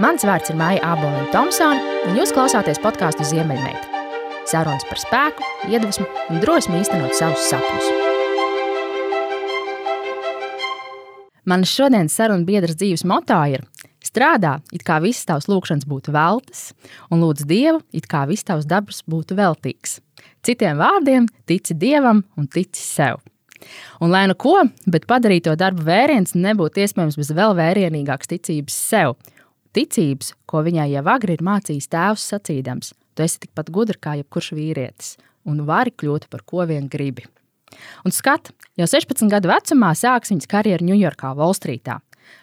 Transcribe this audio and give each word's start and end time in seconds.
Mans 0.00 0.22
vārds 0.24 0.48
ir 0.48 0.56
Maija 0.56 0.80
Aboliņa 0.94 1.26
Thompsone, 1.34 1.80
un 2.08 2.16
jūs 2.16 2.30
klausāties 2.32 2.78
podkāstu 2.80 3.26
Ziemeļmeita. 3.28 4.04
Sarunas 4.48 4.86
par 4.88 5.00
spēku, 5.02 5.44
iedvesmu 5.68 6.06
un 6.32 6.38
drosmi 6.40 6.78
īstenot 6.80 7.12
savus 7.12 7.44
sapņus. 7.50 7.90
Manas 11.44 11.74
šodienas 11.76 12.16
sarunu 12.16 12.48
biedras 12.48 12.78
dzīves 12.80 13.04
moto 13.04 13.36
ir 13.52 13.66
strādā, 14.00 14.54
it 14.72 14.80
kā 14.86 14.96
visas 15.04 15.28
tavas 15.28 15.50
lūkšanas 15.52 15.84
būtu 15.90 16.14
veltas, 16.16 16.70
un 17.12 17.20
lūdz 17.20 17.44
Dievu, 17.50 17.82
it 17.92 18.08
kā 18.08 18.24
viss 18.30 18.48
tavs 18.48 18.64
dabas 18.70 19.02
būtu 19.04 19.36
veltīgs. 19.36 19.98
Citiem 20.40 20.80
vārdiem, 20.80 21.28
tici 21.44 21.76
Dievam 21.76 22.24
un 22.40 22.48
tici 22.48 22.80
sev. 22.80 23.20
Un 24.00 24.10
lai 24.10 24.24
nu 24.30 24.34
ko, 24.40 24.56
bet 24.88 25.04
padarīt 25.10 25.44
to 25.46 25.52
darbu 25.58 25.84
vēriens 25.86 26.32
nebūtu 26.32 26.80
iespējams 26.80 27.20
bez 27.20 27.30
vēl 27.36 27.52
vērienīgākas 27.60 28.32
ticības 28.32 28.80
sev. 28.88 29.14
Ticības, 29.72 30.34
ko 30.44 30.60
viņai 30.66 30.90
jau 30.92 31.04
agri 31.08 31.32
ir 31.38 31.44
mācījis 31.44 31.88
tēvs 31.92 32.24
sacīdams, 32.28 32.92
tu 33.16 33.24
esi 33.24 33.38
tikpat 33.46 33.70
gudra 33.72 33.96
kā 33.96 34.16
jebkurš 34.18 34.50
vīrietis, 34.58 35.14
un 35.48 35.62
vari 35.68 35.94
kļūt 35.96 36.28
par 36.28 36.44
ko 36.44 36.66
vien 36.68 36.90
gribi. 36.92 37.24
Un 38.04 38.12
skat, 38.12 38.50
jau 38.76 38.84
16 38.84 39.32
gadu 39.32 39.48
vecumā 39.48 39.94
sāks 39.96 40.32
viņas 40.32 40.50
karjeru 40.50 40.90
Ņujorkā, 40.90 41.32
Volstrītā. 41.38 42.02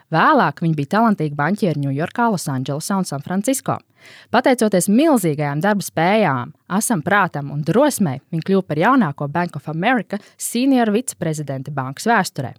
Vēlāk 0.10 0.64
viņa 0.64 0.78
bija 0.80 0.92
talantīga 0.96 1.38
banķiera 1.38 1.78
Ņujorkā, 1.78 2.32
Losandželosā 2.34 2.98
un 2.98 3.06
Sanfrancisko. 3.06 3.78
Pateicoties 4.34 4.90
milzīgajām 4.90 5.62
darba 5.62 5.86
spējām, 5.86 6.54
asam 6.80 7.06
prātam 7.06 7.54
un 7.54 7.62
drosmei, 7.68 8.24
viņa 8.34 8.46
kļuva 8.48 8.66
par 8.72 8.82
jaunāko 8.82 9.30
Bank 9.30 9.60
of 9.60 9.70
America 9.70 10.18
senior 10.34 10.90
viceprezidenti 10.96 11.74
bankas 11.76 12.10
vēsturē. 12.10 12.56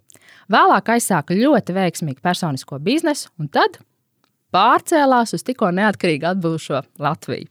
Vēlāk 0.51 0.95
aizsāka 0.95 1.35
ļoti 1.35 1.75
veiksmīgu 1.75 2.23
personisko 2.23 2.79
biznesu 2.79 3.33
un 3.41 3.51
tad 3.51 3.81
pārcēlās 4.55 5.35
uz 5.37 5.45
tikko 5.47 5.71
neatkarīgi 5.75 6.29
atbūšo 6.33 6.83
Latviju. 7.01 7.49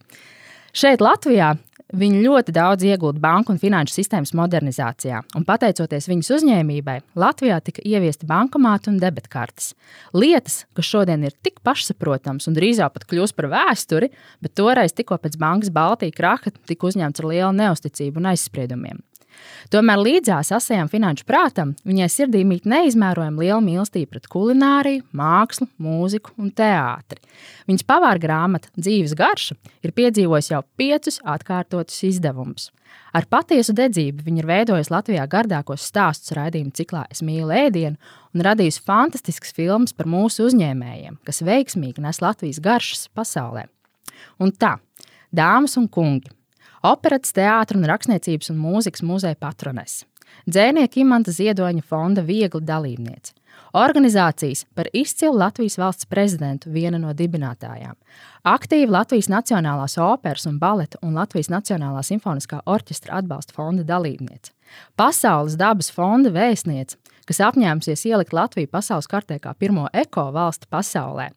Šeit, 0.71 1.03
Latvijā, 1.03 1.55
Viņa 1.91 2.21
ļoti 2.23 2.53
daudz 2.55 2.85
iegūta 2.87 3.19
banku 3.19 3.51
un 3.51 3.57
finanšu 3.59 3.97
sistēmas 3.97 4.31
modernizācijā, 4.39 5.17
un 5.35 5.43
pateicoties 5.43 6.07
viņas 6.07 6.29
uzņēmībai, 6.37 6.95
Latvijā 7.19 7.57
tika 7.65 7.83
ieviesti 7.83 8.29
bankomāti 8.29 8.87
un 8.93 8.99
debetkartes. 9.01 9.73
Lietas, 10.15 10.61
kas 10.77 10.87
šodien 10.87 11.27
ir 11.27 11.35
tik 11.43 11.59
pašsaprotamas 11.67 12.47
un 12.47 12.55
drīzāk 12.55 12.95
pat 12.95 13.07
kļūst 13.11 13.35
par 13.35 13.49
vēsturi, 13.51 14.07
bet 14.39 14.55
toreiz 14.55 14.95
tikko 14.95 15.19
pēc 15.19 15.35
bankas 15.41 15.73
Baltijas 15.75 16.15
kraka 16.15 16.55
tika 16.55 16.87
uzņemts 16.87 17.19
ar 17.19 17.31
lielu 17.33 17.51
neusticību 17.59 18.23
un 18.23 18.31
aizspriedumiem. 18.31 19.03
Tomēr 19.71 20.01
līdzās 20.01 20.51
asajam 20.55 20.89
finanšu 20.91 21.25
prātam 21.27 21.75
viņai 21.87 22.09
sirdī 22.11 22.41
mīt 22.47 22.67
neizmērojama 22.69 23.43
liela 23.43 23.61
mīlestība 23.63 24.15
pret 24.15 24.27
kulināriju, 24.31 25.05
mākslu, 25.15 25.69
mūziku 25.81 26.33
un 26.41 26.51
teātri. 26.55 27.21
Viņas 27.69 27.87
pavāra 27.87 28.21
grāmata 28.21 28.71
Dzīves 28.75 29.15
garša 29.17 29.57
ir 29.85 29.95
piedzīvojusi 29.95 30.53
jau 30.53 30.61
piecus 30.77 31.21
atkārtotus 31.23 32.03
izdevumus. 32.09 32.69
Ar 33.15 33.27
patiesu 33.31 33.73
dedzību 33.75 34.23
viņa 34.23 34.41
ir 34.41 34.47
veidojusi 34.47 34.93
Latvijā 34.93 35.25
gardākos 35.31 35.83
stāstus 35.87 36.31
raidījumu 36.35 36.71
ciklā 36.75 37.05
Es 37.11 37.23
mīlu 37.23 37.51
ēdienu 37.55 37.97
un 38.35 38.43
radījusi 38.47 38.83
fantastiskas 38.87 39.55
filmas 39.55 39.95
par 39.95 40.07
mūsu 40.11 40.47
uzņēmējiem, 40.47 41.19
kas 41.27 41.43
veiksmīgi 41.47 42.03
nes 42.03 42.21
Latvijas 42.23 42.61
garšas 42.63 43.09
pasaulē. 43.15 43.65
Un 44.39 44.53
tā, 44.55 44.77
dāmas 45.35 45.75
un 45.79 45.89
kungi, 45.91 46.31
operas, 46.83 47.33
teātris 47.35 47.79
un 47.79 47.89
rakstniecības 47.89 48.51
un 48.53 48.61
mūzikas 48.61 49.03
muzeja 49.05 49.37
patrones, 49.39 50.01
dzēnieka 50.49 51.01
Imanta 51.01 51.33
Ziedoņa 51.35 51.85
fonda 51.87 52.23
viegli 52.25 52.61
dalībniece, 52.65 53.33
organizācijas 53.77 54.65
par 54.75 54.89
izcilu 54.93 55.37
Latvijas 55.39 55.77
valsts 55.79 56.09
prezidentu 56.09 56.71
viena 56.71 56.99
no 57.01 57.13
dibinātājām, 57.17 57.95
aktīva 58.43 58.99
Latvijas 58.99 59.29
Nacionālās 59.31 59.97
operas 60.01 60.47
un 60.49 60.57
baleta 60.59 60.99
un 61.01 61.19
Latvijas 61.19 61.51
Nacionālā 61.53 62.03
simfoniskā 62.05 62.63
orķestra 62.65 63.21
atbalsta 63.21 63.55
fonda 63.55 63.85
dalībniece, 63.87 64.51
Pasaules 64.95 65.57
dabas 65.59 65.91
fonda 65.91 66.31
vēstniece, 66.33 66.97
kas 67.27 67.41
apņēmusies 67.47 68.05
ielikt 68.09 68.35
Latviju 68.35 68.69
pasaules 68.71 69.09
kartē 69.11 69.39
kā 69.43 69.53
pirmo 69.59 69.87
eko 69.93 70.29
valsti 70.35 70.69
pasaulē, 70.71 71.29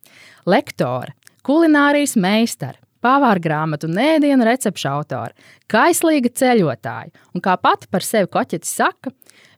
lektore, 0.46 1.14
kulinārijas 1.46 2.16
meistara, 2.20 2.78
pavāra 3.04 3.42
grāmatu 3.42 3.88
un 3.90 4.00
ēdienu 4.00 4.46
recepšu 4.48 4.88
autori, 4.90 5.36
kaislīga 5.70 6.32
ceļotāja 6.40 7.12
un, 7.34 7.42
kā 7.44 7.56
pati 7.60 7.90
par 7.92 8.06
sevi 8.06 8.30
koķeti 8.32 8.68
saka, 8.68 9.12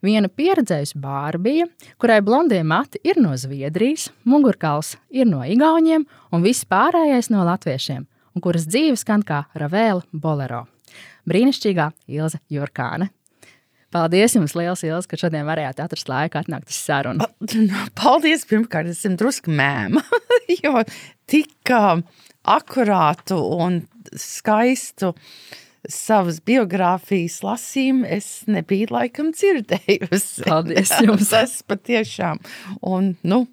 viena 0.05 0.31
pieredzējusi 0.31 0.99
bārbija, 1.03 1.69
kurai 2.03 2.21
blondie 2.27 2.63
mati 2.67 3.01
ir 3.07 3.21
no 3.23 3.35
Zviedrijas, 3.39 4.11
mugurkauls 4.29 4.97
ir 5.11 5.29
no 5.31 5.45
Igauniem 5.47 6.07
un 6.33 6.47
viss 6.47 6.67
pārējais 6.69 7.31
no 7.35 7.47
latviešiem, 7.47 8.07
un 8.35 8.45
kuras 8.45 8.67
dzīve 8.69 8.99
skan 9.01 9.25
kā 9.27 9.45
Ravēla 9.57 10.05
bolero. 10.13 10.67
Brīnišķīgā 11.27 11.91
Ilze 12.15 12.43
Jurkāne. 12.53 13.11
Paldies 13.95 14.35
jums 14.35 14.53
liels, 14.59 14.83
Ilze, 14.85 15.09
ka 15.09 15.19
šodien 15.19 15.47
varējāt 15.47 15.81
atrast 15.81 16.11
laiku 16.11 16.41
atnākt 16.41 16.73
uz 16.73 16.79
sarunu. 16.79 17.27
Paldies! 18.01 18.45
Pirmkārt, 18.51 18.91
es 18.91 19.01
esmu 19.01 19.17
drusku 19.21 19.55
mēma, 19.55 20.03
jo 20.59 20.83
tik 21.31 21.73
akurātu 22.47 23.39
un 23.59 23.83
skaistu 24.17 25.13
savas 25.87 26.41
biogrāfijas 26.47 27.41
lasījumu 27.47 28.09
es 28.17 28.31
nebiju 28.51 28.91
laikam 28.95 29.31
dzirdējusi. 29.35 30.47
Paldies 30.47 30.95
jums! 31.05 31.31
Tas 31.31 31.61
patiešām. 31.67 32.43
Un, 32.87 33.15
nu, 33.27 33.45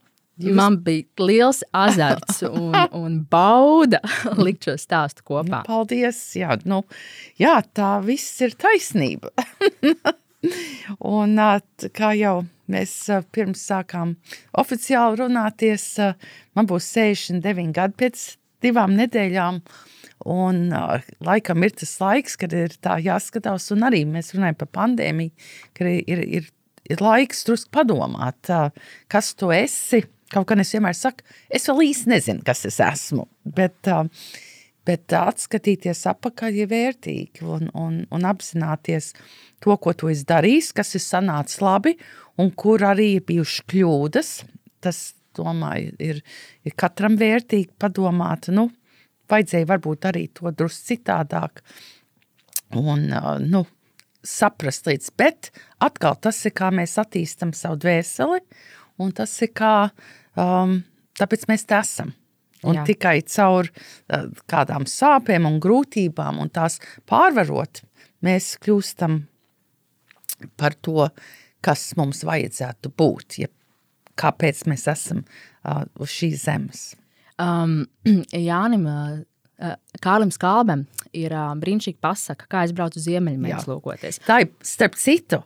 Jūs... 0.42 0.56
Man 0.58 0.80
bija 0.81 1.06
liels 1.22 1.59
azarts 1.78 2.40
un, 2.48 2.74
un 3.04 3.20
bauda 3.30 4.00
likt 4.40 4.66
šo 4.66 4.74
stāstu 4.81 5.25
kopā. 5.30 5.60
Nu, 5.60 5.62
paldies! 5.68 6.18
Jā, 6.40 6.58
nu, 6.66 6.81
jā, 7.38 7.60
tā 7.78 8.00
viss 8.02 8.42
ir 8.42 8.56
taisnība. 8.58 9.30
un 11.18 11.38
kā 11.94 12.14
jau 12.18 12.38
mēs 12.74 12.96
pirms 13.36 13.62
sākām 13.70 14.16
oficiāli 14.58 15.22
runāties, 15.22 15.86
man 16.58 16.70
būs 16.72 16.90
69 16.98 17.70
gadi 17.78 18.00
pēc 18.02 18.25
divām 18.63 18.96
nedēļām. 18.97 19.59
Un 20.34 20.69
uh, 20.72 21.03
laikam 21.25 21.66
ir 21.66 21.74
tas 21.75 21.97
laiks, 22.00 22.38
kad 22.40 22.53
ir 22.56 22.75
tā 22.84 22.96
jāskatās, 23.03 23.68
un 23.75 23.84
arī 23.90 24.03
mēs 24.07 24.31
runājam 24.35 24.62
par 24.62 24.69
pandēmiju, 24.79 25.34
ka 25.75 25.90
ir, 25.90 26.22
ir, 26.24 26.47
ir, 26.88 27.03
laiks 27.03 27.44
drusku 27.47 27.74
padomāt, 27.75 28.40
uh, 28.53 28.72
kas 29.12 29.34
tu 29.35 29.51
esi. 29.56 30.06
Kaut 30.34 30.47
gan 30.50 30.63
es 30.63 30.72
vienmēr 30.74 30.96
saku, 30.97 31.25
es 31.51 31.68
vēl 31.69 31.84
īsti 31.90 32.09
nezinu, 32.09 32.46
kas 32.47 32.63
es 32.69 32.79
esmu, 32.81 33.28
bet, 33.44 33.75
uh, 33.91 34.07
bet 34.88 35.13
atskatīties 35.13 36.06
apakaļ 36.13 36.62
ir 36.63 36.72
vērtīgi 36.72 37.44
un, 37.44 37.68
un, 37.78 38.00
un 38.07 38.30
apzināties 38.31 39.12
to, 39.63 39.75
ko 39.75 39.94
tu 39.94 40.09
esi 40.13 40.25
darījis, 40.30 40.72
kas 40.80 40.95
ir 40.95 41.03
sanācis 41.03 41.62
labi 41.63 41.97
un 42.40 42.50
kur 42.56 42.84
arī 42.88 43.18
ir 43.18 43.28
bijušas 43.28 43.68
kļūdas. 43.69 44.31
Tas, 44.84 45.03
domāju, 45.38 45.94
ir, 46.04 46.22
ir 46.66 46.76
katram 46.80 47.18
vērtīgi 47.20 47.74
padomāt, 47.82 48.50
nu, 48.54 48.70
vajadzēja 49.32 49.70
varbūt 49.70 50.10
arī 50.10 50.28
to 50.36 50.52
drusku 50.52 50.94
citādāk 50.94 51.64
un, 52.80 53.08
nu, 53.48 53.64
saprast 54.24 54.88
līdz, 54.88 55.12
bet 55.20 55.52
atkal 55.84 56.18
tas 56.24 56.40
ir, 56.48 56.56
kā 56.56 56.72
mēs 56.74 56.96
attīstam 57.02 57.54
savu 57.58 57.82
dvēseli, 57.84 58.40
un 59.04 59.14
tas 59.16 59.34
ir 59.44 59.52
kā, 59.56 59.76
um, 60.40 60.80
tāpēc 61.20 61.48
mēs 61.52 61.68
te 61.70 61.80
esam. 61.80 62.14
Un 62.64 62.78
Jā. 62.80 62.86
tikai 62.88 63.18
caur 63.28 63.68
uh, 63.68 64.30
kādām 64.48 64.86
sāpēm 64.88 65.50
un 65.50 65.58
grūtībām 65.64 66.40
un 66.40 66.52
tās 66.54 66.78
pārvarot, 67.12 67.82
mēs 68.24 68.54
kļūstam 68.64 69.18
par 70.60 70.78
to, 70.80 71.10
kas 71.64 71.90
mums 72.00 72.24
vajadzētu 72.28 72.94
būt, 72.96 73.38
ja 73.44 73.52
kāpēc 74.19 74.66
mēs 74.69 74.88
esam 74.91 75.24
uh, 75.24 75.84
uz 76.01 76.12
šīs 76.13 76.46
zemes. 76.46 76.84
Um, 77.41 77.84
Jānim, 78.50 78.86
uh, 78.89 79.74
Kārlim 80.04 80.31
Skalbam 80.33 80.86
ir 81.15 81.33
uh, 81.33 81.51
brīnišķīga 81.60 82.01
pasaka, 82.04 82.50
kā 82.51 82.63
es 82.68 82.75
braucu 82.75 83.00
uz 83.01 83.07
Ziemeļmēnes 83.07 83.68
lūkoties. 83.69 84.21
Tā 84.27 84.44
ir, 84.45 84.54
starp 84.65 84.98
citu, 85.00 85.44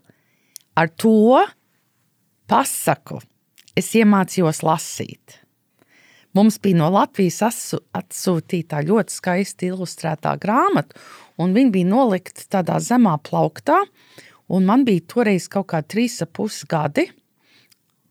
ar 0.77 0.91
to 0.99 1.43
pasaku 2.49 3.21
es 3.77 3.91
iemācījos 3.97 4.63
lasīt. 4.65 5.41
Mums 6.37 6.59
bija 6.61 6.77
no 6.77 6.89
Latvijas 6.93 7.39
atsūtīta 7.97 8.83
ļoti 8.85 9.15
skaisti 9.15 9.71
ilustrētā 9.71 10.35
grāmata, 10.41 10.97
un 11.41 11.55
viņa 11.55 11.73
bija 11.73 11.89
nolikta 11.89 12.45
tādā 12.57 12.77
zemā 12.83 13.15
plauktā. 13.25 13.79
Man 14.47 14.85
bija 14.87 15.05
toreiz 15.09 15.47
kaut 15.51 15.71
kā 15.71 15.81
trīs 15.81 16.19
ap 16.23 16.35
pus 16.37 16.61
gadi, 16.69 17.07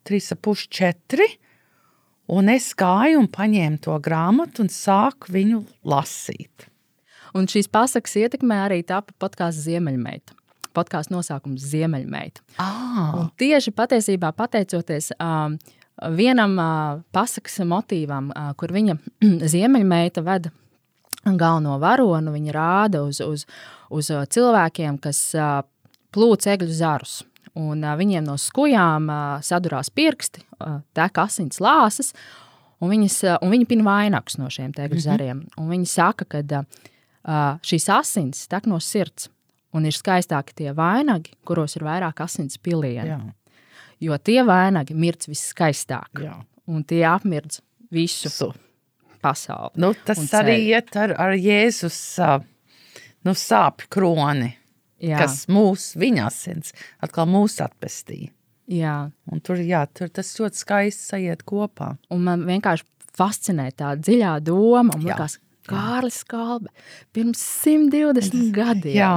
3,5, 0.06 0.68
4. 0.70 1.28
Un 2.36 2.50
es 2.50 2.72
gāju 2.78 3.20
un 3.22 3.28
paņēmu 3.30 3.78
to 3.84 3.94
grāmatu 4.02 4.64
un 4.64 4.70
sāku 4.72 5.30
viņu 5.34 5.62
lasīt. 5.86 6.66
Un 7.36 7.46
šīs 7.50 7.68
pasakas 7.70 8.16
ietekmē 8.18 8.62
arī 8.64 8.80
tāpa 8.86 9.14
podkāsts 9.20 9.66
Ziemeļmeita. 9.66 10.34
Podkāstu 10.76 11.14
nosaukums 11.14 11.64
Ziemeļmeita. 11.70 12.44
Ah. 12.62 13.12
Un 13.20 13.30
tieši 13.38 13.72
patiesībā 13.76 14.32
pateicoties 14.36 15.12
um, 15.18 15.56
vienam 16.16 16.56
pasakas 17.14 17.60
motīvam, 17.64 18.30
kur 18.60 18.74
viņa 18.74 18.98
ziemeļmeita 19.54 20.24
veda 20.26 20.52
galveno 21.26 21.78
varonu, 21.82 22.34
viņa 22.34 22.54
rāda 22.54 23.02
uz, 23.06 23.20
uz, 23.24 23.46
uz 23.90 24.10
cilvēkiem, 24.10 25.00
kas 25.02 25.22
plūc 26.14 26.46
egļu 26.52 26.76
zarus. 26.76 27.20
Un, 27.56 27.80
viņiem 27.80 28.26
no 28.26 28.34
skujām 28.36 29.08
sadurās 29.40 29.88
pirksti, 29.88 30.42
tek 30.96 31.18
asins 31.22 31.56
lāsas, 31.64 32.12
un, 32.80 32.90
viņas, 32.90 33.22
un 33.40 33.54
viņi 33.54 33.68
pina 33.70 33.86
vainagus 33.86 34.36
no 34.36 34.50
šiem 34.52 34.74
zariem. 34.76 35.38
Mm 35.38 35.48
-hmm. 35.56 35.70
Viņi 35.70 35.86
saka, 35.86 36.24
ka 36.24 36.64
šīs 37.62 37.88
asins 37.88 38.46
tek 38.48 38.66
no 38.66 38.78
sirds, 38.80 39.30
un 39.72 39.86
ir 39.86 39.92
skaistāki 39.92 40.54
tie 40.54 40.72
vainagi, 40.72 41.32
kuros 41.44 41.76
ir 41.76 41.82
vairāk 41.82 42.20
asins 42.24 42.58
pilieni. 42.58 43.08
Jā. 43.08 43.20
Jo 44.00 44.18
tie 44.18 44.42
vainagi 44.44 44.94
mirdz 44.94 45.28
visskaistāk, 45.28 46.20
Jā. 46.20 46.34
un 46.66 46.84
tie 46.84 47.02
apmirdz 47.08 47.62
visu 47.90 48.28
Su. 48.28 48.52
pasauli. 49.22 49.72
Nu, 49.80 49.94
tas 50.04 50.20
arī 50.36 50.58
iet 50.68 50.96
ar, 50.96 51.14
ar 51.18 51.32
Jēzus 51.32 52.18
nu, 53.24 53.32
sāpju 53.32 53.88
kroni. 53.88 54.52
Jā. 55.02 55.20
kas 55.20 55.44
mūs, 55.52 55.90
viņa 55.98 56.26
asins, 56.30 56.72
atkal 57.04 57.28
mūs 57.28 57.58
atpestīja. 57.64 58.32
Jā. 58.66 59.10
Un 59.30 59.40
tur, 59.44 59.60
jā, 59.62 59.84
tur 59.94 60.10
tas 60.10 60.32
ļoti 60.40 60.58
skaisti 60.58 61.12
sajiet 61.12 61.44
kopā. 61.46 61.94
Un 62.10 62.24
man 62.26 62.46
vienkārši 62.48 62.86
fascinē 63.16 63.70
tā 63.76 63.92
dziļā 64.00 64.36
doma. 64.44 64.96
Liekas, 64.98 65.38
Kārlis 65.66 66.22
Kalbe 66.26 66.70
pirms 67.14 67.42
120 67.64 68.50
gadiem. 68.58 68.96
Jā. 68.96 69.14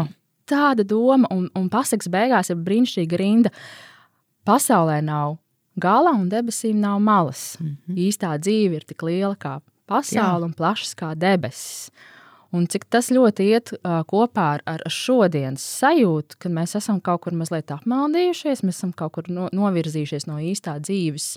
Tāda 0.50 0.86
doma, 0.86 1.30
un, 1.34 1.46
un 1.58 1.68
pasakas 1.70 2.10
beigās 2.10 2.50
ir 2.50 2.58
brīnišķīga 2.66 3.20
rinda. 3.22 3.54
Pasaulē 4.50 4.98
nav 5.06 5.38
gala 5.80 6.14
un 6.18 6.30
debesīm 6.30 6.80
nav 6.82 7.00
malas. 7.00 7.58
Mm 7.60 7.68
-hmm. 7.68 7.98
Īstā 8.08 8.38
dzīve 8.38 8.82
ir 8.82 8.86
tik 8.86 9.04
liela 9.04 9.36
kā 9.36 9.60
pasaule 9.88 10.42
Jā. 10.42 10.46
un 10.46 10.54
plašas 10.54 10.96
kā 10.96 11.14
debesis. 11.16 11.92
Un 12.56 12.66
cik 12.66 12.88
tas 12.90 13.12
ļoti 13.14 13.46
iet 13.46 13.72
uh, 13.76 14.00
kopā 14.10 14.46
ar, 14.56 14.66
ar 14.66 14.84
šodienas 14.90 15.62
sajūtu, 15.62 16.40
ka 16.42 16.50
mēs 16.50 16.74
esam 16.80 16.98
kaut 17.04 17.28
kur 17.28 17.36
mazliet 17.38 17.70
apmaldījušies, 17.76 18.64
mēs 18.66 18.80
esam 18.82 18.94
kaut 18.98 19.20
kur 19.20 19.30
no, 19.30 19.52
novirzījušies 19.54 20.26
no 20.26 20.40
īstā 20.42 20.80
dzīves 20.82 21.36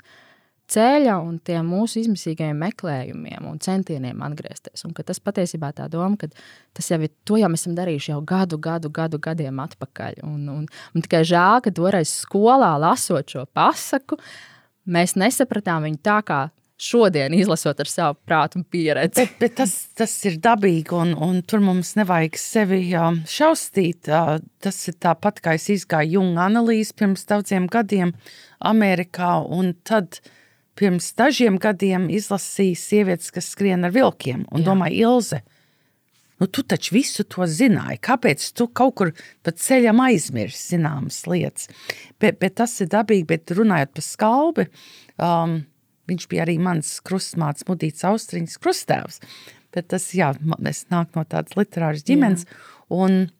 ceļa 0.73 1.19
un 1.20 1.37
tiem 1.44 1.69
mūsu 1.69 2.00
izmisīgajiem 2.00 2.62
meklējumiem 2.64 3.49
un 3.50 3.61
centieniem 3.61 4.23
atgriezties. 4.25 4.87
Un 4.87 4.94
tas 4.97 5.20
patiesībā 5.20 5.73
tā 5.76 5.91
doma, 5.93 6.17
ka 6.17 6.31
tas 6.73 6.88
jau 6.88 7.00
ir, 7.05 7.12
to 7.29 7.37
jau 7.41 7.50
mēs 7.53 7.67
esam 7.67 7.76
darījuši 7.76 8.15
jau 8.15 8.23
gadu, 8.32 8.56
gadu, 8.62 8.88
gadu 8.88 9.20
gadiem 9.20 9.61
atpakaļ. 9.67 10.23
Un, 10.25 10.49
un, 10.49 10.65
un 10.94 11.05
tikai 11.05 11.23
žēl, 11.29 11.61
ka 11.67 11.75
toreiz 11.76 12.15
skolā 12.23 12.73
lasot 12.81 13.37
šo 13.37 13.44
pasaku, 13.53 14.17
mēs 14.88 15.19
nesapratām 15.20 15.85
viņu 15.91 16.00
tā, 16.08 16.19
kā 16.25 16.43
šodien 16.80 17.34
izlasot 17.36 17.80
ar 17.82 17.90
savu 17.90 18.19
prātu 18.26 18.60
un 18.60 18.66
pieredzi. 18.66 19.22
Bet, 19.22 19.36
bet 19.40 19.56
tas, 19.60 19.74
tas 19.98 20.14
ir 20.28 20.38
dabīgi, 20.42 20.94
un, 20.98 21.14
un 21.14 21.40
tur 21.46 21.62
mums 21.64 21.94
nevajag 21.98 22.38
sevi 22.40 22.82
šausmīt. 22.92 24.10
Tas 24.62 24.80
ir 24.90 24.98
tāpat 25.02 25.42
kā 25.44 25.56
es 25.58 25.69
izgāju 25.72 26.19
Junga 26.19 26.46
analīzi 26.50 26.96
pirms 26.98 27.26
daudziem 27.30 27.69
gadiem 27.72 28.14
Amerikā, 28.72 29.36
un 29.42 29.74
tad 29.86 30.20
pirms 30.78 31.12
dažiem 31.19 31.58
gadiem 31.62 32.08
izlasīju 32.12 32.78
sievietes, 32.78 33.32
kas 33.34 33.52
skrien 33.54 33.84
ar 33.86 33.94
vilkiem, 33.94 34.46
un 34.50 34.62
Jā. 34.62 34.70
domāju, 34.72 35.08
Ilze. 35.08 35.42
Nu, 36.42 36.48
tu 36.50 36.64
taču 36.66 36.96
visu 36.96 37.22
to 37.30 37.46
zināji. 37.46 38.00
Kāpēc 38.02 38.48
tu 38.58 38.66
kaut 38.66 38.96
kur 38.98 39.12
pa 39.46 39.52
ceļam 39.54 40.00
aizmirsti 40.02 40.74
zināmas 40.74 41.20
lietas? 41.30 41.69
Bet, 42.19 42.40
bet 42.42 42.56
tas 42.58 42.74
ir 42.82 42.88
dabīgi, 42.90 43.28
bet 43.30 43.52
runājot 43.54 43.92
par 43.94 44.06
skalbi, 44.06 44.64
um, 45.22 45.60
Viņš 46.10 46.26
bija 46.31 46.46
arī 46.46 46.56
mans 46.62 46.96
krustmāts, 47.06 47.66
mudīts 47.69 48.04
austriņas 48.08 48.58
krustēvs. 48.62 49.20
Bet 49.72 49.88
tas, 49.93 50.08
jā, 50.16 50.32
es 50.69 50.84
nāku 50.93 51.20
no 51.20 51.25
tādas 51.28 51.56
literāras 51.56 52.04
ģimenes, 52.08 52.44
un, 52.93 53.31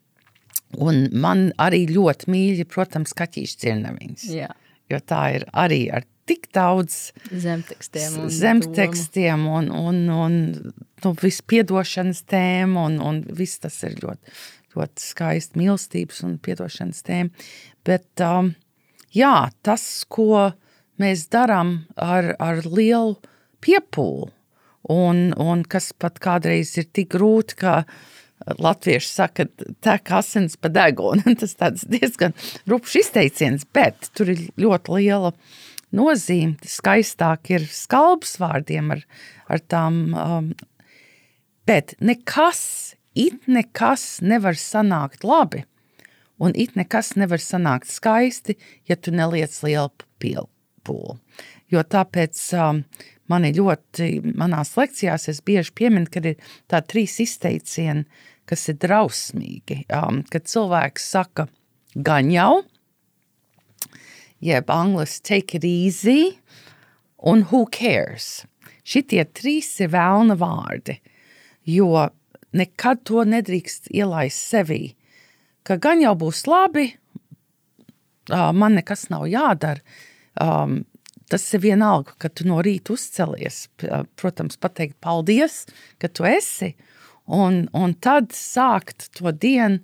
un 0.81 1.03
man 1.11 1.51
arī 1.61 1.83
ļoti 1.91 2.31
mīļi, 2.33 2.65
protams, 2.71 3.13
kaķīšu 3.17 3.59
cirneviņas. 3.65 4.25
Jā. 4.33 4.49
Jo 4.91 4.99
tā 5.03 5.21
ir 5.37 5.45
arī 5.53 5.85
ar 5.93 6.07
tik 6.29 6.47
daudz 6.55 7.11
zemtekstiem 7.29 8.17
un, 8.23 8.31
zemtekstiem 8.31 9.45
un, 9.49 9.69
un, 9.75 10.01
un 10.13 10.35
nu, 11.03 11.13
visu 11.19 11.45
piedošanas 11.51 12.23
tēmu, 12.31 12.87
un, 12.87 12.99
un 13.03 13.21
viss 13.35 13.61
tas 13.63 13.75
ir 13.87 13.97
ļoti, 13.99 14.35
ļoti 14.77 15.03
skaisti 15.03 15.59
mīlestības 15.59 16.23
un 16.27 16.37
piedošanas 16.43 17.03
tēma. 17.07 17.47
Bet, 17.83 18.09
um, 18.23 18.53
jā, 19.15 19.35
tas, 19.67 19.85
ko 20.07 20.53
mēs 21.03 21.27
darām 21.33 21.83
ar, 21.99 22.33
ar 22.39 22.63
lielu 22.65 23.17
piepūli. 23.63 24.31
Un, 24.91 25.29
un 25.39 25.63
kas 25.63 25.93
pat 25.95 26.19
kādreiz 26.19 26.73
ir 26.75 26.89
tik 26.91 27.13
grūti, 27.13 27.55
ka 27.61 27.83
latvieši 28.59 29.07
saka, 29.07 29.45
tek 29.83 30.11
asins 30.11 30.57
pa 30.59 30.71
degunu. 30.73 31.23
Tas 31.41 31.55
tāds 31.59 31.85
diezgan 31.87 32.35
rupšs 32.69 32.99
izteiciens, 33.05 33.67
bet 33.75 34.11
tur 34.17 34.33
ir 34.33 34.49
ļoti 34.59 34.97
liela 34.97 35.31
nozīme. 35.95 36.57
Skaistāk 36.67 37.53
ir 37.55 37.67
skalbs 37.71 38.35
vārdiem 38.41 38.91
ar, 38.97 39.05
ar 39.47 39.63
tām. 39.71 40.01
Um, 40.19 40.51
bet 41.69 41.95
nekas, 42.03 42.97
it 43.15 43.47
nekas 43.47 44.17
nevar 44.25 44.59
sanākt 44.59 45.23
labi. 45.23 45.63
Un 46.43 46.51
it 46.59 46.75
nekas 46.75 47.13
nevar 47.15 47.39
sanākt 47.39 47.87
skaisti, 47.93 48.57
ja 48.89 48.99
tu 48.99 49.13
neliec 49.15 49.55
lielu 49.63 49.93
pielu 50.19 50.49
pūli. 50.85 51.17
Jo 51.73 51.83
tāpēc 51.83 52.39
um, 52.59 52.83
man 53.31 53.47
ļoti, 53.47 54.35
manās 54.37 54.75
lekcijās 54.77 55.29
es 55.31 55.41
bieži 55.45 55.73
pieminu, 55.75 56.09
ka 56.11 56.21
ir 56.23 56.37
tā 56.71 56.83
trīs 56.85 57.19
izteicieni, 57.23 58.05
kas 58.49 58.67
ir 58.69 58.79
drausmīgi. 58.83 59.83
Um, 59.93 60.21
kad 60.29 60.49
cilvēks 60.49 61.09
saka 61.15 61.47
gan 61.95 62.31
jau, 62.33 62.63
jeb 64.43 64.71
angliski 64.73 65.27
take 65.29 65.57
it 65.57 65.67
easy, 65.67 66.37
un 67.23 67.47
who 67.51 67.65
cares. 67.71 68.43
Šitie 68.83 69.23
trīs 69.31 69.69
ir 69.79 69.93
vēlna 69.93 70.35
vārdi, 70.35 70.97
jo 71.63 72.09
nekad 72.53 73.05
to 73.07 73.23
nedrīkst 73.23 73.87
ielaist 73.95 74.43
sevī, 74.51 74.95
ka 75.63 75.79
gan 75.79 76.03
jau 76.03 76.11
būs 76.19 76.43
labi, 76.51 76.89
man 78.29 78.75
nekas 78.75 79.07
nav 79.11 79.25
jādara, 79.31 79.79
um, 80.41 80.81
tas 81.29 81.45
ir 81.53 81.63
vienalga, 81.63 82.15
ka 82.21 82.29
tu 82.29 82.47
no 82.47 82.59
rīta 82.65 82.93
uzcelies. 82.95 83.67
Protams, 84.19 84.59
pateikt 84.61 84.99
paldies, 85.03 85.63
ka 86.01 86.09
tu 86.09 86.27
esi. 86.29 86.73
Un, 87.23 87.67
un 87.73 87.93
tad 88.03 88.33
sākt 88.35 89.09
to 89.17 89.31
dienu 89.31 89.79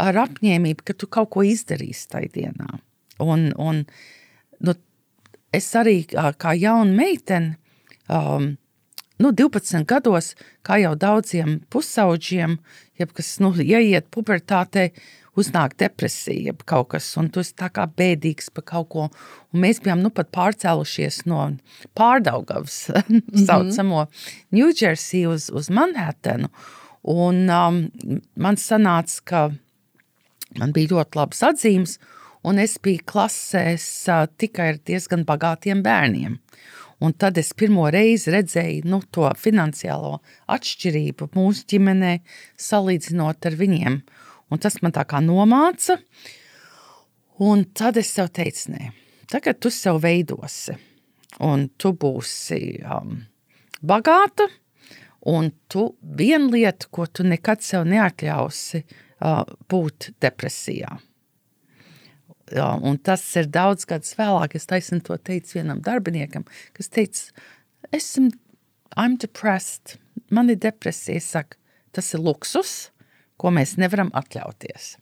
ar 0.00 0.18
apņēmību, 0.24 0.84
ka 0.86 0.94
tu 0.98 1.08
kaut 1.10 1.32
ko 1.34 1.44
izdarīsi 1.46 2.08
tajā 2.10 2.30
dienā. 2.34 2.78
Un, 3.22 3.50
un, 3.60 3.82
nu, 4.64 4.74
es 5.54 5.70
arī 5.78 6.00
kā 6.10 6.54
jauna 6.58 6.94
meitene, 6.94 7.56
um, 8.10 8.54
nu, 9.22 9.30
12 9.30 9.86
gados, 9.90 10.32
kā 10.66 10.80
jau 10.82 10.94
daudziem 10.98 11.60
pusauģiem, 11.70 12.58
jeb 12.98 13.14
kas 13.14 13.36
nu, 13.42 13.52
ieiet 13.54 14.10
pubertātē, 14.14 14.90
uznāk 15.40 15.76
depresija, 15.80 16.54
kaut 16.68 16.92
kas, 16.94 17.08
un 17.20 17.28
tu 17.32 17.42
esi 17.42 17.54
tā 17.58 17.70
kā 17.74 17.86
bēdīgs 17.90 18.52
par 18.54 18.66
kaut 18.70 18.88
ko. 18.92 19.08
Un 19.52 19.64
mēs 19.64 19.82
bijām 19.84 20.02
nu 20.04 20.12
pat 20.14 20.30
pārcēlušies 20.34 21.24
no 21.30 21.42
pārdaugavas, 21.98 22.88
mm 22.94 23.20
-hmm. 23.20 23.46
saucamo 23.46 24.06
New 24.50 24.70
Jersey 24.70 25.26
uz, 25.26 25.50
uz 25.50 25.70
Manhattanu. 25.70 26.48
Un 27.02 27.50
um, 27.50 27.90
man 28.36 28.56
sanāca, 28.56 29.20
ka 29.24 29.50
man 30.58 30.72
bija 30.72 30.88
ļoti 30.94 31.16
labas 31.16 31.42
atzīmes, 31.42 31.98
un 32.44 32.58
es 32.58 32.78
biju 32.78 33.04
klasēs 33.04 34.08
uh, 34.08 34.26
tikai 34.38 34.68
ar 34.68 34.78
diezgan 34.86 35.24
bagātiem 35.24 35.82
bērniem. 35.82 36.38
Un 37.04 37.12
tad 37.12 37.38
es 37.38 37.52
pirmo 37.52 37.90
reizi 37.90 38.32
redzēju 38.32 38.86
nu, 38.88 39.02
to 39.10 39.26
finansiālo 39.36 40.20
atšķirību 40.54 41.28
mūsu 41.34 41.66
ģimenē, 41.74 42.18
salīdzinot 42.56 43.48
ar 43.50 43.56
viņiem. 43.58 43.98
Un 44.52 44.60
tas 44.60 44.76
man 44.82 44.94
tā 44.94 45.04
kā 45.08 45.20
nomāca. 45.24 45.98
Un 47.44 47.64
tad 47.74 47.98
es 47.98 48.12
sev 48.14 48.30
teicu, 48.34 48.70
nē, 48.74 48.90
tagad 49.30 49.58
tu 49.62 49.72
sev 49.74 49.98
veidosi. 50.04 50.76
Un 51.42 51.66
tu 51.80 51.90
būsi 51.98 52.76
um, 52.86 53.16
bagāta, 53.82 54.46
un 55.26 55.50
tu 55.72 55.88
viena 56.00 56.46
lieta, 56.52 56.86
ko 56.94 57.08
tu 57.10 57.26
nekad 57.26 57.64
sev 57.64 57.88
neatļausi, 57.90 58.84
uh, 59.24 59.42
būt 59.72 60.12
depresijā. 60.22 60.94
Jā, 62.54 62.68
un 62.84 63.00
tas 63.02 63.24
ir 63.40 63.48
daudz 63.50 63.88
gadus 63.88 64.14
vēlāk. 64.18 64.54
Es 64.54 64.68
taisnu 64.70 65.00
to 65.02 65.16
teicu 65.16 65.58
vienam 65.58 65.80
darbiniekam, 65.82 66.44
kas 66.76 66.92
teica, 66.92 67.32
esmu 67.90 68.30
I'm 68.94 69.16
depressed, 69.18 69.96
man 70.30 70.52
ir 70.52 70.60
depresija. 70.62 71.18
Es 71.18 71.32
saku, 71.34 71.58
tas 71.96 72.12
ir 72.14 72.22
luksus, 72.22 72.92
ko 73.40 73.52
mēs 73.54 73.76
nevaram 73.80 74.12
atļauties. 74.14 74.94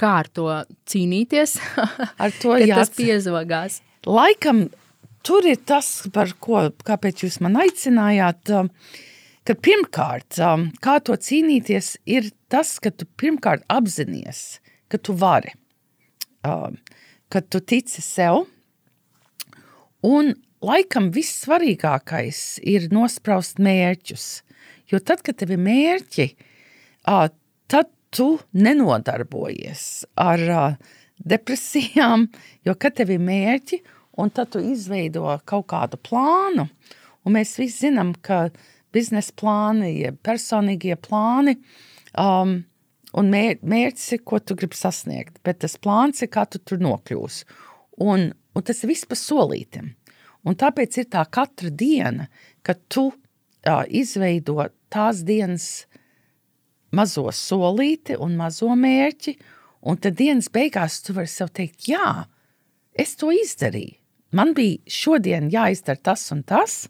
Kā 0.00 0.12
ar 0.22 0.28
to 0.32 0.46
cīnīties? 0.88 1.58
Ar 2.24 2.32
to 2.40 2.56
jā, 2.56 2.78
tas 2.78 2.92
piezogās. 2.96 3.80
laikam 4.08 4.68
tur 5.26 5.44
ir 5.44 5.60
tas, 5.68 6.06
par 6.14 6.32
ko, 6.40 6.68
kāpēc 6.86 7.24
jūs 7.26 7.40
man 7.44 7.58
aicinājāt. 7.60 8.52
Kad 9.48 9.60
pirmkārt, 9.64 10.38
kā 10.84 10.94
to 11.04 11.16
cīnīties, 11.16 11.94
ir 12.08 12.30
tas, 12.52 12.76
ka 12.80 12.92
tu 12.92 13.08
pirmkārt 13.20 13.64
apzinājies, 13.72 14.60
ka 14.92 15.00
tu 15.00 15.16
vari, 15.16 15.54
ka 16.40 17.42
tu 17.48 17.60
tici 17.60 18.04
sev. 18.04 18.44
Un 20.06 20.32
laikam 20.64 21.08
vissvarīgākais 21.12 22.60
ir 22.68 22.88
nospraust 22.92 23.60
mērķus. 23.60 24.28
Jo 24.90 24.98
tad, 24.98 25.22
kad 25.22 25.38
tev 25.38 25.52
ir 25.54 25.62
mērķi, 25.62 26.26
tad 27.04 27.90
tu 28.10 28.32
nenodarbojies 28.58 29.84
ar 30.18 30.42
depresijām, 31.20 32.26
jo 32.66 32.74
kad 32.80 32.96
tev 32.98 33.12
ir 33.14 33.22
mērķi, 33.22 33.80
un 34.20 34.32
tad 34.34 34.50
tu 34.54 34.62
izveido 34.64 35.28
kaut 35.48 35.68
kādu 35.70 36.00
plānu, 36.02 36.66
un 37.24 37.36
mēs 37.36 37.54
visi 37.60 37.86
zinām, 37.86 38.14
ka 38.18 38.48
biznesa 38.94 39.34
plāni, 39.38 39.92
ja 40.02 40.12
personīgie 40.12 40.96
plāni, 40.98 41.56
um, 42.18 42.58
un 43.14 43.30
mēr, 43.32 43.60
mērķis 43.62 44.16
ir, 44.16 44.24
ko 44.26 44.40
tu 44.42 44.56
gribi 44.58 44.78
sasniegt, 44.78 45.38
bet 45.46 45.62
tas 45.64 45.78
plāns 45.78 46.24
ir, 46.24 46.32
kā 46.32 46.46
tu 46.50 46.58
tur 46.58 46.82
nokļūsi. 46.82 47.46
Un, 48.02 48.30
un 48.56 48.66
tas 48.66 48.82
ir 48.82 48.90
viss 48.92 49.08
pa 49.08 49.18
solītim. 49.18 49.94
Un 50.48 50.56
tāpēc 50.56 51.02
ir 51.02 51.10
tā 51.12 51.22
katra 51.28 51.70
diena, 51.70 52.26
kad 52.64 52.80
tu 52.88 53.10
uh, 53.10 53.82
izveido 53.86 54.64
tās 54.92 55.22
dienas 55.26 55.68
mazo 56.94 57.28
solīti 57.34 58.18
un 58.18 58.36
mazo 58.38 58.74
mērķi, 58.76 59.36
un 59.86 59.98
tad 60.02 60.18
dienas 60.18 60.50
beigās 60.52 61.00
tu 61.06 61.14
vari 61.16 61.30
sev 61.30 61.52
teikt, 61.54 61.88
jā, 61.88 62.26
es 62.92 63.16
to 63.20 63.30
izdarīju. 63.34 63.96
Man 64.36 64.52
bija 64.54 64.78
šodien 64.86 65.48
jāizdara 65.50 65.98
tas 66.10 66.28
un 66.30 66.44
tas. 66.46 66.84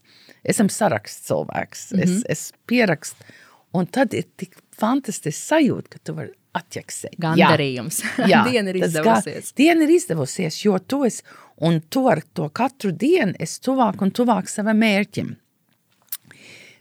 Esmu 0.45 0.69
saraksts 0.73 1.29
cilvēks, 1.29 1.87
mm 1.93 1.99
-hmm. 1.99 2.03
es, 2.03 2.25
es 2.29 2.53
pierakstu, 2.67 3.25
un 3.73 3.87
tad 3.87 4.15
ir 4.15 4.25
tik 4.37 4.57
fantastiski 4.77 5.37
sajūta, 5.37 5.89
ka 5.89 5.99
tu 6.05 6.15
vari 6.15 6.33
atķeksēt. 6.57 7.17
Gandarījums. 7.21 8.01
Jā, 8.19 8.27
jā 8.29 8.41
diena 8.51 8.73
ir 8.73 8.81
izdevusies. 8.83 9.51
Kā, 9.51 9.57
diena 9.57 9.85
ir 9.87 9.91
izdevusies, 9.95 10.65
jo 10.65 10.79
tu 10.79 11.05
esi, 11.05 11.23
un 11.57 11.81
tu 11.81 12.07
ar 12.09 12.23
to 12.35 12.49
katru 12.49 12.93
dienu 12.93 13.35
esi 13.39 13.61
tuvāk 13.61 14.03
un 14.03 14.11
tuvāk 14.11 14.49
savam 14.49 14.81
mērķim. 14.81 15.37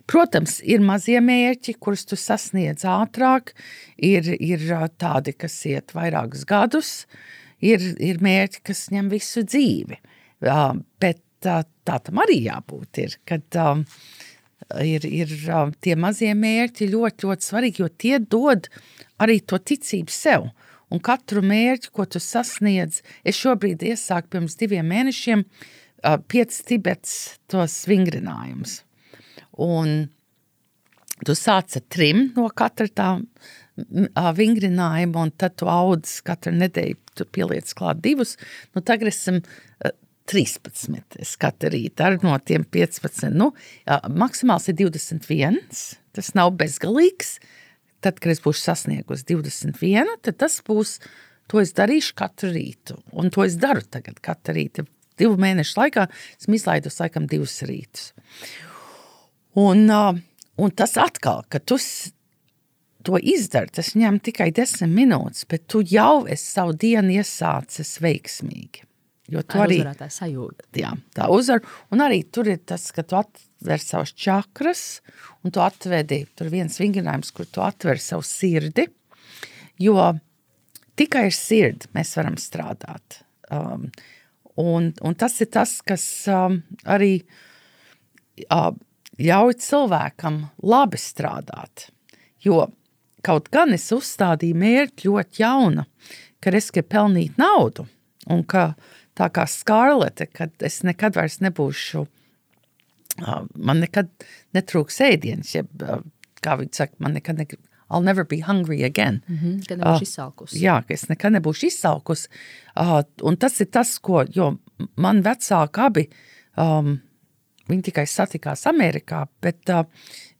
Protams, 0.09 0.57
ir 0.65 0.81
mazie 0.81 1.19
mērķi, 1.21 1.75
kurus 1.77 2.07
tu 2.09 2.17
sasniedz 2.17 2.85
ātrāk, 2.89 3.53
ir, 4.01 4.25
ir 4.41 4.63
tādi, 4.97 5.35
kas 5.37 5.57
iet 5.69 5.93
vairākus 5.93 6.47
gadus, 6.49 6.93
ir, 7.61 7.83
ir 8.01 8.21
mērķi, 8.25 8.63
kas 8.65 8.87
ņem 8.93 9.11
visu 9.13 9.43
dzīvi. 9.45 9.99
Bet 10.41 11.21
tā, 11.45 11.59
tā 11.85 11.99
tam 12.07 12.23
arī 12.23 12.39
jābūt. 12.47 13.03
Ir, 13.03 13.19
kad, 13.29 13.59
ir, 14.81 15.05
ir 15.05 15.35
tie 15.85 15.95
mazie 15.99 16.33
mērķi 16.33 16.89
ļoti, 16.89 17.29
ļoti 17.29 17.49
svarīgi, 17.51 17.85
jo 17.85 17.91
tie 17.93 18.17
dod 18.19 18.71
arī 19.21 19.39
to 19.45 19.61
ticību 19.61 20.15
sev. 20.15 20.49
Un 20.89 21.05
katru 21.05 21.45
mērķi, 21.45 21.93
ko 21.93 22.07
tu 22.09 22.17
sasniedz, 22.17 23.03
es 23.21 23.37
šobrīd 23.37 23.85
iesāku 23.91 24.33
pirms 24.39 24.57
diviem 24.57 24.89
mēnešiem, 24.89 25.45
pieci 26.31 26.63
Tibets 26.65 27.17
tos 27.51 27.83
vingrinājumus. 27.85 28.79
Un 29.59 30.07
tu 31.25 31.35
sāc 31.35 31.75
ar 31.75 31.85
trim 31.91 32.29
no 32.35 32.47
katra 32.55 32.87
tā 32.87 33.09
vingrinājuma, 34.35 35.25
un 35.27 35.31
tad 35.39 35.55
tu 35.59 35.67
audz 35.71 36.19
katru 36.27 36.51
nedēļu, 36.55 36.97
tu 37.15 37.27
pieliec 37.27 37.71
klāt 37.75 38.01
divus. 38.03 38.35
Nu, 38.75 38.83
tagad 38.83 39.11
esam 39.11 39.41
13. 40.29 41.17
Es 41.19 41.35
katru 41.41 41.71
rītu 41.73 42.05
ar 42.05 42.19
no 42.23 42.35
tiem 42.43 42.63
15. 42.63 43.31
Nu, 43.33 43.51
maksimāls 44.13 44.69
ir 44.69 44.77
21. 44.83 45.57
Tas 46.15 46.35
nav 46.37 46.53
bezgalīgs. 46.59 47.37
Tad, 47.99 48.21
kad 48.23 48.31
es 48.31 48.39
būšu 48.39 48.61
sasniegusi 48.63 49.25
21, 49.27 50.07
tad 50.23 50.37
tas 50.39 50.53
būs, 50.63 51.01
to 51.51 51.59
es 51.59 51.73
darīšu 51.75 52.13
katru 52.15 52.53
rītu. 52.53 52.95
Un 53.11 53.27
to 53.33 53.43
es 53.43 53.57
daru 53.59 53.83
tagad 53.83 54.21
katru 54.23 54.55
rītu. 54.55 54.85
Divu 55.19 55.35
mēnešu 55.41 55.75
laikā 55.81 56.05
esmu 56.37 56.55
izlaidusi 56.55 57.03
laikam 57.03 57.27
divus 57.27 57.57
rītus. 57.67 58.13
Un, 59.59 59.85
un 60.59 60.71
tas 60.77 60.95
atkal, 61.01 61.43
ka 61.51 61.59
tu 61.59 61.77
to 63.05 63.19
izdari, 63.19 63.71
tas 63.73 63.93
ņem 63.97 64.19
tikai 64.23 64.51
desmit 64.55 64.91
minūtes, 64.91 65.47
bet 65.49 65.65
tu 65.71 65.81
jau 65.87 66.25
esi 66.29 66.45
savu 66.53 66.75
dienu 66.77 67.19
iesācis 67.19 67.97
veiksmīgi. 68.03 68.85
Jo 69.29 69.43
tu 69.45 69.59
arī 69.61 69.77
tā 69.97 70.07
sajūta. 70.09 70.65
Jā, 70.79 70.95
tā 71.13 71.27
uzvar. 71.29 71.61
Un 71.93 72.01
arī 72.01 72.23
tur 72.33 72.49
ir 72.49 72.63
tas, 72.65 72.87
ka 72.95 73.03
tu 73.05 73.17
atver 73.19 73.81
savus 73.83 74.15
čakras, 74.17 74.83
un 75.45 75.53
tu 75.53 75.61
atvedi, 75.61 76.23
tur 76.37 76.49
viens 76.49 76.79
vingrinājums, 76.81 77.29
kur 77.35 77.45
tu 77.45 77.61
atver 77.61 78.01
savu 78.01 78.25
sirdi, 78.25 78.87
jo 79.79 79.95
tikai 80.99 81.27
ar 81.29 81.35
sirdi 81.35 81.91
mēs 81.95 82.15
varam 82.17 82.39
strādāt. 82.41 83.21
Um, 83.53 83.87
un, 84.57 84.91
un 85.05 85.17
tas 85.17 85.37
ir 85.45 85.51
tas, 85.53 85.77
kas 85.85 86.03
um, 86.33 86.59
arī 86.89 87.19
uh, 88.49 88.73
ļauj 89.19 89.55
cilvēkam 89.63 90.41
labi 90.63 90.99
strādāt. 91.01 91.89
Jo 92.43 92.69
kaut 93.25 93.49
gan 93.51 93.73
es 93.75 93.89
uzstādīju 93.91 94.57
mērķi 94.59 95.09
ļoti 95.09 95.43
jauna, 95.43 95.85
ka 96.39 96.53
es 96.55 96.69
gribu 96.71 96.93
pelnīt 96.93 97.39
naudu, 97.39 97.87
un 98.31 98.45
ka 98.47 98.73
tā 99.19 99.27
kā 99.35 99.45
skarlete, 99.49 100.29
kad 100.31 100.53
es 100.63 100.81
nekad 100.87 101.17
vairs 101.19 101.39
nebūšu, 101.43 102.05
man 103.59 103.83
nekad 103.83 104.11
netrūks 104.55 105.01
ēdienas, 105.03 105.51
jeb, 105.57 105.67
kā 106.39 106.55
viņi 106.61 106.79
saka, 106.79 106.95
man 107.03 107.17
nekad 107.19 107.41
negrib, 107.41 107.65
I'll 107.89 108.05
never 108.05 108.23
be 108.23 108.37
hungry 108.45 108.83
again. 108.83 109.21
Mm 109.27 109.37
-hmm, 109.37 109.67
kad 109.67 109.79
nebūšu 109.79 109.95
uh, 109.95 110.01
izsalkusi. 110.01 110.59
Jā, 110.61 110.81
ka 110.87 110.93
es 110.93 111.07
nekad 111.09 111.33
nebūšu 111.33 111.65
izsalkusi. 111.67 112.27
Uh, 112.77 113.01
un 113.23 113.37
tas 113.37 113.61
ir 113.61 113.65
tas, 113.65 113.97
ko, 113.99 114.25
jo 114.29 114.57
man 114.95 115.23
vecāki 115.23 115.81
abi 115.81 116.09
um, 116.57 116.99
Viņi 117.69 117.85
tikai 117.89 118.05
satikās 118.09 118.65
Amerikā, 118.69 119.25
bet 119.43 119.69
uh, 119.73 119.85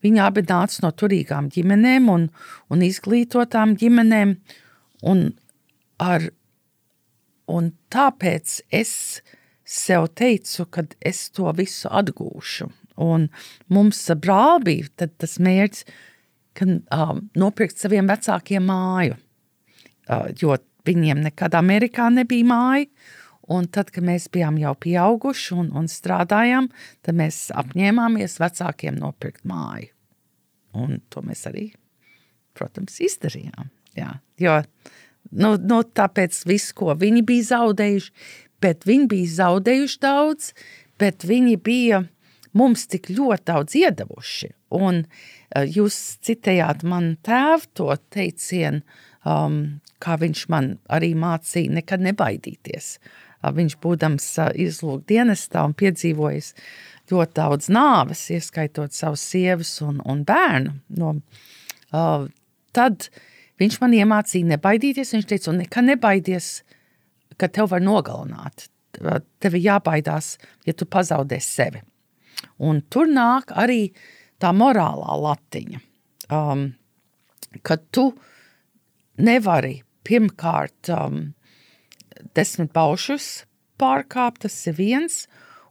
viņi 0.06 0.22
abi 0.24 0.44
nāca 0.50 0.86
no 0.86 0.92
turīgām 0.98 1.52
ģimenēm 1.54 2.10
un, 2.10 2.28
un 2.74 2.86
izglītotām 2.86 3.76
ģimenēm. 3.80 4.36
Un, 5.10 5.26
ar, 6.02 6.26
un 7.48 7.72
tāpēc 7.94 8.60
es 8.76 8.94
sev 9.70 10.10
teicu, 10.18 10.66
ka 10.74 10.88
es 11.06 11.28
to 11.36 11.52
visu 11.58 11.92
atgūšu. 11.94 12.70
Un 13.00 13.30
mums 13.72 14.02
brāl 14.20 14.60
bija 14.66 15.08
tas 15.08 15.38
mērķis, 15.40 15.86
ka 16.58 16.66
uh, 16.68 17.16
nopirkt 17.40 17.80
saviem 17.80 18.10
vecākiem 18.10 18.66
māju, 18.68 19.16
uh, 20.10 20.28
jo 20.36 20.58
viņiem 20.90 21.22
nekad 21.30 21.56
Amerikā 21.56 22.10
nebija 22.14 22.48
māja. 22.50 22.90
Un 23.50 23.66
tad, 23.74 23.90
kad 23.90 24.06
mēs 24.06 24.28
bijām 24.30 24.60
jau 24.62 24.76
pieauguši 24.78 25.56
un, 25.58 25.72
un 25.78 25.88
strādājām, 25.90 26.68
tad 27.06 27.18
mēs 27.18 27.48
apņēmāmies 27.58 28.38
vecākiem 28.42 29.00
nopirkt 29.02 29.42
māju. 29.50 29.90
Un 30.78 31.00
to 31.10 31.24
mēs 31.26 31.48
arī, 31.50 31.72
protams, 32.58 33.00
izdarījām. 33.02 33.72
Jā, 33.98 34.12
jo 34.38 34.60
nu, 35.32 35.56
nu, 35.58 35.82
tāpēc 35.82 36.44
viss, 36.46 36.76
ko 36.78 36.94
viņi 36.94 37.24
bija 37.26 37.48
zaudējuši, 37.48 38.14
bet 38.62 38.86
viņi 38.86 39.10
bija 39.10 39.32
zaudējuši 39.40 39.98
daudz, 40.04 40.52
bet 41.02 41.26
viņi 41.26 41.56
bija 41.66 42.04
mums 42.54 42.86
tik 42.92 43.10
ļoti 43.10 43.48
daudz 43.50 43.78
iedavuši. 43.80 44.52
Un 44.78 45.02
uh, 45.08 45.66
jūs 45.66 45.98
citējāt 46.26 46.86
man 46.86 47.16
tēvu 47.26 47.72
to 47.82 47.90
teicienu, 48.14 48.84
um, 49.26 49.58
kā 49.98 50.20
viņš 50.22 50.46
man 50.54 50.76
arī 50.94 51.16
mācīja, 51.18 51.80
nekad 51.80 52.06
nebaidīties. 52.06 52.92
Uh, 53.00 53.26
viņš 53.44 53.78
būdams 53.84 54.28
izlūk 54.60 55.06
dienestā 55.10 55.64
un 55.68 55.76
piedzīvojis 55.78 56.54
ļoti 57.10 57.36
daudz 57.40 57.70
nāves, 57.74 58.26
ieskaitot 58.34 58.94
savus 58.94 59.24
sievas 59.32 59.72
un, 59.86 60.02
un 60.06 60.24
bērnu. 60.28 60.76
No, 61.00 61.16
uh, 61.96 62.28
tad 62.76 63.10
viņš 63.62 63.80
man 63.82 63.96
iemācīja 63.98 64.52
nebaidīties. 64.54 65.14
Viņš 65.16 65.30
teica, 65.30 65.56
nekad 65.56 65.88
nebaidies, 65.90 66.52
ka 67.40 67.50
tev 67.52 67.72
var 67.74 67.84
nogalināt. 67.84 68.68
Tev 69.00 69.56
ir 69.56 69.64
jābaidās, 69.64 70.36
ja 70.68 70.76
tu 70.76 70.88
pazaudē 70.90 71.40
sevi. 71.44 71.82
Un 72.66 72.82
tur 72.92 73.10
nāk 73.10 73.54
arī 73.58 73.90
tā 74.40 74.52
morālā 74.56 75.16
latiņa, 75.20 75.82
um, 76.36 76.66
ka 77.64 77.78
tu 77.92 78.10
nevari 79.20 79.80
pirmkārt 80.08 80.92
um, 80.96 81.22
desmit 82.36 82.74
paušus 82.76 83.46
pārkāpt, 83.80 84.44
tas 84.46 84.58
ir 84.68 84.78
viens. 84.78 85.24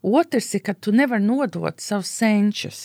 Otrs 0.03 0.55
ir, 0.55 0.65
ka 0.65 0.75
tu 0.75 0.95
nevari 0.95 1.25
nodot 1.25 1.83
savus 1.83 2.11
senčus. 2.21 2.83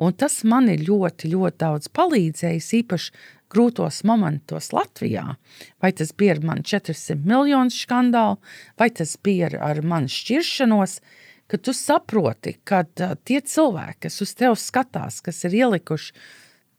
Un 0.00 0.14
tas 0.18 0.40
man 0.48 0.68
ir 0.72 0.82
ļoti, 0.88 1.30
ļoti 1.30 1.60
daudz 1.60 1.90
palīdzējis, 1.94 2.70
īpaši 2.80 3.12
grūtos 3.54 4.00
momentos 4.08 4.72
Latvijā, 4.74 5.36
vai 5.82 5.92
tas 5.94 6.10
bija 6.16 6.34
ar 6.34 6.40
mani 6.48 6.64
400 6.66 7.20
miljonu 7.22 7.70
skandālu, 7.70 8.40
vai 8.80 8.88
tas 8.90 9.14
bija 9.22 9.52
ar, 9.62 9.82
mani 9.86 10.10
šķiršanos, 10.10 10.98
ka 11.46 11.60
tu 11.62 11.74
saproti, 11.76 12.56
ka 12.66 12.82
tie 12.88 13.38
cilvēki, 13.38 14.00
kas 14.08 14.18
uz 14.24 14.34
tevi 14.34 14.58
skatās, 14.58 15.20
kas 15.22 15.44
ir 15.46 15.60
ielikuši 15.60 16.16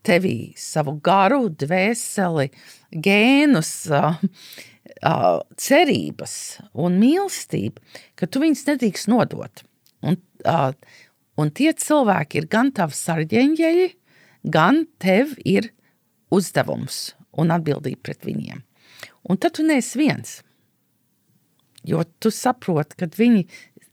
tevī 0.06 0.38
savu 0.60 0.98
garu, 1.06 1.48
dvēseli, 1.50 2.50
gēnus, 2.92 3.72
uh, 5.04 5.42
cerības 5.58 6.36
un 6.74 7.00
mīlestību, 7.02 7.82
ka 8.16 8.28
tu 8.28 8.42
viņus 8.44 8.66
nedrīkst 8.70 9.10
nodot. 9.12 9.64
Un, 10.06 10.20
uh, 10.46 10.72
un 11.40 11.52
tie 11.52 11.74
cilvēki 11.74 12.42
ir 12.42 12.50
gan 12.52 12.72
tavi 12.76 12.98
sarģeņģeļi, 12.98 13.88
gan 14.54 14.86
tev 15.02 15.36
ir 15.44 15.72
uzdevums 16.34 17.16
un 17.36 17.54
atbildība 17.56 18.10
pret 18.10 18.28
viņiem. 18.28 18.62
Un 19.30 19.40
tad 19.42 19.58
tu 19.58 19.66
neesi 19.66 20.00
viens. 20.00 20.38
Jo 21.86 22.04
tu 22.22 22.32
saproti, 22.34 22.98
ka 23.02 23.10
viņi 23.10 23.46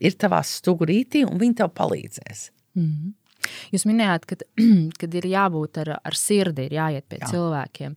ir 0.03 0.17
tavā 0.21 0.41
stūrītī 0.47 1.25
un 1.29 1.41
viņi 1.41 1.59
tev 1.61 1.73
palīdzēs. 1.77 2.51
Mm 2.77 2.87
-hmm. 2.89 3.11
Jūs 3.75 3.87
minējāt, 3.89 4.27
ka 4.31 4.39
kad 5.01 5.19
ir 5.21 5.29
jābūt 5.33 5.83
ar, 5.85 5.95
ar 6.03 6.19
sirdi, 6.19 6.69
ir 6.69 6.79
jāiet 6.79 7.07
pie 7.11 7.21
Jā. 7.21 7.31
cilvēkiem. 7.35 7.97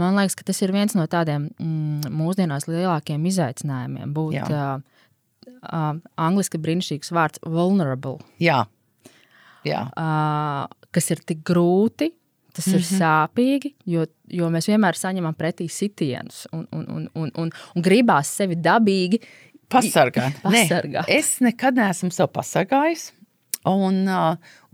Man 0.00 0.16
liekas, 0.18 0.36
ka 0.38 0.46
tas 0.48 0.62
ir 0.64 0.72
viens 0.74 0.96
no 0.98 1.06
tādiem 1.10 1.50
mm, 1.56 2.12
mūsdienās 2.12 2.68
lielākiem 2.70 3.26
izaicinājumiem. 3.32 4.14
Būt 4.16 4.38
Jā. 4.40 4.48
uh, 4.48 5.52
uh, 5.66 5.92
angliski 6.16 6.60
brīnišķīgs 6.62 7.12
vārds 7.14 7.42
vulnerable. 7.44 8.18
Jā. 8.42 8.64
Jā. 9.68 9.86
Uh, 9.94 10.66
kas 10.92 11.12
ir 11.14 11.22
tik 11.26 11.44
grūti, 11.46 12.12
Tas 12.52 12.66
mm 12.66 12.72
-hmm. 12.72 12.76
ir 12.76 12.84
mhm. 12.84 12.96
sāpīgi, 13.00 13.74
jo, 13.86 14.06
jo 14.28 14.48
mēs 14.52 14.68
vienmēr 14.68 14.92
saņemam 14.92 15.34
pretī 15.34 15.68
sitienus 15.70 16.46
un, 16.52 16.66
un, 16.72 16.84
un, 16.88 17.08
un, 17.14 17.30
un, 17.36 17.50
un 17.76 17.82
gribās 17.82 18.28
sevi 18.28 18.56
dabīgi 18.56 19.22
pasargāt. 19.68 20.36
pasargāt. 20.42 21.08
Ne, 21.08 21.16
es 21.18 21.40
nekad 21.40 21.74
neesmu 21.74 22.10
sev 22.10 22.28
pasargājis. 22.28 23.12
Un, 23.68 24.02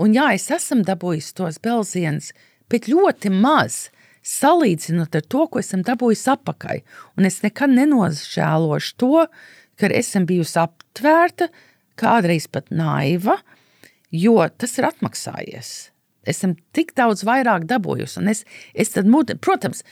un 0.01 0.17
jā, 0.17 0.31
es 0.37 0.49
esmu 0.55 0.85
dabūjis 0.89 1.35
tos 1.37 1.61
belzienus, 1.65 2.33
bet 2.73 2.89
ļoti 2.89 3.33
maz 3.35 3.89
salīdzinot 4.29 5.19
ar 5.19 5.27
to, 5.29 5.45
ko 5.49 5.61
esmu 5.61 5.83
dabūjis 5.89 6.25
apakaļ. 6.35 6.81
Un 7.19 7.29
es 7.29 7.43
nekad 7.45 7.73
nenožēlošu 7.77 8.97
to, 9.01 9.27
ka 9.79 9.93
esmu 9.93 10.25
bijusi 10.29 10.59
aptvērta, 10.65 11.51
kādreiz 11.99 12.49
pat 12.51 12.73
naiva, 12.73 13.39
jo 14.15 14.41
tas 14.57 14.77
ir 14.79 14.89
atmaksājies 14.89 15.77
esam 16.29 16.55
tik 16.77 16.95
daudz 16.99 17.25
vairāk 17.27 17.67
dabūjusi. 17.69 18.21
Un 18.23 18.33
es, 18.33 18.45
es 18.75 18.93
tad, 18.95 19.09
protams, 19.45 19.83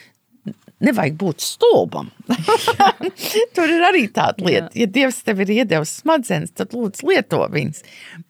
nevajag 0.85 1.17
būt 1.21 1.45
stulbam. 1.45 2.12
Tur 3.57 3.73
ir 3.73 3.87
arī 3.88 4.07
tāda 4.12 4.47
lieta, 4.47 4.71
ja 4.76 4.88
Dievs 4.99 5.23
tev 5.26 5.43
ir 5.45 5.55
iedevis 5.61 5.99
smadzenes, 6.03 6.55
tad 6.57 6.76
lūdzu 6.76 7.09
lieto 7.11 7.43
viņas. 7.53 7.83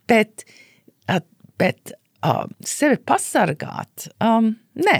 Bet, 0.06 0.44
bet 1.58 1.92
uh, 2.24 2.46
sevi 2.64 2.98
pasargāt, 3.02 4.08
um, 4.22 4.54
nē, 4.74 4.98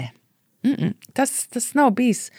mm 0.65 0.73
-mm, 0.73 0.93
tas, 1.13 1.47
tas 1.47 1.73
nav 1.73 1.93
bijis. 1.95 2.31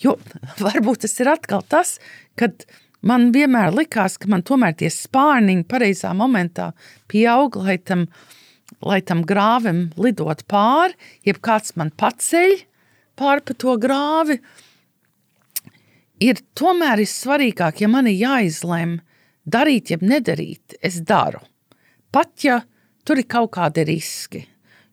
Jo 0.00 0.16
varbūt 0.66 1.06
tas 1.06 1.20
ir 1.20 1.28
atkal 1.28 1.62
tas, 1.68 1.98
kad 2.34 2.64
man 3.02 3.32
vienmēr 3.32 3.74
likās, 3.74 4.18
ka 4.18 4.28
man 4.28 4.42
tomēr 4.42 4.74
tie 4.74 4.90
spārniņi 4.90 5.64
pareizā 5.64 6.12
momentā 6.14 6.72
pieaug, 7.08 7.56
lai 7.56 7.78
tam 7.78 8.06
lai 8.80 9.00
tam 9.02 9.24
grāvim 9.26 9.90
lidot 10.00 10.44
pāri, 10.48 10.96
jeb 11.26 11.40
kāds 11.44 11.76
man 11.76 11.90
paceļ 11.90 12.56
pāri 13.20 13.44
pa 13.44 13.54
to 13.54 13.76
grāvi, 13.80 14.38
ir 16.20 16.40
tomēr 16.56 17.02
ir 17.02 17.10
svarīgāk, 17.10 17.82
ja 17.82 17.88
man 17.88 18.08
ir 18.08 18.18
jāizlem 18.20 19.00
darīt, 19.44 19.92
jeb 19.92 20.04
nedarīt, 20.04 20.78
es 20.82 21.00
daru. 21.04 21.42
Pat 22.12 22.44
ja 22.44 22.60
tur 23.06 23.20
ir 23.20 23.28
kaut 23.30 23.52
kādi 23.56 23.84
riski, 23.86 24.44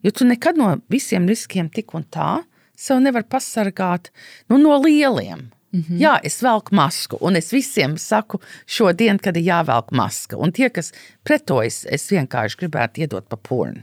jo 0.02 0.10
tu 0.14 0.26
nekad 0.28 0.58
no 0.58 0.76
visiem 0.90 1.28
riskiem 1.28 1.70
tik 1.70 1.94
un 1.94 2.06
tā 2.10 2.42
sev 2.78 3.00
nevar 3.02 3.26
pasargāt 3.26 4.12
nu, 4.48 4.58
no 4.58 4.78
lieliem. 4.82 5.50
Mm 5.70 5.82
-hmm. 5.82 5.98
Jā, 6.00 6.20
es 6.22 6.42
velku 6.42 6.74
masku, 6.74 7.18
un 7.20 7.36
es 7.36 7.52
visiem 7.52 7.98
saku 7.98 8.40
šodien, 8.66 9.18
kad 9.18 9.36
ir 9.36 9.42
jāvelk 9.42 9.90
maska. 9.92 10.36
Un 10.36 10.52
tie, 10.52 10.70
kas 10.70 10.92
pretojas, 11.24 11.84
es 11.90 12.10
vienkārši 12.10 12.56
gribētu 12.58 13.00
iedot 13.00 13.28
pa 13.28 13.36
pornu. 13.36 13.82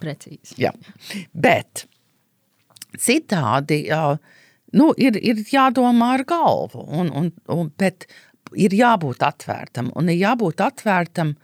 Precīzi. 0.00 0.54
Jā. 0.56 0.72
Bet 1.34 1.86
citādi 2.98 3.88
nu, 4.72 4.94
ir, 4.96 5.16
ir 5.16 5.36
jādomā 5.52 6.14
ar 6.14 6.24
galvu, 6.24 6.84
un, 6.88 7.10
un, 7.12 7.32
un, 7.48 7.72
bet 7.78 8.06
ir 8.54 8.70
jābūt 8.70 9.22
atvērtam. 9.22 9.90
Un 9.94 10.08
ir 10.08 10.18
jābūt 10.20 10.60
atvērtam 10.60 11.34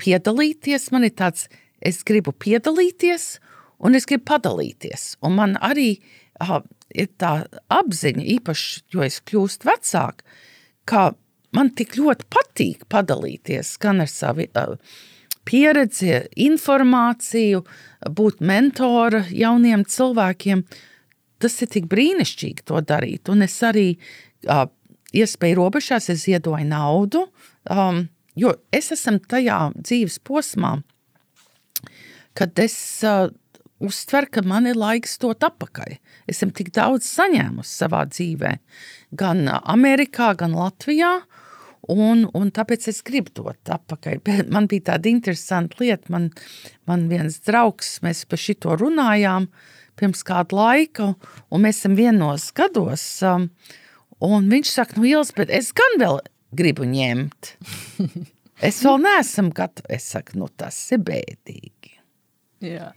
piedalīties. 0.00 0.90
Man 0.94 1.06
ir 1.08 1.14
tāds, 1.18 1.46
es 1.80 2.02
gribu 2.06 2.32
piedalīties, 2.32 3.38
un 3.84 3.96
es 3.98 4.08
gribu 4.08 4.26
padalīties. 4.32 5.14
Un 5.24 5.36
man 5.38 5.56
arī 5.60 5.92
ir 6.40 7.10
tā 7.20 7.34
apziņa, 7.72 8.24
īpaši, 8.38 8.82
jo 8.94 9.04
es 9.06 9.20
kļūstu 9.28 9.68
vecāk, 9.68 10.24
ka 10.88 11.10
man 11.56 11.72
tik 11.76 11.96
ļoti 11.98 12.26
patīk 12.32 12.84
padalīties 12.90 13.76
gan 13.82 14.02
ar 14.04 14.10
savu 14.10 14.46
uh, 14.48 14.76
pieredzi, 15.48 16.12
informāciju, 16.48 17.64
būt 18.16 18.42
mentora 18.44 19.24
jauniem 19.30 19.84
cilvēkiem. 19.88 20.64
Tas 21.40 21.56
ir 21.64 21.70
tik 21.72 21.88
brīnišķīgi 21.90 22.66
to 22.68 22.80
darīt. 22.84 23.30
Un 23.32 23.46
es 23.46 23.56
arī 23.64 23.94
uh, 23.96 24.66
iespēju 25.16 25.58
robežās, 25.58 26.10
es 26.12 26.26
ziedoju 26.26 26.66
naudu, 26.68 27.24
um, 27.70 28.04
jo 28.40 28.54
es 28.74 28.90
esmu 28.94 29.20
tajā 29.30 29.60
dzīves 29.76 30.18
posmā, 30.26 30.78
kad 32.38 32.58
es 32.62 32.76
uh, 33.06 33.28
uztver, 33.80 34.28
ka 34.30 34.44
man 34.46 34.68
ir 34.70 34.78
laiks 34.78 35.18
dot 35.22 35.44
atpakaļ. 35.46 35.96
Esmu 36.30 36.52
tik 36.56 36.72
daudz 36.76 37.08
saņēmusi 37.08 37.76
savā 37.82 38.04
dzīvē, 38.10 38.54
gan 39.18 39.46
Amerikā, 39.60 40.34
gan 40.38 40.56
Latvijā. 40.56 41.20
Un, 41.90 42.26
un 42.36 42.50
tāpēc 42.54 42.84
es 42.92 43.00
gribu 43.02 43.32
dot 43.34 43.70
atpakaļ. 43.72 44.20
Man 44.54 44.68
bija 44.70 44.92
tāda 44.92 45.08
interesanta 45.10 45.80
lieta. 45.80 46.12
Man, 46.12 46.28
man 46.86 47.06
viens 47.10 47.38
draugs, 47.46 47.96
mēs 48.04 48.20
par 48.28 48.38
šito 48.38 48.76
runājām 48.78 49.48
pirms 49.98 50.20
kāda 50.28 50.54
laika, 50.54 51.08
un 51.50 51.64
mēs 51.64 51.80
esam 51.80 51.96
vienos 51.98 52.50
gados. 52.56 53.02
Um, 53.26 53.48
un 54.22 54.52
viņš 54.52 54.74
saka, 54.76 55.00
nu, 55.00 55.08
Ielas, 55.08 55.32
bet 55.34 55.50
es 55.56 55.72
gan 55.76 55.98
vēl 56.04 56.20
gribu 56.56 56.88
ņemt. 56.88 57.54
Es 58.60 58.82
vēl 58.84 58.98
neesmu 59.00 59.54
gatavs. 59.56 59.88
Es 59.88 60.04
saku, 60.12 60.34
nu, 60.36 60.50
tas 60.52 60.76
ir 60.92 61.00
bēdīgi. 61.00 61.94
Jā. 62.60 62.90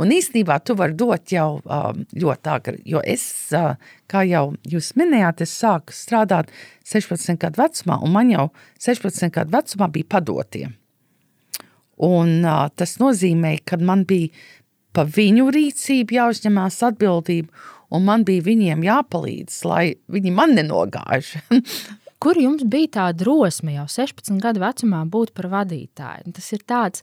Un 0.00 0.08
īstenībā 0.14 0.56
tu 0.64 0.72
vari 0.78 0.96
dot 0.96 1.34
jau 1.34 1.58
um, 1.60 1.98
ļoti 2.16 2.48
agri, 2.48 2.78
jo 2.88 3.02
es, 3.04 3.26
uh, 3.52 3.74
kā 4.08 4.22
jau 4.24 4.54
jūs 4.64 4.94
minējāt, 4.96 5.42
es 5.44 5.52
sāku 5.52 5.92
strādāt 5.92 6.48
16 6.88 7.36
gadu 7.42 7.60
vecumā, 7.60 7.98
un 8.00 8.14
man 8.14 8.32
jau 8.32 8.46
16 8.80 9.28
gadu 9.36 9.52
vecumā 9.52 9.90
bija 9.92 10.08
padotie. 10.16 10.64
Un 12.08 12.38
uh, 12.40 12.70
tas 12.72 12.96
nozīmē, 13.02 13.58
ka 13.68 13.76
man 13.84 14.06
bija 14.08 14.32
pa 14.96 15.04
viņu 15.04 15.50
rīcību 15.52 16.16
jāuzņemās 16.16 16.80
atbildība, 16.88 17.52
un 17.92 18.08
man 18.08 18.24
bija 18.24 18.48
viņiem 18.48 18.88
jāpalīdz, 18.88 19.60
lai 19.68 19.84
viņi 20.08 20.32
man 20.40 20.56
nenogāž. 20.56 21.36
Kur 22.22 22.38
jums 22.38 22.62
bija 22.70 22.90
tā 22.98 23.06
drosme 23.18 23.74
jau 23.74 23.86
16 23.90 24.38
gadu 24.42 24.62
vecumā 24.62 25.02
būt 25.10 25.32
par 25.34 25.48
vadītāju? 25.50 26.34
Tas 26.36 26.52
ir 26.54 26.62
tāds 26.70 27.02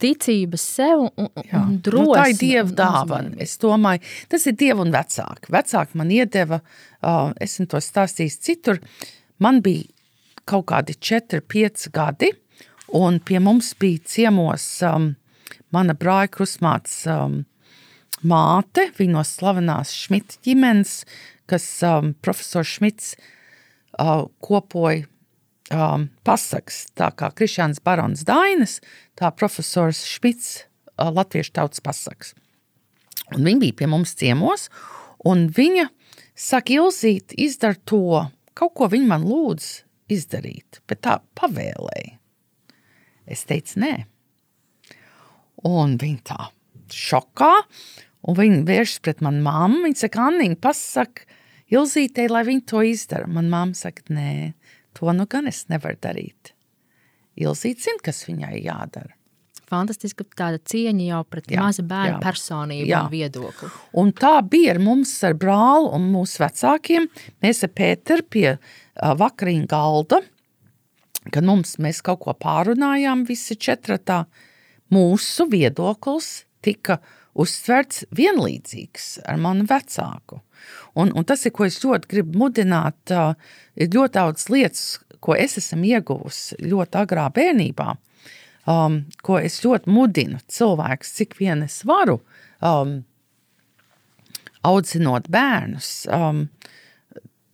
ticības 0.00 0.64
sev 0.76 1.06
un, 1.06 1.30
Jā. 1.44 1.60
un 1.62 1.78
drosme. 1.84 2.08
Nu, 2.08 2.16
tā 2.16 2.26
ir 2.32 2.38
dieva 2.40 2.76
dāvana. 2.82 3.32
Es 3.40 3.56
domāju, 3.60 4.04
tas 4.32 4.44
ir 4.48 4.56
dieva 4.60 4.84
un 4.84 4.92
vecāki. 4.94 5.52
Vecāki 5.52 6.00
man 6.00 6.12
iedeva, 6.12 6.60
uh, 6.60 7.32
esmu 7.40 7.68
to 7.72 7.80
stāstījis 7.84 8.38
citur. 8.44 8.80
Man 9.40 9.60
bija 9.64 9.88
kaut 10.48 10.68
kādi 10.72 10.96
4, 10.96 11.42
5 11.46 11.88
gadi, 11.94 12.32
un 12.96 13.20
pie 13.24 13.40
mums 13.42 13.72
bija 13.80 14.02
ciemos 14.12 14.66
um, 14.86 15.12
mana 15.74 15.94
brāļa 15.96 16.32
krusmāts 16.34 17.02
um, 17.10 17.42
māte, 18.26 18.90
viņa 18.98 19.14
no 19.14 19.24
slavenās 19.26 19.92
Šmita 19.96 20.40
ģimenes, 20.44 20.96
kas 21.50 21.68
um, 21.86 22.14
profesors 22.24 22.76
Šmits 22.76 23.14
kopoja 24.44 25.06
um, 25.74 26.08
pasakas, 26.26 26.84
tā 26.98 27.10
kā 27.16 27.30
Krišāns 27.36 27.82
Barons 27.84 28.24
Dainas, 28.26 28.78
tā 29.18 29.30
profesors 29.34 30.02
Špits, 30.08 30.64
uh, 30.96 31.10
latviešu 31.14 31.54
tautas 31.58 31.82
pasakas. 31.84 32.34
Un 33.34 33.46
viņa 33.46 33.62
bija 33.62 33.78
pie 33.80 33.90
mums 33.90 34.14
ciemos, 34.18 34.68
un 35.26 35.48
viņa 35.54 35.88
saka, 36.34 36.74
Ilzīt, 36.74 37.34
izdara 37.38 37.78
to, 37.86 38.26
kaut 38.58 38.74
ko 38.78 38.90
viņa 38.90 39.10
man 39.10 39.26
lūdz 39.26 39.72
izdarīt, 40.10 40.80
bet 40.90 41.04
tā 41.06 41.20
pavēlēja. 41.38 42.16
Es 43.30 43.44
teicu, 43.46 43.78
nē. 43.84 43.92
Un 45.68 45.94
viņa 46.00 46.24
tā 46.26 46.48
šokā, 46.90 47.52
Un 48.28 48.36
viņa 48.36 48.64
vēršas 48.68 49.02
pret 49.04 49.22
manu 49.24 49.42
mammu. 49.44 49.84
Viņa 49.86 50.02
saka, 50.04 50.26
Anniņa, 50.28 50.58
pasaka 50.62 51.38
Ilzītei, 51.70 52.26
lai 52.30 52.42
viņa 52.48 52.66
to 52.66 52.82
izdara. 52.86 53.28
Man 53.30 53.50
mamma 53.52 53.78
saka, 53.78 54.02
nē, 54.10 54.52
to 54.98 55.12
nu 55.14 55.26
gan 55.30 55.46
es 55.50 55.64
nevaru 55.70 55.98
darīt. 56.02 56.52
Ilzīte 57.40 57.86
zina, 57.86 58.02
kas 58.10 58.24
viņai 58.26 58.56
jādara. 58.64 59.14
Fantastiska 59.70 60.24
tāda 60.34 60.58
cieņa 60.66 61.04
jau 61.06 61.20
pret 61.30 61.46
Jā, 61.52 61.62
maza 61.62 61.84
bērna 61.86 62.16
jā. 62.16 62.22
personību 62.24 62.88
Jā. 62.90 63.04
un 63.04 63.12
viedokli. 63.12 63.68
Un 64.02 64.10
tā 64.18 64.32
bija 64.42 64.74
ar 64.74 64.80
mums, 64.82 65.12
ar 65.26 65.36
brāli 65.38 65.92
un 65.94 66.08
mūsu 66.10 66.42
vecākiem. 66.42 67.06
Mēs 67.44 67.62
ar 67.66 67.70
Pēteru 67.78 68.26
pie 68.26 68.48
vakariņu 68.98 69.70
galda, 69.70 70.20
kad 71.30 71.46
mums 71.46 71.76
mēs 71.78 72.02
kaut 72.02 72.24
ko 72.24 72.34
pārunājām, 72.34 73.22
visi 73.28 73.54
četratā, 73.54 74.24
mūsu 74.90 75.46
viedoklis 75.52 76.32
tika 76.66 76.98
uztverts 77.38 78.08
vienlīdzīgs 78.16 79.20
ar 79.30 79.38
manu 79.38 79.68
vecāku. 79.70 80.42
Un, 80.98 81.12
un 81.14 81.26
tas 81.26 81.44
ir, 81.46 81.54
ko 81.54 81.66
es 81.66 81.78
ļoti 81.84 82.10
gribu 82.10 82.40
mudināt, 82.44 83.12
ir 83.76 83.92
ļoti 83.94 84.16
daudz 84.16 84.48
lietas, 84.50 84.84
ko 85.20 85.36
es 85.36 85.58
esmu 85.60 85.86
ieguvusi 85.86 86.58
ļoti 86.64 87.00
agrā 87.02 87.26
bērnībā, 87.36 87.94
um, 88.70 89.02
ko 89.22 89.38
es 89.40 89.60
ļoti 89.64 89.92
mudinu 89.92 90.40
cilvēkus, 90.50 91.12
cik 91.20 91.36
vien 91.40 91.64
es 91.66 91.80
varu, 91.88 92.18
um, 92.64 93.00
audzinot 94.66 95.28
bērnus, 95.32 95.90
um, 96.12 96.46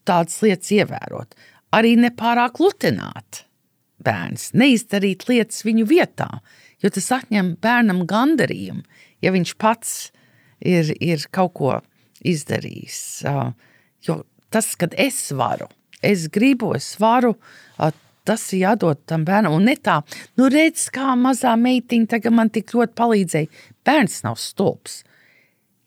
tādas 0.07 0.39
lietas 0.43 0.73
ievērot. 0.75 1.37
Arī 1.75 1.97
nepārāk 1.99 2.61
lutināt 2.63 3.45
bērns, 4.07 4.53
neizdarīt 4.55 5.27
lietas 5.29 5.65
viņu 5.67 5.87
vietā, 5.91 6.29
jo 6.83 6.91
tas 6.93 7.11
atņem 7.19 7.57
bērnam 7.63 8.05
gandarījumu, 8.09 8.85
ja 9.25 9.33
viņš 9.35 9.55
pats 9.61 9.97
ir, 10.61 10.93
ir 11.03 11.27
kaut 11.35 11.55
ko 11.59 11.75
izdarījis. 11.75 11.96
Uh, 13.27 13.53
jo 14.07 14.23
tas, 14.53 14.75
kad 14.79 14.95
es 14.99 15.19
varu, 15.37 15.69
es 16.05 16.29
gribu, 16.33 16.73
es 16.77 16.95
varu, 17.01 17.35
uh, 17.79 17.93
tas 18.27 18.43
ir 18.53 18.65
jādod 18.65 19.03
tam 19.07 19.25
bērnam. 19.27 19.55
Un 19.59 19.69
ne 19.69 19.77
tā, 19.79 20.01
nu 20.39 20.51
redz, 20.53 20.89
kā 20.95 21.15
mazā 21.19 21.55
meitiņa 21.61 22.11
tagad 22.17 22.35
man 22.35 22.51
tik 22.55 22.75
ļoti 22.75 22.97
palīdzēja. 22.99 23.65
Bērns 23.87 24.23
nav 24.27 24.41
stulbs. 24.43 25.03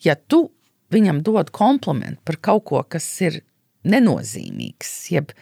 Ja 0.05 0.15
tu 0.15 0.47
viņam 0.93 1.23
dod 1.25 1.51
komplimentu 1.55 2.23
par 2.25 2.39
kaut 2.49 2.65
ko, 2.71 2.83
kas 2.87 3.07
ir 3.25 3.41
nenozīmīgs, 3.89 4.93
jeb 5.13 5.33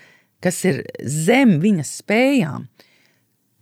kas 0.44 0.64
ir 0.70 0.84
zem 1.02 1.58
viņa 1.62 1.86
spējām, 1.88 2.68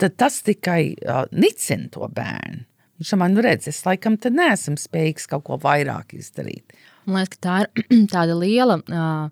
tad 0.01 0.15
tas 0.19 0.41
tikai 0.43 0.95
uh, 0.95 1.23
nicina 1.31 1.91
to 1.91 2.07
bērnu. 2.11 2.65
Viņš 2.95 3.11
man 3.19 3.33
nu 3.35 3.43
redz, 3.43 3.67
es 3.67 3.81
laikam 3.83 4.15
te 4.15 4.31
neesmu 4.31 4.79
spējīgs 4.79 5.27
kaut 5.31 5.43
ko 5.49 5.57
vairāk 5.59 6.15
izdarīt. 6.15 6.75
Man 7.05 7.21
liekas, 7.21 7.37
ka 7.37 7.47
tā 7.47 7.55
ir 7.63 7.67
tāda 8.13 8.35
liela 8.39 8.77
uh, 8.81 9.29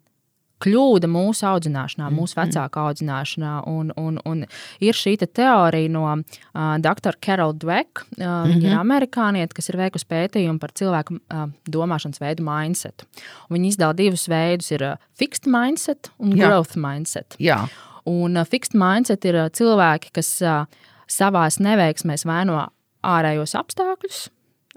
kļūda 0.64 1.08
mūsu 1.12 1.44
audzināšanā, 1.50 2.08
Mm, 2.10 2.16
mūsu 2.16 2.38
vecāku 2.38 2.80
audzināšanā. 2.80 3.54
Un, 3.68 3.92
un, 4.00 4.20
un 4.26 4.46
ir 4.80 4.94
šī 4.96 5.18
te 5.20 5.28
teorija 5.28 5.90
no 5.92 6.04
uh, 6.08 6.78
Dr. 6.80 7.18
Carol 7.26 7.54
Dweck. 7.54 8.06
Uh, 8.18 8.24
mm 8.24 8.24
-hmm. 8.24 8.48
Viņa 8.48 8.56
Mhm. 8.58 8.66
ir 8.72 8.78
amerikāniete, 8.80 9.54
kas 9.54 9.70
ir 9.70 9.78
veikusi 9.78 10.06
pētījumu 10.08 10.60
par 10.60 10.72
cilvēku 10.72 11.20
uh, 11.20 11.50
domāšanas 11.70 12.20
veidu 12.22 12.44
mindset. 12.44 13.04
Un 13.50 13.58
Viņa 13.58 13.68
izdala 13.68 13.94
divus 13.94 14.28
veidus- 14.28 14.72
ir 14.76 14.84
uh, 14.84 14.96
fixed 15.20 15.48
mindset 15.48 16.10
un 16.20 16.32
Jā. 16.32 16.48
growth 16.48 16.76
mindset. 16.78 17.36
Jā, 17.40 17.68
Un 18.06 18.38
uh, 18.38 18.44
fixed 18.46 18.74
mindset 18.76 19.26
ir 19.26 19.36
uh, 19.36 19.50
cilvēki, 19.50 20.12
kas 20.14 20.42
uh, 20.42 20.66
savās 21.08 21.60
neveiksmēs 21.60 22.26
vaino 22.26 22.68
ārējos 23.04 23.56
apstākļus. 23.56 24.30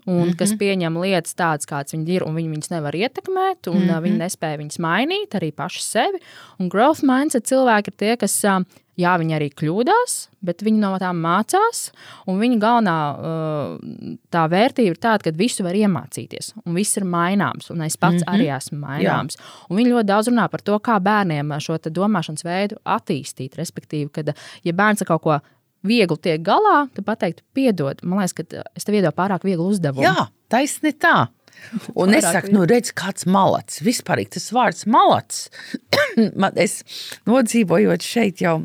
Un 0.07 0.15
mm 0.15 0.29
-hmm. 0.29 0.37
kas 0.39 0.53
pieņem 0.55 1.03
lietas 1.03 1.35
tādas, 1.35 1.67
kādas 1.67 1.93
viņas 1.93 2.09
ir, 2.09 2.23
un 2.23 2.35
viņi 2.35 2.51
viņas 2.55 2.71
nevar 2.71 2.95
ietekmēt, 2.95 3.67
un 3.67 3.77
mm 3.77 3.89
-hmm. 3.89 4.03
viņi 4.03 4.19
nespēja 4.19 4.59
viņas 4.59 4.79
mainīt, 4.79 5.35
arī 5.35 5.53
paši 5.53 5.83
sevi. 5.83 6.19
Un 6.59 6.69
growth 6.69 7.03
mindset 7.03 7.45
cilvēki 7.45 7.89
ir 7.89 7.97
tie, 7.97 8.17
kas, 8.17 8.45
uh, 8.45 8.63
jā, 9.01 9.13
viņi 9.21 9.37
arī 9.37 9.49
kļūdās, 9.53 10.15
bet 10.47 10.63
viņi 10.65 10.81
no 10.81 10.93
tām 11.01 11.21
mācās. 11.25 11.91
Un 12.27 12.39
viņa 12.41 12.59
galvenā 12.63 12.97
uh, 13.17 14.21
tā 14.33 14.47
vērtība 14.53 14.95
ir 14.95 15.01
tāda, 15.03 15.27
ka 15.27 15.35
visu 15.37 15.67
var 15.67 15.75
iemācīties, 15.75 16.55
un 16.65 16.75
viss 16.75 16.97
ir 16.97 17.05
maināms, 17.05 17.71
un 17.71 17.83
es 17.83 17.97
pats 17.97 18.23
mm 18.23 18.25
-hmm. 18.25 18.35
arī 18.35 18.57
esmu 18.57 18.79
maināms. 18.79 19.37
Viņi 19.71 19.93
ļoti 19.93 20.05
daudz 20.13 20.29
runā 20.29 20.49
par 20.49 20.61
to, 20.61 20.79
kā 20.79 21.01
bērniem 21.01 21.61
šo 21.61 21.79
te 21.79 21.91
domāšanas 21.91 22.45
veidu 22.45 22.77
attīstīt. 22.85 23.57
Respektīvi, 23.57 24.09
kad 24.13 24.35
ja 24.65 24.73
bērns 24.73 25.05
kaut 25.05 25.23
ko 25.23 25.41
viegli 25.89 26.19
tiek 26.23 26.43
galā, 26.47 26.87
tad 26.95 27.07
pateikt, 27.09 27.45
piedod, 27.57 28.03
man 28.05 28.23
liekas, 28.23 28.37
ka 28.37 28.65
es 28.77 28.87
tev 28.87 28.99
iedodu 28.99 29.17
pārāk 29.17 29.47
vieglu 29.47 29.71
uzdevumu. 29.73 30.05
jā 30.07 30.29
taisni 30.53 30.93
tā. 30.97 31.29
Un 32.01 32.15
es 32.15 32.27
saku, 32.27 32.53
nu, 32.55 32.65
redz, 32.69 32.93
kāds 32.97 33.27
malats. 33.29 33.81
Vispār 33.85 34.23
tas 34.31 34.51
vārds. 34.55 34.87
Man, 36.41 36.53
es 36.61 36.83
nodzīvojot 37.29 38.05
šeit 38.05 38.43
jau 38.45 38.61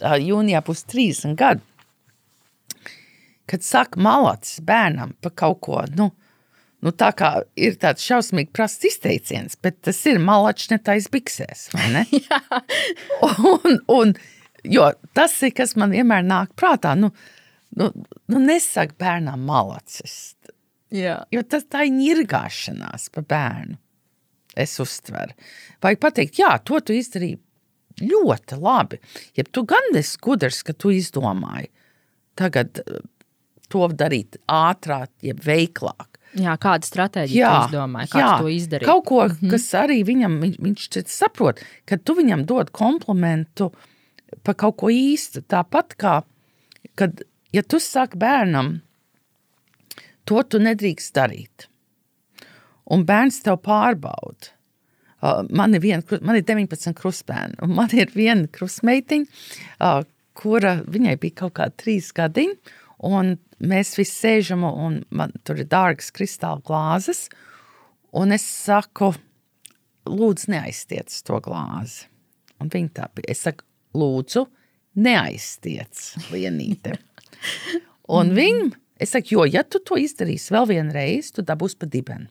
jūnijā 0.00 0.62
pus 0.66 0.84
30 0.90 1.34
gadu. 1.38 1.64
Kad 3.46 3.62
saka 3.62 4.00
malats 4.02 4.56
bērnam 4.66 5.12
par 5.22 5.32
kaut 5.38 5.60
ko, 5.62 5.82
nu, 5.94 6.08
nu 6.82 6.90
tā 6.90 7.12
kā 7.14 7.28
ir 7.54 7.76
tāds 7.78 8.02
šausmīgi 8.02 8.50
prasts 8.54 8.88
izteiciens, 8.88 9.54
bet 9.62 9.78
tas 9.86 10.00
ir 10.10 10.18
malats 10.18 10.66
netais 10.72 11.06
biksēs, 11.12 11.68
vai 11.70 11.86
ne? 11.94 12.02
un, 13.52 13.78
un, 13.86 14.16
jo 14.70 14.90
tas 15.16 15.34
ir, 15.46 15.54
kas 15.56 15.76
man 15.80 15.94
vienmēr 15.94 16.26
nāk 16.26 16.52
prātā, 16.58 16.94
nu, 16.98 17.12
nu, 17.78 17.90
nu 18.32 18.42
nesaka 18.42 18.96
bērnam 18.98 19.46
malacis. 19.48 20.36
Jā. 20.94 21.20
Jo 21.34 21.42
tas 21.42 21.66
tā 21.70 21.86
ir 21.86 21.96
ņirgāšanās 21.96 23.10
par 23.14 23.26
bērnu. 23.30 23.78
Es 24.56 24.78
uztveru. 24.80 25.34
Vajag 25.84 26.00
pateikt, 26.00 26.38
jā, 26.40 26.54
to 26.64 26.80
tu 26.80 26.94
izdarīji 26.96 27.36
ļoti 28.00 28.58
labi. 28.60 29.00
Ja 29.36 29.44
tu 29.44 29.64
gan 29.68 29.96
esi 29.96 30.20
gudrs, 30.22 30.62
ka 30.64 30.72
tu 30.72 30.92
izdomāji 30.94 31.68
tagad 32.36 32.80
eh, 32.82 33.00
to 33.72 33.88
darīt 33.92 34.38
ātrāk, 34.52 35.10
jeb 35.24 35.42
veiklāk. 35.44 36.20
jā, 36.36 36.54
kāda 36.60 36.86
stratēģija 36.86 37.50
tu 37.50 37.68
izdomāji, 37.70 38.10
kā 38.12 38.22
tu 38.22 38.44
to 38.44 38.52
izdarīt? 38.52 38.88
Kaut 38.88 39.04
ko, 39.08 39.22
mm 39.24 39.36
-hmm. 39.40 39.50
kas 39.50 39.68
arī 39.74 40.02
viņam, 40.04 40.40
viņš, 40.40 40.56
viņš 40.60 40.88
saprot, 41.06 41.60
ka 41.84 41.96
tu 41.96 42.14
viņam 42.14 42.44
dod 42.46 42.70
komplimentu 42.70 43.72
par 44.46 44.56
kaut 44.58 44.76
ko 44.82 44.90
īstu. 44.92 45.42
Tāpat 45.46 45.96
kā, 46.00 46.16
kad, 46.98 47.22
ja 47.54 47.62
tu 47.62 47.80
saki 47.82 48.18
bērnam, 48.22 48.76
to 50.26 50.42
tu 50.50 50.60
nedrīkst 50.62 51.14
darīt, 51.16 51.68
un 52.90 53.06
bērns 53.06 53.42
tev 53.46 53.60
pārbauda. 53.66 54.52
Uh, 55.16 55.46
Man 55.48 55.72
ir, 55.74 55.80
viena, 55.80 56.04
kru- 56.04 56.20
man 56.20 56.36
ir 56.36 56.44
19 56.44 56.92
krustbērni, 56.98 57.56
un 57.64 57.72
man 57.78 57.92
ir 57.96 58.10
viena 58.12 58.44
krustmeitiņa, 58.52 59.38
uh, 59.80 60.02
kura 60.36 60.74
viņai 60.84 61.14
bija 61.22 61.38
kaut 61.40 61.54
kāda 61.56 61.72
trīs 61.80 62.10
gadiņa, 62.14 62.74
un 63.08 63.32
mēs 63.64 63.94
visi 63.96 64.12
sēžam, 64.12 64.66
un 64.68 65.00
man 65.10 65.32
tur 65.48 65.62
ir 65.62 65.70
dārgas 65.72 66.12
kristāla 66.14 66.60
glāzes, 66.68 67.26
un 68.12 68.36
es 68.36 68.44
saku, 68.44 69.14
lūdzu, 70.06 70.52
neaiztiec 70.52 71.16
to 71.26 71.40
glāzi. 71.44 72.06
Un 72.60 72.70
viņa 72.72 72.92
tā 72.96 73.08
bija. 73.16 73.32
Es 73.32 73.42
saku, 73.44 73.65
lūdzu, 73.96 74.46
neaiztiec 75.02 76.02
lienīte. 76.32 76.96
Un 78.16 78.32
viņa, 78.36 78.70
es 79.02 79.12
saku, 79.16 79.34
jo, 79.36 79.46
ja 79.50 79.64
tu 79.64 79.80
to 79.82 79.98
izdarīsi 80.00 80.54
vēl 80.54 80.68
vienreiz, 80.70 81.32
tu 81.34 81.44
dabūsi 81.46 81.78
pa 81.80 81.88
dibenu. 81.90 82.28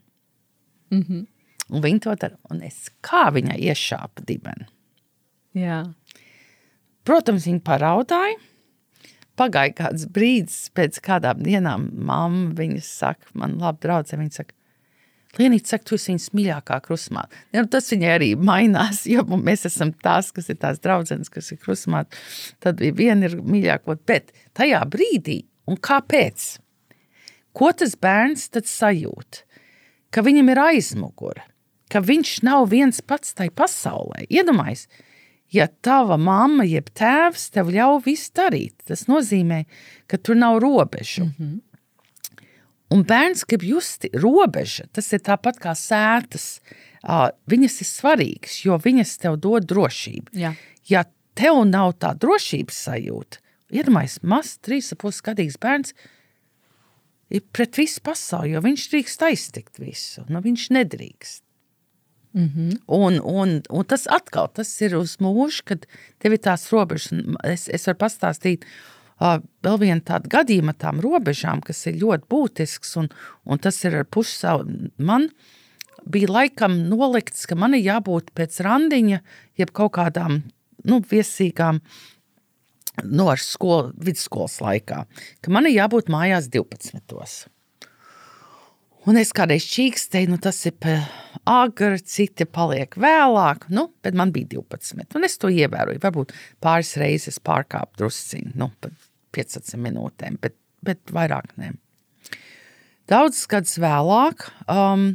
Mm 0.93 1.01
-hmm. 1.01 1.25
Un 1.69 1.82
viņa 1.82 1.99
to 1.99 2.15
dara. 2.15 2.38
Un 2.51 2.62
es 2.63 2.89
kā 3.01 3.32
viņai 3.34 3.58
iešāpu 3.58 4.25
dibenu. 4.25 4.65
Jā. 5.56 5.93
Protams, 7.04 7.47
viņa 7.47 7.62
paraudāja. 7.65 8.38
Pagāja 9.36 9.73
kāds 9.73 10.06
brīdis, 10.08 10.69
pēc 10.71 11.01
kādām 11.04 11.41
dienām 11.43 11.89
mamma 11.91 12.54
viņa 12.56 12.82
saka, 12.82 13.28
man 13.34 13.58
labi 13.60 13.84
draudzē, 13.84 14.17
viņa 14.17 14.32
saka, 14.32 14.54
Lienīte 15.39 15.71
saka, 15.71 15.84
tu 15.89 15.98
esi 15.98 16.12
viņas 16.12 16.30
mīļākā 16.38 16.78
krusmā. 16.86 17.26
Ja, 17.52 17.63
nu, 17.63 17.69
tas 17.71 17.89
viņai 17.91 18.12
arī 18.13 18.30
mainās, 18.39 19.04
jo 19.10 19.26
mēs 19.36 19.65
esam 19.69 19.91
tās, 20.04 20.32
kas 20.36 20.52
ir 20.52 20.60
tās 20.62 20.80
draudzenes, 20.84 21.32
kas 21.34 21.52
ir 21.52 21.60
krusmā. 21.63 22.06
Tad 22.63 22.84
viena 22.95 23.30
ir 23.30 23.39
mīļākā, 23.41 23.98
bet 24.08 24.32
tajā 24.58 24.84
brīdī, 24.91 25.41
un 25.67 25.80
kāpēc? 25.82 26.45
Ko 27.56 27.71
tas 27.71 27.95
bērns 28.00 28.50
tad 28.52 28.67
sajūt? 28.67 29.43
Ka 30.12 30.24
viņam 30.24 30.52
ir 30.52 30.62
aizmugure, 30.63 31.43
ka 31.91 32.02
viņš 32.04 32.38
nav 32.48 32.69
viens 32.71 33.02
pats 33.04 33.36
tajā 33.36 33.52
pasaulē. 33.56 34.26
Iedomājieties, 34.32 34.88
ja 35.56 35.67
tava 35.67 36.17
mamma 36.19 36.65
jeb 36.67 36.89
tēvs 36.95 37.50
tev 37.56 37.71
ļauj 37.76 38.02
visu 38.08 38.32
darīt, 38.36 38.76
tas 38.88 39.06
nozīmē, 39.12 39.63
ka 40.08 40.19
tur 40.19 40.39
nav 40.39 40.60
robežu. 40.63 41.26
Mm 41.26 41.34
-hmm. 41.38 41.60
Un 42.93 43.02
bērns 43.08 43.45
grib 43.50 43.65
justi 43.65 44.12
robežu. 44.13 44.86
Tas 44.93 45.08
ir 45.15 45.24
tāpat 45.26 45.58
kā 45.62 45.74
sētas. 45.78 46.60
Viņas 47.50 47.80
ir 47.82 47.89
svarīgas, 47.89 48.60
jo 48.65 48.78
viņas 48.82 49.15
tev 49.21 49.39
dod 49.41 49.65
drošību. 49.69 50.36
Jā. 50.38 50.54
Ja 50.89 51.06
tev 51.38 51.63
nav 51.69 51.95
tā 52.02 52.13
drošības 52.17 52.84
sajūta, 52.88 53.41
iedomājieties, 53.74 54.21
mazs, 54.26 54.60
trīs 54.65 54.91
ap 54.93 55.02
pusi 55.04 55.24
gadīgs 55.26 55.58
bērns, 55.62 55.95
ir 57.34 57.43
pret 57.54 57.78
visu 57.78 58.02
pasauli, 58.06 58.54
jo 58.54 58.62
viņš 58.65 58.86
drīkst 58.93 59.26
aiztikt 59.28 59.82
visu. 59.82 60.26
Nu, 60.30 60.41
viņš 60.45 60.69
nedrīkst. 60.78 61.41
Mm 62.36 62.50
-hmm. 62.52 62.71
un, 62.91 63.19
un, 63.24 63.62
un 63.69 63.86
tas 63.86 64.08
atkal 64.12 64.50
tas 64.52 64.67
ir 64.82 64.98
uz 64.98 65.17
mūžu, 65.24 65.62
kad 65.65 65.86
tev 66.19 66.34
ir 66.34 66.41
tās 66.43 66.67
robežas. 66.71 67.13
Es, 67.43 67.69
es 67.71 67.88
varu 67.88 67.98
pastāstīt 67.98 68.65
uh, 68.65 68.94
vēl 69.19 69.78
vienu 69.80 70.04
tādu 70.06 70.32
gadījumu 70.32 70.73
ar 70.73 70.80
tām 70.80 70.99
robežām, 71.04 71.62
kas 71.65 71.86
ir 71.88 71.99
ļoti 72.01 72.28
būtisks, 72.32 72.95
un, 73.01 73.10
un 73.45 73.62
tas 73.62 73.78
ir 73.86 74.01
ar 74.01 74.23
savu. 74.28 74.67
Man 74.97 75.30
bija 76.06 76.32
laikam 76.32 76.78
nolikts, 76.89 77.45
ka 77.45 77.56
man 77.56 77.73
ir 77.73 77.86
jābūt 77.86 78.34
pēc 78.36 78.60
randiņa, 78.65 79.21
jeb 79.58 79.71
kaut 79.71 79.95
kādām 79.97 80.43
nu, 80.86 80.99
viesīgām 80.99 81.82
no 83.04 83.25
nu, 83.28 83.36
skolu, 83.38 83.91
vidusskolas 83.97 84.62
laikā, 84.62 85.06
ka 85.41 85.51
man 85.51 85.67
ir 85.67 85.80
jābūt 85.82 86.12
mājās 86.12 86.47
12. 86.51 87.49
Un 89.06 89.20
es 89.22 89.30
kādreiz 89.38 89.68
čīkstēju, 89.70 90.32
nu 90.34 90.39
tas 90.41 90.58
ir 90.65 90.74
agri, 91.46 92.00
citi 92.02 92.48
paliek 92.50 92.96
vēlāk, 92.98 93.68
nu, 93.70 93.91
bet 94.02 94.18
man 94.18 94.32
bija 94.34 94.56
12. 94.56 95.06
Un 95.18 95.28
es 95.28 95.38
to 95.38 95.52
ievēroju. 95.54 96.02
Varbūt 96.02 96.34
pāris 96.63 96.96
reizes 96.98 97.38
pārkāpu 97.38 98.02
drusciņu, 98.02 98.56
nu, 98.58 98.72
pat 98.82 98.96
15 99.38 99.78
minūtēm, 99.84 100.39
bet, 100.41 100.58
bet 100.86 101.13
vairāk 101.13 101.54
ne. 101.62 101.76
Daudz 103.12 103.44
gadus 103.46 103.78
vēlāk 103.78 104.48
um, 104.74 105.12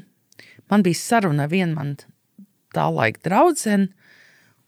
man 0.70 0.86
bija 0.86 1.00
saruna 1.00 1.48
ar 1.48 1.50
vienu 1.50 1.74
man 1.74 1.96
tā 2.70 2.86
laika 2.94 3.24
draudzeni, 3.26 3.90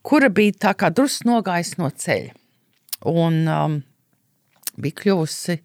kura 0.03 0.33
bija 0.35 0.59
tā 0.67 0.73
kā 0.75 0.91
drusku 0.91 1.31
nogājusi 1.31 1.79
no 1.79 1.93
ceļa 1.95 2.35
un 3.07 3.39
um, 3.47 3.77
bija 4.83 4.99
kļuvusi 5.05 5.61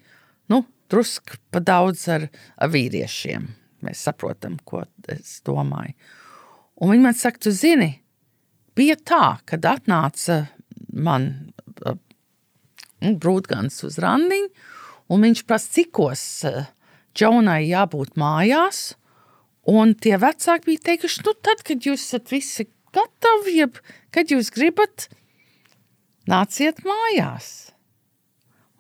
drusku 0.92 1.40
pa 1.52 1.62
daudz 1.64 2.08
ar, 2.12 2.28
ar 2.58 2.72
vīriešiem. 2.74 3.48
Mēs 3.86 4.02
saprotam, 4.08 4.58
ko 4.66 4.84
es 5.14 5.38
domāju. 5.46 5.94
Un 6.82 6.94
viņi 6.94 7.04
man 7.04 7.18
saka, 7.18 7.42
tu 7.48 7.54
zini, 7.54 7.92
bija 8.78 8.98
tā, 8.98 9.38
kad 9.50 9.66
atnāca 9.66 10.44
man 10.94 11.30
uh, 11.86 11.98
brūtgans 13.02 13.84
uz 13.86 14.00
randiņu, 14.02 14.50
un 15.14 15.28
viņš 15.28 15.44
prasa, 15.48 15.74
cikos 15.78 16.24
Džonai 17.18 17.64
jābūt 17.66 18.18
mājās, 18.20 18.92
un 19.70 19.96
tie 19.98 20.18
vecāki 20.22 20.72
bija 20.72 20.84
teikuši, 20.92 21.24
nu 21.26 21.34
tad, 21.42 21.64
kad 21.66 21.86
jūs 21.86 22.04
esat 22.04 22.30
visi 22.34 22.68
gatavi, 22.94 23.56
jeb 23.58 23.80
kad 24.14 24.30
jūs 24.34 24.52
gribat, 24.54 25.08
nāciet 26.30 26.84
mājās. 26.86 27.72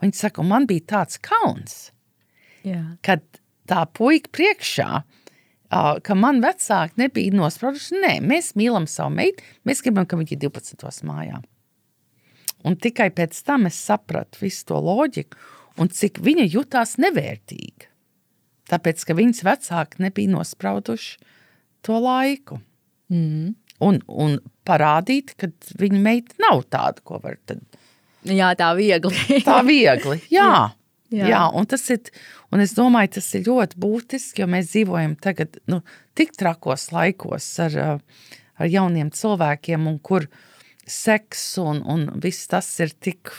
Viņa 0.03 0.19
saka, 0.19 0.45
man 0.45 0.67
bija 0.69 0.85
tāds 0.93 1.17
kauns, 1.23 1.89
Jā. 2.67 2.83
kad 3.05 3.23
tā 3.67 3.83
puika 3.97 4.31
priekšā, 4.35 4.89
ka 6.07 6.15
man 6.15 6.39
vecāki 6.43 7.01
nebija 7.01 7.35
nosprauduši, 7.35 7.99
nē, 8.03 8.13
mēs 8.23 8.53
mīlam 8.59 8.87
savu 8.89 9.17
meitu, 9.17 9.43
mēs 9.67 9.83
gribam, 9.83 10.07
ka 10.07 10.19
viņa 10.19 10.35
ir 10.35 10.41
12. 10.47 11.03
mājā. 11.07 11.41
Un 12.67 12.77
tikai 12.79 13.09
pēc 13.15 13.37
tam 13.45 13.67
es 13.69 13.77
sapratu 13.79 14.41
visu 14.41 14.65
to 14.71 14.79
loģiku 14.81 15.37
un 15.81 15.91
cik 15.93 16.21
viņa 16.23 16.47
jutās 16.49 16.95
nevērtīga. 17.01 17.91
Tāpēc, 18.67 19.03
ka 19.07 19.15
viņas 19.15 19.45
vecāki 19.47 20.01
nebija 20.03 20.33
nosprauduši 20.33 21.19
to 21.85 21.99
laiku. 22.03 22.59
Mm. 23.13 23.53
Un, 23.87 23.99
un 24.09 24.39
parādīt, 24.67 25.35
ka 25.39 25.51
viņa 25.79 25.99
meita 26.01 26.41
nav 26.41 26.65
tāda, 26.71 27.03
ko 27.05 27.21
var 27.23 27.37
tad. 27.47 27.61
Jā, 28.27 28.49
tā 28.59 28.71
viegli. 28.75 29.39
tā 29.45 29.61
viegli, 29.63 30.17
jā. 30.33 30.47
Jā. 30.49 30.63
Jā, 31.13 31.45
un 31.55 31.67
tas 31.69 31.85
ir, 31.93 32.09
un 32.51 32.63
es 32.63 32.73
domāju, 32.75 33.13
tas 33.17 33.29
ir 33.37 33.45
ļoti 33.47 33.79
būtiski, 33.79 34.43
jo 34.43 34.49
mēs 34.51 34.73
dzīvojam 34.73 35.15
tagad 35.23 35.55
nu, 35.71 35.79
tik 36.17 36.33
trakos 36.35 36.89
laikos 36.91 37.47
ar, 37.63 37.77
ar 38.59 38.71
jauniem 38.71 39.13
cilvēkiem, 39.15 39.87
un 39.87 40.01
kur 40.03 40.27
seks 40.87 41.45
un, 41.63 41.79
un 41.87 42.09
viss 42.23 42.49
tas 42.51 42.67
ir 42.83 42.91
tik 42.91 43.31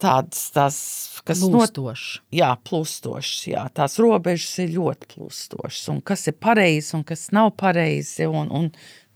tāds, 0.00 0.48
tās, 0.54 0.78
kas 1.26 1.42
plūstošs. 1.44 2.06
Not, 2.18 2.32
jā, 2.34 2.50
plūstošs, 2.66 3.34
jā, 3.52 3.66
tās 3.76 3.98
robežas 4.02 4.56
ir 4.64 4.74
ļoti 4.78 5.10
plūstošas, 5.14 5.84
un 5.92 6.00
kas 6.06 6.26
ir 6.30 6.38
pareizi 6.40 6.96
un 6.98 7.04
kas 7.06 7.28
nav 7.36 7.52
pareizi, 7.60 8.26
un, 8.26 8.50
un 8.50 8.70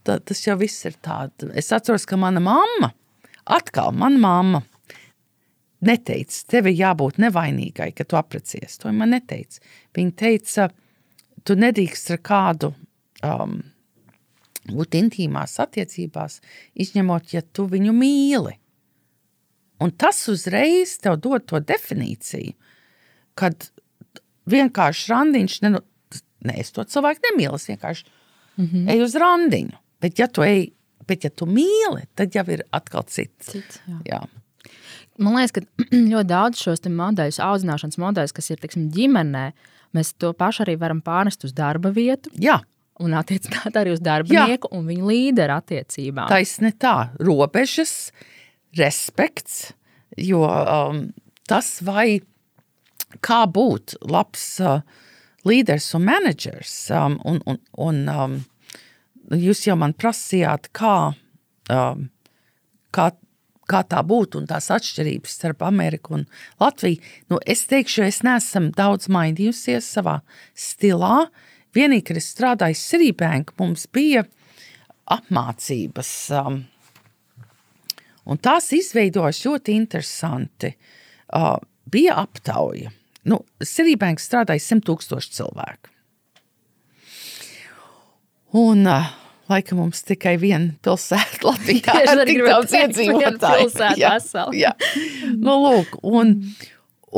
tā, 0.07 0.21
tas 0.21 0.45
jau 0.47 0.59
viss 0.61 0.87
ir 0.87 0.99
tāds. 1.03 1.49
Es 1.57 1.73
atceros, 1.75 2.07
ka 2.07 2.19
mana 2.21 2.43
mamma, 2.45 2.93
atkal 3.45 3.95
mana 3.97 4.21
mamma, 4.21 4.63
neteica, 5.87 6.41
tev 6.51 6.71
ir 6.71 6.79
jābūt 6.79 7.21
nevainīgai, 7.23 7.91
ka 7.97 8.07
tu 8.09 8.19
aprecies. 8.19 8.79
To 8.83 8.93
man 8.93 9.15
neteica. 9.15 9.63
Viņa 9.97 10.17
teica, 10.21 10.69
tu 11.45 11.57
nedrīkst 11.61 12.15
ar 12.17 12.21
kādu 12.25 12.73
um, 13.25 13.61
būt 14.71 14.99
intīmās 14.99 15.59
attiecībās, 15.63 16.41
izņemot, 16.81 17.33
ja 17.37 17.43
tu 17.43 17.67
viņu 17.71 17.95
mīli. 17.97 18.57
Un 19.85 19.93
tas 19.99 20.21
uzreiz 20.31 20.97
tev 21.03 21.19
dod 21.23 21.45
to 21.51 21.61
definīciju, 21.61 22.55
kad 23.39 23.69
vienkārši 24.51 25.11
randiņš, 25.11 25.59
ne, 25.65 25.75
ne 26.47 26.55
es 26.61 26.71
to 26.73 26.85
cilvēku 26.89 27.25
nemīlu, 27.31 27.59
es 27.59 27.69
vienkārši 27.69 28.07
mm 28.07 28.65
-hmm. 28.65 28.91
eju 28.95 29.05
uz 29.05 29.17
randiņu. 29.21 29.77
Bet, 30.01 30.19
ja 30.19 30.29
tu 30.29 30.43
ej, 30.43 30.71
bet, 31.09 31.25
ja 31.25 31.31
tu 31.31 31.47
mīli, 31.47 32.07
tad 32.15 32.35
jau 32.35 32.45
ir 32.53 32.65
atkal 32.71 33.05
cits. 33.09 33.51
cits 33.51 33.81
jā. 33.89 34.01
Jā. 34.05 34.23
Man 35.23 35.37
liekas, 35.39 35.55
ka 35.55 35.63
ļoti 36.13 36.29
daudz 36.31 36.63
šos 36.65 36.85
modeļus, 36.91 37.41
audzināšanas 37.45 38.01
modeļus, 38.03 38.35
kas 38.37 38.51
ir 38.51 38.63
tiksim, 38.63 38.89
ģimenē, 38.95 39.49
mēs 39.95 40.15
to 40.19 40.33
pašu 40.37 40.65
arī 40.67 40.77
varam 40.81 41.03
pārnest 41.05 41.47
uz 41.47 41.55
darba 41.57 41.93
vietu. 41.95 42.33
Jā. 42.43 42.61
Un 43.03 43.15
attiecināt 43.19 43.75
arī 43.81 43.95
uz 43.95 44.03
darbinieku 44.05 44.71
Jā. 44.71 44.79
un 44.79 44.87
viņa 44.91 45.09
līderu 45.11 45.59
attiecībām. 45.59 46.31
Taisne 46.31 46.75
tā, 46.79 47.11
robežas, 47.23 48.13
respekts, 48.79 49.73
jo 50.19 50.45
um, 50.47 51.09
tas 51.51 51.77
vai 51.87 52.23
kā 53.23 53.45
būt 53.51 53.97
labs 54.11 54.45
uh, 54.63 54.81
līderis 55.47 55.91
un 55.95 56.07
menedžers 56.09 56.75
um, 56.95 57.19
un, 57.29 57.41
un, 57.51 57.61
un 57.87 58.01
um, 58.11 58.37
jūs 59.31 59.65
jau 59.67 59.77
man 59.81 59.95
prasījāt, 59.97 60.71
kā, 60.77 61.13
um, 61.73 62.09
kā, 62.95 63.11
kā 63.71 63.83
tā 63.89 64.03
būtu 64.07 64.41
un 64.41 64.49
tās 64.51 64.71
atšķirības 64.75 65.37
starp 65.39 65.65
Ameriku 65.67 66.19
un 66.19 66.27
Latviju. 66.61 67.01
Nu, 67.33 67.41
es 67.47 67.65
teikšu, 67.71 68.05
es 68.09 68.23
neesmu 68.27 68.73
daudz 68.77 69.09
mainījusies 69.13 69.89
savā 69.97 70.21
stilā. 70.57 71.27
Vienīgi, 71.75 72.07
kad 72.11 72.21
es 72.21 72.31
strādāju 72.35 72.79
Citibank, 72.79 73.55
mums 73.59 73.87
bija 73.91 74.25
apmācības. 75.11 76.13
Um, 76.39 76.61
un 78.25 78.43
tās 78.43 78.71
izveidojas 78.77 79.43
ļoti 79.47 79.75
interesanti. 79.81 80.75
Uh, 81.35 81.57
bija 81.91 82.21
aptauja. 82.23 82.93
Nu, 83.29 83.41
Citibank 83.65 84.21
strādāja 84.23 84.63
100 84.63 84.85
tūkstoši 84.87 85.37
cilvēku. 85.39 85.91
Un 88.55 88.87
uh, 88.87 89.11
laikam 89.51 89.81
mums 89.83 90.05
tikai 90.09 90.37
viena 90.41 90.75
pilsēta 90.85 91.43
Latvijā 91.49 91.99
ir 92.05 92.23
tik 92.29 92.41
daudz 92.47 92.77
iedzīvotāju. 92.79 93.69
Jā, 94.01 94.15
jā. 94.57 94.73
Nu, 95.35 95.57
lūk, 95.65 95.99
un, 96.07 96.35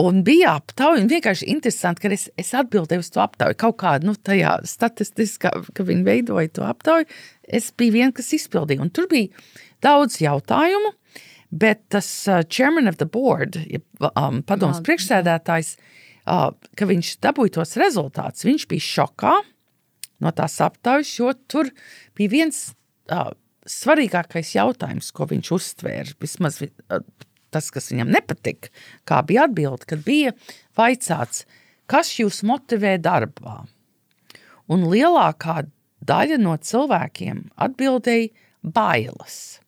un 0.02 0.20
bija 0.26 0.56
aptauja, 0.60 1.02
un 1.02 1.10
vienkārši 1.12 1.48
interesanti, 1.52 2.04
ka 2.04 2.12
es, 2.16 2.28
es 2.40 2.52
atbildēju 2.58 3.04
uz 3.04 3.12
to 3.14 3.22
aptauju. 3.24 3.58
Kaut 3.62 3.78
kādā, 3.82 4.08
nu, 4.08 4.16
tajā 4.16 4.58
statistiskā, 4.68 5.54
ka 5.76 5.86
viņi 5.86 6.06
veidoja 6.06 6.52
to 6.58 6.66
aptauju, 6.66 7.08
es 7.46 7.70
biju 7.78 7.98
viena, 7.98 8.12
kas 8.16 8.32
izpildīja. 8.36 8.82
Un 8.84 8.92
tur 8.94 9.08
bija 9.10 9.30
daudz 9.84 10.20
jautājumu, 10.22 10.94
bet 11.56 11.84
tas 11.94 12.08
uh, 12.30 12.42
chairman 12.42 12.90
of 12.90 12.98
the 13.00 13.06
board, 13.08 13.58
um, 14.14 14.42
padoms 14.46 14.82
priekšsēdētājs, 14.86 15.76
uh, 16.26 16.48
ka 16.76 16.88
viņš 16.90 17.18
dabūja 17.22 17.60
tos 17.60 17.76
rezultātus, 17.80 18.46
viņš 18.48 18.66
bija 18.72 18.88
šokā, 18.90 19.36
no 20.22 20.32
tās 20.36 20.58
aptaujas, 20.64 21.12
jo 21.18 21.32
tur 21.50 21.70
bija 22.16 22.32
viens 22.32 22.62
uh, 23.12 23.30
svarīgākais 23.66 24.54
jautājums, 24.56 25.12
ko 25.14 25.28
viņš 25.30 25.52
uztvēra. 25.58 26.16
Vismaz 26.22 26.60
uh, 26.64 27.00
tas, 27.54 27.70
kas 27.74 27.90
viņam 27.92 28.12
nepatika, 28.14 28.72
kā 29.08 29.22
bija 29.26 29.46
atbilde, 29.46 29.88
kad 29.88 30.04
bija 30.06 30.34
vaicāts, 30.78 31.44
kas 31.90 32.14
jūs 32.18 32.42
motivē 32.46 32.96
darbā. 33.02 33.62
Un 34.72 34.88
lielākā 34.90 35.62
daļa 36.06 36.40
no 36.42 36.56
cilvēkiem 36.58 37.46
atbildēja 37.54 38.32
bailes. 38.76 39.60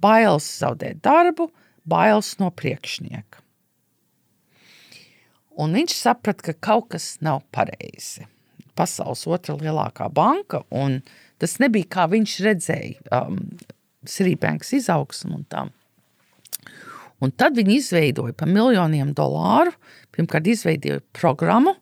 Bailes 0.00 0.46
zaudēt 0.60 1.02
darbu, 1.04 1.50
bailes 1.88 2.36
no 2.40 2.48
priekšnieka. 2.54 3.44
Un 5.58 5.74
viņš 5.74 5.94
saprata, 5.98 6.52
ka 6.52 6.68
kaut 6.68 6.92
kas 6.94 7.16
nav 7.24 7.42
pareizi 7.50 8.28
pasaules 8.78 9.26
otrā 9.26 9.56
lielākā 9.58 10.08
banka. 10.14 10.62
Tas 11.38 11.58
nebija 11.62 11.90
kā 11.98 12.06
viņš 12.10 12.36
redzēja 12.46 13.18
um, 13.18 13.42
Srīpēngas 14.08 14.72
izaugsmu 14.78 15.40
un 15.40 15.44
tā. 15.50 15.66
Un 17.18 17.34
tad 17.34 17.58
viņi 17.58 17.80
izveidoja 17.80 18.34
par 18.38 18.50
miljoniem 18.50 19.10
dolāru, 19.16 19.72
pirmkārt 20.14 20.46
izveidoja 20.46 21.02
programmu, 21.18 21.74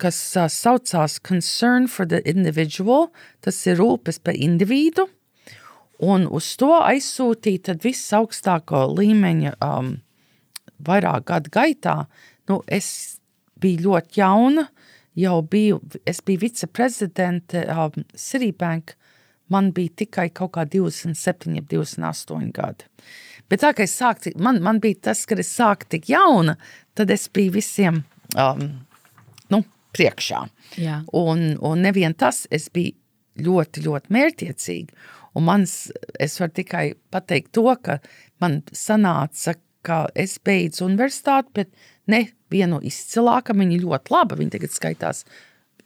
kas 0.00 0.18
uh, 0.36 0.46
saucās 0.52 1.16
Concern 1.24 1.88
for 1.88 2.06
the 2.06 2.20
Individual, 2.28 3.08
tas 3.40 3.58
ir 3.66 3.80
rūpes 3.80 4.20
par 4.22 4.36
individu, 4.36 5.08
un 6.04 6.28
uz 6.30 6.52
to 6.60 6.70
aizsūtīja 6.78 7.78
visaugstāko 7.82 8.84
līmeņa 8.92 9.56
um, 9.64 9.96
vairāk 10.84 11.26
gadu 11.32 11.52
gaitā. 11.54 11.96
Nu, 12.48 12.60
es 12.68 13.18
biju 13.58 13.88
ļoti 13.88 14.20
jauna, 14.20 14.68
jau 15.18 15.38
biju, 15.42 15.80
es 16.06 16.20
biju 16.24 16.42
viceprezidente 16.46 17.64
um, 17.72 18.04
Citibank, 18.16 18.94
man 19.52 19.72
bija 19.74 20.02
tikai 20.04 20.28
kaut 20.34 20.52
kā 20.56 20.66
27, 20.68 21.56
28 21.70 22.52
gadi. 22.54 22.88
Bet 23.48 23.62
tā, 23.64 23.72
ka 23.72 23.84
es 23.86 23.96
sāku, 23.96 24.34
man, 24.44 24.60
man 24.64 24.80
bija 24.84 25.08
tas, 25.08 25.24
ka 25.26 25.38
es 25.40 25.50
sāku 25.56 25.88
tik 25.94 26.10
jauna, 26.12 26.58
tad 26.98 27.10
es 27.10 27.28
biju 27.32 27.54
visiem 27.56 28.02
um, 28.36 28.64
nu, 29.52 29.62
priekšā. 29.96 30.42
Jā. 30.80 31.02
Un, 31.16 31.54
un 31.64 31.86
nevien 31.86 32.14
tas, 32.18 32.44
es 32.52 32.68
biju 32.72 32.96
ļoti, 33.38 33.86
ļoti 33.86 34.12
mērķiecīga. 34.14 35.06
Un 35.38 35.46
mans, 35.46 35.78
es 36.20 36.36
varu 36.40 36.54
tikai 36.56 36.84
pateikt 37.14 37.52
to, 37.56 37.70
ka 37.84 37.98
man 38.42 38.60
sanāca, 38.74 39.54
ka 39.86 40.02
es 40.18 40.36
beidzu 40.44 40.84
universitāti, 40.88 41.54
bet 41.60 41.70
ne 42.08 42.24
vienu 42.52 42.80
izcilāku, 42.84 43.56
viņa 43.58 43.82
ļoti 43.84 44.14
laba, 44.14 44.38
viņa 44.38 44.56
tagad 44.56 44.74
skaitās 44.74 45.24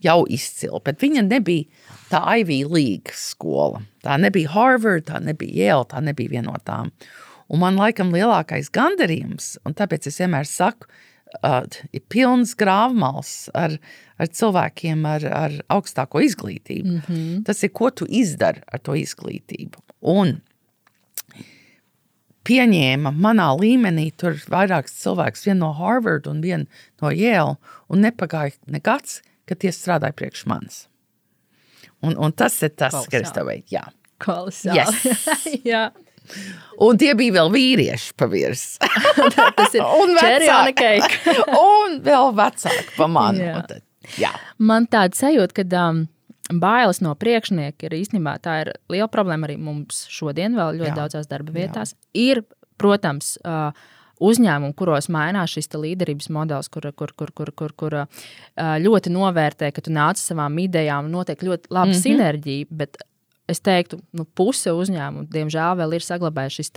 jau 0.02 0.22
izcila, 0.30 0.80
bet 0.84 1.02
viņa 1.02 1.24
nebija 1.26 1.90
tā 2.10 2.22
Ivy 2.40 2.62
League 2.66 3.14
skola. 3.16 3.82
Tā 4.02 4.18
nebija 4.20 4.50
Harvard, 4.54 5.06
tā 5.10 5.20
nebija 5.22 5.70
Yale, 5.70 5.86
tā 5.90 6.02
nebija 6.02 6.36
viena 6.36 6.50
no 6.50 6.58
tām. 6.66 6.90
Un 7.52 7.60
man 7.62 7.78
laikam 7.78 8.12
lielākais 8.14 8.70
gandarījums, 8.72 9.56
un 9.66 9.76
tāpēc 9.76 10.08
es 10.08 10.18
vienmēr 10.22 10.48
saku, 10.48 10.88
uh, 10.88 11.62
ir 11.92 12.04
pilns 12.12 12.54
grāvmals 12.58 13.50
ar, 13.56 13.76
ar 14.20 14.30
cilvēkiem 14.32 15.04
ar, 15.08 15.26
ar 15.26 15.58
augstāko 15.72 16.22
izglītību. 16.24 16.88
Mm 16.88 17.02
-hmm. 17.06 17.44
Tas 17.46 17.62
ir, 17.62 17.72
ko 17.72 17.90
tu 17.90 18.06
izdari 18.08 18.62
ar 18.66 18.80
to 18.80 18.96
izglītību. 18.98 19.84
Un 20.00 20.40
pieņēma 22.48 23.12
manā 23.14 23.48
līmenī, 23.58 24.08
tur 24.18 24.36
vairāks 24.50 24.94
cilvēks, 25.02 25.44
viena 25.46 25.60
no 25.64 25.72
Harvard 25.78 26.26
un 26.30 26.40
viena 26.44 26.66
no 27.02 27.10
Yale, 27.14 27.56
un 27.88 28.02
nepagāja 28.06 28.56
negads, 28.66 29.20
ka 29.46 29.54
tie 29.58 29.72
strādāja 29.74 30.16
priekš 30.18 30.46
manis. 30.50 30.86
Un, 32.02 32.16
un 32.18 32.32
tas 32.34 32.56
ir 32.66 32.72
tas, 32.74 32.96
kas 33.10 33.30
tev 33.34 33.46
veicu. 33.46 33.76
Jā, 33.76 33.84
kolosāli. 34.22 34.80
Yes. 34.80 35.28
Jā. 35.72 35.84
Un 36.82 36.98
tie 36.98 37.12
bija 37.18 37.34
vēl 37.40 37.50
vīrieši 37.54 38.12
pa 38.18 38.26
virs. 38.30 38.64
tas 39.58 39.74
ir 39.74 39.82
un 40.00 40.12
vecāki. 40.18 40.92
un 41.58 41.96
vēl 42.06 42.32
vecāki 42.38 42.96
pa 42.96 43.08
mani. 43.10 43.42
Jā. 43.46 43.62
Tad- 43.70 43.88
Jā. 44.18 44.32
Man 44.58 44.88
tāda 44.90 45.14
sajūta, 45.14 45.62
ka 45.62 45.82
um, 45.86 46.00
bailes 46.60 47.00
no 47.04 47.14
priekšnieka 47.18 47.86
ir 47.86 47.96
īstenībā 48.02 48.36
tā 48.42 48.58
ir 48.64 48.72
liela 48.92 49.08
problēma 49.12 49.48
arī 49.48 49.56
mums 49.60 50.06
šodien, 50.12 50.56
vēl 50.58 50.80
ļoti 50.80 50.92
Jā. 50.92 50.98
daudzās 50.98 51.30
darba 51.30 51.54
vietās. 51.54 51.94
Ir, 52.12 52.42
protams, 52.80 53.36
uh, 53.46 53.70
uzņēmumi, 54.22 54.74
kuros 54.78 55.08
mainās 55.12 55.54
šis 55.56 55.70
līderības 55.74 56.28
modelis, 56.34 56.70
kur, 56.72 56.90
kur, 56.96 57.12
kur, 57.16 57.32
kur, 57.34 57.52
kur, 57.56 57.72
kur 57.74 57.96
ļoti 58.56 59.12
novērtē, 59.12 59.72
ka 59.74 59.84
tu 59.84 59.94
nāc 59.94 60.20
ar 60.20 60.22
savām 60.22 60.58
idejām, 60.62 61.10
notiek 61.10 61.42
ļoti 61.42 61.72
laba 61.72 61.90
mm 61.90 61.96
-hmm. 61.96 62.02
sinerģija. 62.02 62.66
Bet 62.70 63.02
es 63.48 63.60
teiktu, 63.60 63.98
nu, 64.16 64.24
puse 64.24 64.72
uzņēmumu, 64.72 65.26
diemžēl, 65.32 65.76
vēl 65.80 65.96
ir 65.96 66.06
saglabājuši 66.06 66.62
šis 66.62 66.72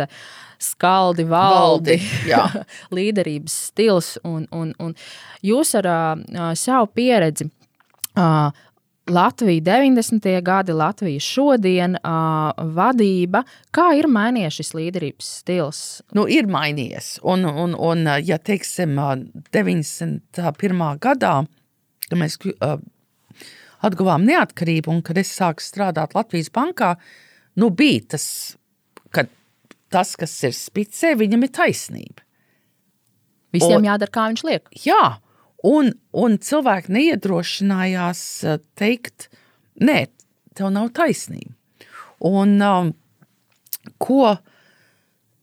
skaldi, 0.59 1.25
valdi, 1.29 1.97
Valdi, 1.97 2.29
jā. 2.31 2.45
līderības 2.97 3.57
stils. 3.69 4.17
Un, 4.23 4.47
un, 4.51 4.73
un 4.79 4.95
jūs 5.43 5.75
ar 5.75 5.91
uh, 5.91 6.53
savu 6.53 6.89
pieredzi. 6.95 7.49
Uh, 8.15 8.51
Latvija 9.05 9.61
90. 9.61 10.41
gadi, 10.41 10.73
Latvija 10.73 11.19
šodien, 11.21 11.97
uh, 12.01 12.69
vadība. 12.73 13.43
Kā 13.75 13.91
ir 13.99 14.07
mainījies 14.09 14.57
šis 14.57 14.73
līderības 14.73 15.27
stils? 15.41 15.81
Nu, 16.17 16.25
ir 16.25 16.49
mainījies. 16.49 17.19
Un, 17.21 17.45
un, 17.45 17.75
un 17.77 18.09
ja 18.25 18.39
teiksim, 18.41 18.97
91. 19.53 20.83
gadā, 21.05 21.35
kad 22.09 22.17
mēs 22.17 22.39
uh, 22.49 22.79
atguvām 23.85 24.25
neatkarību 24.25 24.93
un 24.95 25.03
kad 25.05 25.21
es 25.21 25.33
sāku 25.37 25.61
strādāt 25.61 26.17
Latvijas 26.17 26.49
bankā, 26.53 26.95
nu, 27.61 27.69
bija 27.69 28.15
tas, 28.15 28.27
ka 29.13 29.27
tas, 29.93 30.15
kas 30.17 30.33
ir 30.49 30.55
spicē, 30.57 31.13
viņam 31.19 31.45
ir 31.45 31.53
taisnība. 31.53 32.25
Visiem 33.53 33.79
Un- 33.83 33.87
jādara, 33.91 34.11
kā 34.11 34.25
viņš 34.33 34.43
liek. 34.49 34.73
Jā, 34.81 35.19
un, 35.65 35.91
un 36.13 36.37
cilvēki 36.41 36.93
neiedrošinājās 36.95 38.21
uh, 38.45 38.59
teikt, 38.79 39.29
nē, 39.81 40.05
tev 40.57 40.71
nav 40.75 40.91
taisnība. 40.95 41.53
Un 42.25 42.57
um, 42.63 42.91
ko 44.01 44.35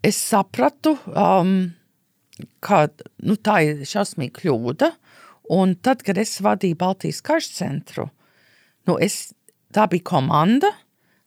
es 0.02 0.18
sapratu, 0.18 0.96
um, 1.12 1.72
ka 2.64 2.86
nu, 3.22 3.36
tā 3.36 3.60
ir 3.66 3.84
šausmīga 3.86 4.40
kļūda. 4.40 4.90
Un 5.52 5.74
tad, 5.84 6.04
kad 6.06 6.18
es 6.22 6.38
vadīju 6.42 6.78
Baltijas 6.80 7.20
karš 7.24 7.50
centru, 7.58 8.06
nu, 8.88 8.96
es, 9.02 9.34
tā 9.74 9.88
bija 9.90 10.06
komanda. 10.14 10.70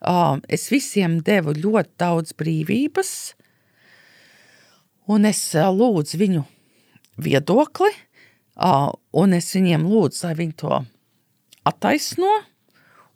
Um, 0.06 0.42
es 0.52 0.68
visiem 0.70 1.20
devu 1.26 1.56
ļoti 1.58 1.96
daudz 1.98 2.36
brīvības, 2.38 3.12
un 5.10 5.26
es 5.26 5.40
uh, 5.58 5.72
lūdzu 5.74 6.20
viņu 6.22 6.44
viedokli, 7.26 7.90
un 8.56 9.36
es 9.36 9.52
viņiem 9.56 9.86
lūdzu, 9.88 10.22
lai 10.28 10.36
viņi 10.39 10.58
to 10.62 10.80
attaisno. 11.68 12.32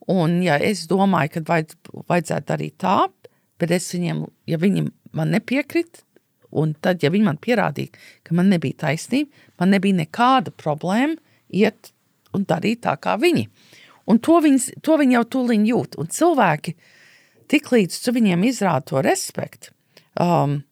Un, 0.09 0.39
ja 0.41 0.57
es 0.57 0.87
domāju, 0.89 1.35
ka 1.35 1.45
vajadz, 1.45 1.75
vajadzētu 2.09 2.49
darīt 2.49 2.79
tā, 2.81 2.97
bet 3.61 3.71
es 3.75 3.91
viņiem, 3.93 4.23
ja 4.49 4.57
viņi 4.57 4.87
man 5.13 5.35
nepiekrīt, 5.35 6.01
un 6.49 6.73
tad, 6.81 7.03
ja 7.03 7.11
viņi 7.13 7.27
man 7.27 7.37
pierādīja, 7.37 7.93
ka 8.25 8.33
man 8.37 8.49
nebija 8.49 8.87
taisnība, 8.87 9.29
man 9.61 9.75
nebija 9.75 9.99
nekāda 10.01 10.53
problēma 10.57 11.19
iet 11.53 11.91
un 12.33 12.45
darīt 12.49 12.81
tā 12.87 12.95
kā 13.01 13.19
viņi. 13.21 13.45
Un 14.09 14.17
to, 14.25 14.39
viņas, 14.41 14.71
to 14.81 14.97
viņi 14.97 15.19
jau 15.19 15.25
tūlīt 15.35 15.67
jūt. 15.69 15.99
Un 16.01 16.09
cilvēki, 16.09 16.73
tiklīdz 17.53 17.99
tu 18.01 18.13
viņiem 18.15 18.47
izrāda 18.49 18.87
to 18.89 19.03
respektu, 19.05 19.75
um, 20.17 20.63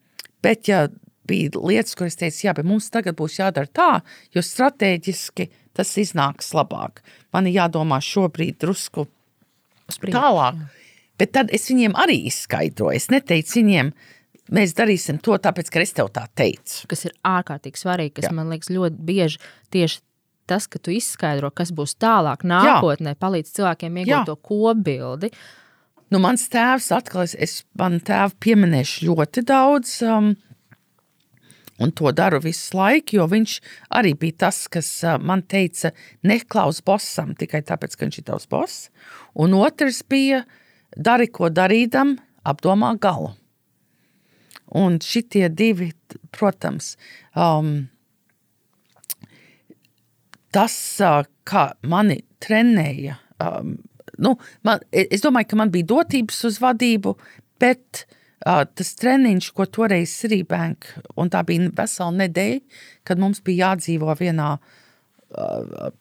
bet 0.42 0.70
ja 0.72 0.88
bija 1.28 1.62
lietas, 1.62 1.96
kuras 1.98 2.18
teica, 2.20 2.40
jā, 2.48 2.56
bet 2.58 2.68
mums 2.68 2.90
tagad 2.94 3.18
būs 3.20 3.40
jādara 3.40 3.70
tā, 3.70 3.92
jo 4.36 4.44
strateģiski 4.44 5.50
tas 5.78 5.94
iznāks 6.02 6.54
labāk. 6.58 7.04
Man 7.36 7.50
ir 7.50 7.60
jādomā 7.60 8.00
šobrīd 8.04 8.60
drusku 8.64 9.08
tālāk. 9.88 10.60
Bet 11.18 11.34
tad 11.34 11.54
es 11.54 11.66
viņiem 11.72 11.96
arī 11.98 12.20
izskaidroju. 12.30 12.98
Es 12.98 13.10
neteicu 13.10 13.60
viņiem, 13.60 13.92
mēs 14.54 14.76
darīsim 14.78 15.22
to, 15.24 15.38
tāpēc, 15.42 15.72
ka 15.74 15.82
es 15.82 15.96
tev 15.98 16.12
tā 16.14 16.28
teicu. 16.38 16.86
kas 16.90 17.06
ir 17.10 17.16
ārkārtīgi 17.26 17.82
svarīgi, 17.82 18.18
kas 18.20 18.28
Jā. 18.28 18.34
Jā. 18.34 18.38
man 18.38 18.52
liekas 18.54 18.70
ļoti 18.74 19.08
bieži 19.08 19.42
tieši 19.74 20.04
tas, 20.48 20.68
ka 20.68 20.80
tu 20.80 20.94
izskaidro, 20.96 21.52
kas 21.52 21.74
būs 21.76 21.98
tālāk, 22.00 22.46
nākotnē, 22.48 23.18
palīdz 23.20 23.52
cilvēkiem 23.58 23.98
Jā. 23.98 24.06
iegūt 24.06 24.30
to 24.30 24.36
kopbildi. 24.50 25.32
Nu, 26.14 26.22
mans 26.24 26.46
tēvs 26.48 26.88
atkal, 26.96 27.26
es, 27.28 27.34
es 27.36 27.56
man 27.76 28.00
tēvu 28.00 28.38
pieminēšu 28.46 29.10
ļoti 29.10 29.44
daudz, 29.50 29.98
um, 30.08 30.36
un 31.80 31.92
to 31.92 32.12
daru 32.12 32.40
visu 32.42 32.78
laiku, 32.78 33.20
jo 33.20 33.28
viņš 33.30 33.58
arī 33.98 34.14
bija 34.20 34.46
tas, 34.46 34.64
kas 34.72 34.90
man 35.22 35.44
teica, 35.50 35.94
neklaus 36.26 36.82
bosam 36.86 37.36
tikai 37.38 37.62
tāpēc, 37.66 37.96
ka 37.96 38.06
viņš 38.06 38.22
ir 38.22 38.28
tavs 38.30 38.50
boss. 38.50 38.88
Un 39.38 39.56
otrs 39.58 40.02
bija, 40.10 40.44
dari, 40.96 41.30
ko 41.30 41.52
darīdam, 41.54 42.18
apdomā 42.48 42.96
galu. 43.02 43.34
Un 44.78 44.98
šitie 45.04 45.48
divi, 45.54 45.92
protams, 46.36 46.96
um, 47.38 47.88
tas, 50.52 50.76
kā 51.48 51.70
mani 51.88 52.20
trenēja, 52.44 53.16
um, 53.44 53.78
nu, 54.20 54.34
man, 54.68 54.84
es 54.92 55.24
domāju, 55.24 55.54
ka 55.54 55.60
man 55.62 55.72
bija 55.72 55.88
dotības 55.94 56.42
uz 56.50 56.60
vadību, 56.64 57.14
bet 57.62 58.04
uh, 58.04 58.17
tas 58.46 58.92
treniņš, 59.00 59.52
ko 59.58 59.66
toreiz 59.66 60.14
Citibank, 60.14 60.90
un 61.18 61.32
tā 61.34 61.44
bija 61.48 61.72
vesela 61.78 62.14
nedēļa, 62.14 62.82
kad 63.08 63.22
mums 63.22 63.42
bija 63.46 63.72
jādzīvo 63.72 64.14
vienā 64.20 64.58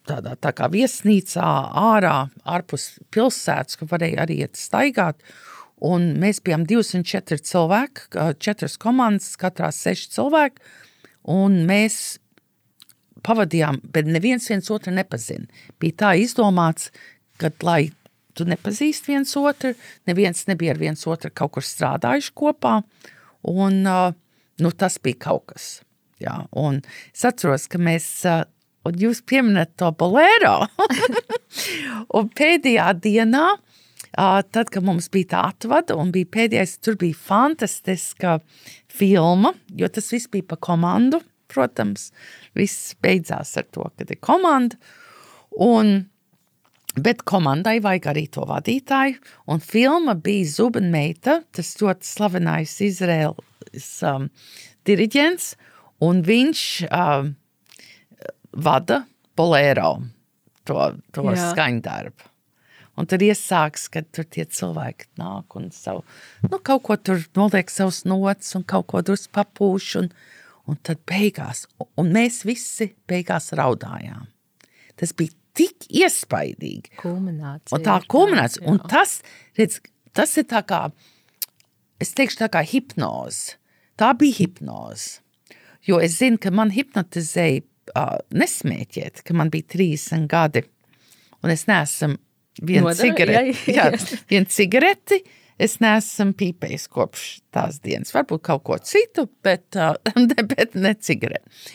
tādā 0.07 0.37
tā 0.39 0.53
kā 0.55 0.69
viesnīcā 0.71 1.47
ārā, 1.75 2.29
ārpus 2.47 2.93
pilsētas, 3.11 3.75
kur 3.79 3.89
varēja 3.91 4.23
arī 4.23 4.41
iet 4.45 4.55
staigāt. 4.55 5.19
Un 5.83 6.15
mēs 6.21 6.39
bijām 6.41 6.63
204 6.65 7.43
cilvēki, 7.45 8.07
četras 8.41 8.77
komandas, 8.81 9.35
katrā 9.37 9.69
seši 9.73 10.09
cilvēki. 10.15 10.63
Un 11.29 11.59
mēs 11.67 12.17
pavadījām, 13.27 13.81
bet 13.93 14.07
neviens 14.07 14.47
viens 14.49 14.71
otru 14.71 14.93
nepazina. 14.95 15.45
Bija 15.81 15.99
tā 16.01 16.13
izdomāts, 16.23 16.89
ka, 17.37 17.51
lai 17.61 17.91
tu 18.37 18.45
nepazīst 18.47 19.09
viens 19.09 19.33
otru, 19.39 19.73
neviens 20.09 20.45
nebija 20.49 20.75
ar 20.75 20.81
viens 20.81 21.07
otru 21.09 21.31
kaut 21.33 21.57
kur 21.57 21.65
strādājuši 21.65 22.33
kopā. 22.37 22.79
Un, 23.47 23.81
uh, 23.87 24.11
nu, 24.61 24.71
tas 24.73 24.97
bija 25.03 25.21
kaut 25.27 25.47
kas. 25.53 25.67
Jā, 26.21 26.39
un 26.57 26.81
es 27.13 27.25
atceros, 27.27 27.67
ka 27.69 27.79
mēs, 27.81 28.07
uh, 28.25 28.43
un 28.87 28.97
jūs 28.97 29.21
pieminat 29.27 29.75
to 29.77 29.91
bolēro, 29.99 30.55
un 32.17 32.29
pēdējā 32.37 32.89
dienā, 33.03 33.45
uh, 33.53 34.41
tad, 34.41 34.71
kad 34.73 34.85
mums 34.85 35.11
bija 35.13 35.31
tā 35.35 35.45
atvada, 35.53 35.97
un 35.99 36.11
bija 36.15 36.29
pēdējais, 36.33 36.77
tur 36.81 36.97
bija 36.99 37.17
fantastiska 37.27 38.39
filma, 38.89 39.53
jo 39.77 39.89
tas 39.93 40.09
viss 40.13 40.31
bija 40.33 40.49
pa 40.53 40.59
komandu, 40.69 41.21
protams, 41.51 42.09
viss 42.57 42.95
beidzās 43.03 43.53
ar 43.59 43.67
to, 43.71 43.85
kad 43.97 44.09
ir 44.11 44.19
komanda, 44.23 44.79
un 45.63 46.07
Bet 46.97 47.21
komandai 47.29 47.77
vajag 47.83 48.07
arī 48.09 48.23
to 48.33 48.45
vadītāju, 48.49 49.19
un 49.53 49.61
filma 49.61 50.15
bija 50.17 50.47
Zubenmeita, 50.49 51.41
tas 51.53 51.75
ļoti 51.77 52.07
slavenais 52.07 52.73
Izraels 52.81 53.91
um, 54.07 54.29
diriģents, 54.89 55.51
un 56.07 56.23
viņš 56.25 56.63
um, 56.87 57.35
vada 58.65 59.03
bolēro, 59.37 59.91
to, 60.65 60.89
to 61.13 61.27
skaņdarbu. 61.37 62.33
Un 62.97 63.05
tur 63.05 63.21
iesāks, 63.21 63.85
kad 63.93 64.07
tur 64.09 64.25
tie 64.25 64.47
cilvēki 64.49 65.11
nāk 65.21 65.53
un 65.59 65.69
savu, 65.73 66.01
nu, 66.49 66.57
kaut 66.57 66.81
ko 66.87 66.97
tur 66.97 67.21
noliek 67.37 67.69
savus 67.69 68.01
nots 68.09 68.55
un 68.57 68.65
kaut 68.65 68.87
ko 68.89 69.03
drusku 69.05 69.35
papūš, 69.37 69.91
un, 70.01 70.09
un 70.65 70.79
tad 70.81 71.03
beigās, 71.05 71.67
un 71.77 72.09
mēs 72.15 72.41
visi 72.49 72.89
beigās 73.09 73.51
raudājām. 73.57 74.25
Tas 74.97 75.13
bija 75.13 75.35
tik 75.57 75.87
iespaidīgi. 75.89 76.97
Kulminācija. 77.01 77.77
Un 77.77 77.85
tā 77.85 77.97
kulminācija, 78.09 78.65
un 78.69 78.81
tas, 78.89 79.19
redz, 79.57 79.79
tas 80.15 80.35
ir 80.39 80.47
tā 80.49 80.63
kā, 80.67 80.83
es 82.03 82.13
teikšu 82.17 82.43
tā 82.43 82.51
kā 82.53 82.63
hipnoze. 82.67 83.57
Tā 83.97 84.11
bija 84.17 84.43
hipnoze. 84.43 85.23
Jo 85.87 86.01
es 86.03 86.19
zinu, 86.19 86.37
ka 86.41 86.51
man 86.53 86.69
hipnotizēja 86.73 87.63
uh, 87.63 88.17
nesmēķēt, 88.35 89.23
ka 89.25 89.35
man 89.37 89.49
bija 89.53 89.69
30 89.73 90.27
gadi, 90.29 90.63
un 91.41 91.53
es 91.53 91.65
neesmu 91.69 92.17
vienu 92.61 92.89
Nodara, 92.89 92.99
cigareti, 92.99 93.73
jā, 93.73 93.87
jā, 93.93 93.99
vienu 94.31 94.51
cigareti, 94.51 95.21
es 95.57 95.77
neesmu 95.81 96.35
pīpējis 96.37 96.87
kopš 96.93 97.27
tās 97.55 97.79
dienas. 97.81 98.13
Varbūt 98.13 98.43
kaut 98.49 98.65
ko 98.67 98.77
citu, 98.83 99.29
bet, 99.45 99.79
uh, 99.79 99.95
bet 100.53 100.77
ne 100.77 100.93
cigareti. 100.99 101.71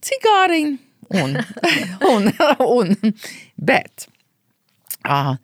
Cigāriņu 0.00 0.78
un, 1.10 1.36
un, 2.12 2.30
un, 2.66 3.14
bet. 3.56 4.06
Uh, 5.00 5.36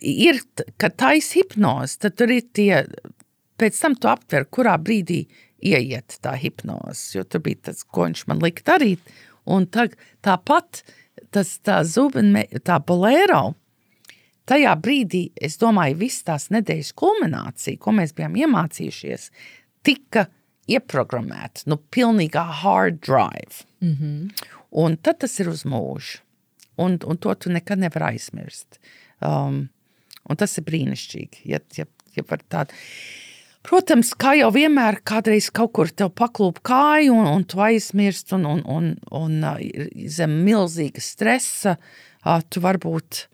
ir, 0.00 0.40
kad 0.80 0.96
taisa 1.00 1.40
hipnoze, 1.40 1.98
tad 2.02 2.16
tur 2.18 2.32
ir 2.34 2.46
tie, 2.56 2.84
pēc 3.60 3.80
tam 3.80 3.96
tu 3.98 4.10
aptver, 4.10 4.46
kurā 4.52 4.76
brīdī 4.80 5.24
ieiet 5.64 6.18
tā 6.24 6.34
hipnoze, 6.38 7.14
jo 7.16 7.24
tur 7.24 7.42
bija 7.44 7.70
tas, 7.70 7.84
ko 7.84 8.06
viņš 8.08 8.26
man 8.30 8.42
lika 8.44 8.66
darīt, 8.74 9.14
un 9.50 9.66
tā, 9.66 9.88
tāpat 10.24 10.84
tas 11.34 11.56
tā 11.64 11.80
zubenme, 11.88 12.46
tā 12.66 12.78
bolēro, 12.86 13.54
tajā 14.50 14.74
brīdī, 14.80 15.26
es 15.34 15.58
domāju, 15.60 15.98
viss 16.04 16.24
tās 16.26 16.50
nedēļas 16.54 16.94
kulminācija, 17.00 17.80
ko 17.80 17.94
mēs 17.96 18.14
bijām 18.16 18.36
iemācījušies, 18.44 19.30
tika 19.86 20.28
ieprogrammēta, 20.70 21.66
nu, 21.68 21.78
pilnīgā 21.92 22.44
hard 22.62 23.00
drive. 23.04 23.64
Mm 23.84 23.96
-hmm. 23.98 24.52
Un 24.74 24.96
tad 24.98 25.20
tas 25.22 25.34
ir 25.40 25.50
uz 25.52 25.64
mūžu. 25.68 26.22
Un, 26.82 26.96
un 27.06 27.18
to 27.22 27.34
tu 27.38 27.52
nekad 27.54 27.78
nevari 27.78 28.16
aizmirst. 28.16 28.80
Um, 29.22 29.68
un 30.26 30.38
tas 30.40 30.56
ir 30.58 30.64
brīnišķīgi, 30.66 31.44
ja, 31.52 31.60
ja, 31.78 31.86
ja 32.16 32.24
tādu. 32.50 32.74
Protams, 33.64 34.10
kā 34.20 34.34
jau 34.36 34.50
vienmēr, 34.52 34.98
kādreiz 35.06 35.46
kaut 35.54 35.72
kur 35.78 35.88
te 35.88 36.08
paklūp 36.10 36.58
kāju, 36.66 37.14
un, 37.14 37.28
un 37.30 37.46
tu 37.48 37.62
aizmirsti, 37.64 38.34
un, 38.36 38.48
un, 38.50 38.64
un, 38.66 38.90
un 39.14 39.38
uh, 39.46 39.62
zem 40.10 40.34
milzīga 40.44 41.00
stresa 41.00 41.76
uh, 41.78 42.42
tu 42.50 42.60
varbūt 42.64 43.28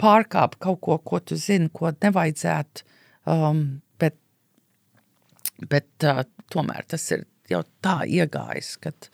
pārkāp 0.00 0.56
kaut 0.64 0.80
ko, 0.80 0.96
ko 1.04 1.20
tu 1.20 1.36
zini, 1.38 1.68
ko 1.68 1.92
nevajadzētu. 1.92 2.88
Um, 3.28 3.82
bet 4.00 4.16
bet 5.68 6.08
uh, 6.08 6.24
tomēr 6.50 6.88
tas 6.88 7.04
ir 7.12 7.26
jau 7.50 7.62
tā 7.84 8.00
iegājis, 8.08 8.76
kad, 8.80 8.94
kad 9.04 9.10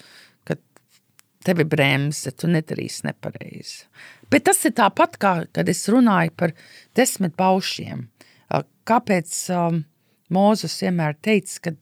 tev 1.47 1.63
ir 1.63 1.69
bremse, 1.71 2.33
tu 2.35 2.51
nedarīsi 2.51 3.07
nepareizi. 3.07 3.87
Bet 4.31 4.49
tas 4.49 4.65
ir 4.67 4.75
tāpat, 4.79 5.19
kā 5.23 5.35
kad 5.55 5.69
es 5.71 5.85
runāju 5.93 6.35
par 6.37 6.55
desmit 6.99 7.37
baušiem. 7.39 8.07
Uh, 8.07 8.65
Kāpēc 8.87 9.35
um, 9.51 9.81
Mozus 10.31 10.77
vienmēr 10.83 11.17
teica, 11.23 11.59
ka 11.65 11.73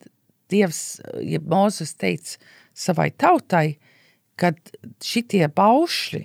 Dievs, 0.49 0.99
ja 1.25 1.41
Mozus 1.41 1.93
teica 1.97 2.39
savai 2.77 3.11
tautai, 3.13 3.77
kad 4.37 4.57
šitie 5.03 5.45
baušļi 5.53 6.23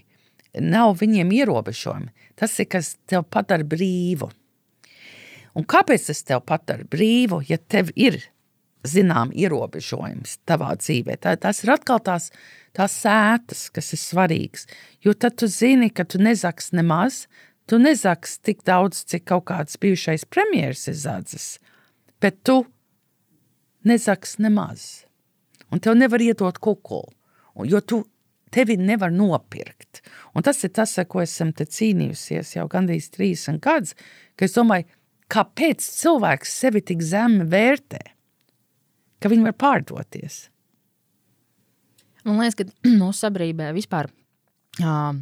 nav 0.64 0.96
viņiem 1.00 1.30
ierobežojumi, 1.36 2.10
tas 2.40 2.56
ir, 2.58 2.68
kas 2.72 2.94
tev 3.08 3.26
padara 3.32 3.64
brīvu. 3.64 4.30
Un 5.56 5.66
kāpēc 5.68 6.08
tas 6.08 6.24
tev 6.26 6.42
padara 6.48 6.86
brīvu, 6.88 7.42
ja 7.48 7.58
tev 7.58 7.92
ir 7.96 8.18
zinām 8.86 9.32
ierobežojums 9.36 10.38
tavā 10.48 10.72
dzīvē? 10.80 11.18
Tā, 11.20 11.36
tas 11.40 11.62
ir 11.64 11.74
atkal 11.74 12.00
tās, 12.04 12.30
tās 12.76 12.96
sētas, 13.02 13.68
kas 13.74 13.92
ir 13.96 14.02
svarīgas. 14.02 14.66
Jo 15.04 15.14
tad 15.14 15.38
tu 15.40 15.48
zini, 15.50 15.90
ka 15.90 16.04
tu 16.04 16.20
nezaks 16.22 16.72
nemaz, 16.76 17.24
tu 17.70 17.78
nezaks 17.78 18.38
tik 18.44 18.64
daudz, 18.68 19.04
cik 19.10 19.28
kaut 19.30 19.48
kāds 19.50 19.78
bijušais 19.80 20.26
premjeras 20.30 20.86
ir 20.90 20.98
zadzis, 20.98 21.50
bet 22.20 22.42
tu 22.44 22.62
nezaks 23.86 24.38
nemaz. 24.38 25.04
Un 25.70 25.78
tev 25.78 25.94
nevar 25.94 26.22
iedot 26.22 26.58
kukulu, 26.58 27.12
jo 27.68 27.80
tu 27.80 28.02
tevi 28.50 28.76
nevar 28.76 29.12
nopirkt. 29.14 30.02
Un 30.34 30.42
tas 30.42 30.64
ir 30.66 30.72
tas, 30.74 30.96
ar 30.98 31.06
ko 31.10 31.22
esam 31.22 31.52
cīnījusies 31.54 32.56
jau 32.56 32.66
gandrīz 32.70 33.10
30 33.14 33.60
gadus, 33.62 33.94
ka 34.34 34.48
es 34.48 34.56
domāju, 34.56 34.88
kāpēc 35.30 35.84
cilvēks 35.84 36.56
sevi 36.62 36.82
tik 36.82 37.04
zemi 37.06 37.46
vērtē, 37.50 38.02
ka 39.20 39.30
viņi 39.32 39.46
var 39.48 39.56
pārdoties. 39.60 40.42
Man 42.24 42.40
liekas, 42.40 42.58
ka 42.60 42.66
mūsu 43.02 43.26
sabiedrībā 43.26 43.70
vispār 43.76 44.10
uh, 44.82 45.14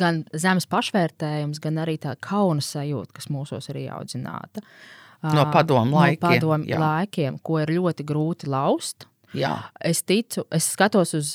gan 0.00 0.24
zemes 0.32 0.66
pašvērtējums, 0.70 1.60
gan 1.64 1.80
arī 1.84 1.96
tā 2.00 2.14
kauna 2.24 2.64
sajūta, 2.64 3.18
kas 3.18 3.30
mūsos 3.32 3.68
ir 3.72 3.84
ieaudzināta. 3.86 4.64
No 5.24 5.46
padomu 5.52 5.96
laikiem, 5.96 6.20
No 6.20 6.28
padomu 6.28 6.80
laikiem, 6.84 7.38
ko 7.40 7.62
ir 7.62 7.72
ļoti 7.78 8.04
grūti 8.04 8.48
laust. 8.52 9.06
Jā, 9.34 9.54
Es 9.80 10.02
ticu, 10.06 10.44
es 10.54 10.68
skatos 10.74 11.14
uz 11.18 11.34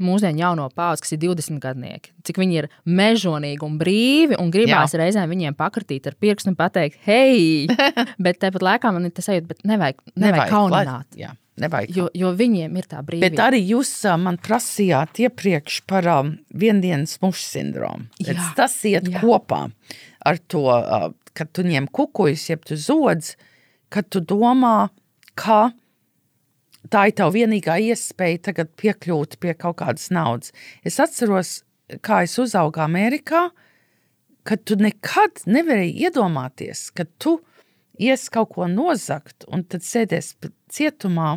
mūsdienu 0.00 0.40
jauno 0.40 0.68
paudzi, 0.72 1.02
kas 1.04 1.12
ir 1.12 1.18
20 1.26 1.58
gadnieki, 1.60 2.12
cik 2.24 2.38
viņi 2.40 2.56
ir 2.62 2.68
mežonīgi 2.88 3.66
un 3.66 3.74
brīvi, 3.80 4.38
un 4.40 4.48
gribās 4.54 4.94
Jā. 4.94 5.00
reizēm 5.02 5.28
viņiem 5.28 5.56
pakratīt 5.58 6.06
ar 6.08 6.16
pirkstu 6.16 6.52
un 6.54 6.56
pateikt, 6.56 6.96
hei, 7.04 7.66
bet 8.24 8.40
tāpat 8.40 8.64
laikā 8.64 8.92
man 8.96 9.04
ir 9.10 9.12
tas 9.16 9.28
sajūta, 9.28 9.50
bet 9.50 9.60
nevajag, 9.68 10.00
nevajag, 10.14 10.24
nevajag 10.24 10.54
kaunināt. 10.54 11.18
lai- 11.20 11.36
nevajag. 11.60 11.90
Jo, 11.96 12.06
jo 12.16 12.30
viņiem 12.32 12.76
ir 12.80 12.86
tā 12.88 13.02
brīvība. 13.04 13.28
Bet 13.28 13.42
arī 13.44 13.58
jūs 13.74 13.90
man 14.22 14.38
prasījāt 14.40 15.20
iepriekš 15.26 15.82
par 15.90 16.06
um, 16.08 16.30
viendienas 16.56 17.18
mušu 17.20 17.44
sindromu. 17.50 18.06
Jā, 18.22 18.32
Redz, 18.32 18.46
Tas 18.56 18.78
iet 18.88 19.10
jā. 19.12 19.20
kopā 19.20 19.66
ar 20.24 20.38
to, 20.48 20.62
uh, 20.72 21.10
kad 21.36 21.52
tu 21.52 21.66
ņem 21.68 21.90
kukuļus, 21.92 22.46
jeb 22.54 22.64
tu 22.64 22.78
zodz, 22.80 23.34
kad 23.92 24.08
tu 24.08 24.22
domā, 24.24 24.88
ka 25.36 25.70
tā 26.90 27.06
ir 27.10 27.16
tava 27.18 27.34
vienīgā 27.34 27.78
iespēja 27.90 28.44
tagad 28.50 28.72
piekļūt 28.80 29.38
pie 29.42 29.54
kaut 29.58 29.78
kādas 29.80 30.10
naudas. 30.14 30.54
Es 30.84 30.98
atceros, 31.02 31.60
kā 32.04 32.22
es 32.26 32.36
uzaugu 32.42 32.82
Amerikā, 32.82 33.48
kad 34.46 34.64
tu 34.66 34.76
nekad 34.80 35.44
nevarēji 35.46 36.06
iedomāties, 36.06 36.88
ka 36.96 37.06
tu 37.22 37.38
ies 38.00 38.28
kaut 38.32 38.54
ko 38.54 38.68
nozagt 38.70 39.44
un 39.52 39.64
tad 39.68 39.84
sēdēs 39.84 40.32
p- 40.40 40.52
cietumā, 40.72 41.34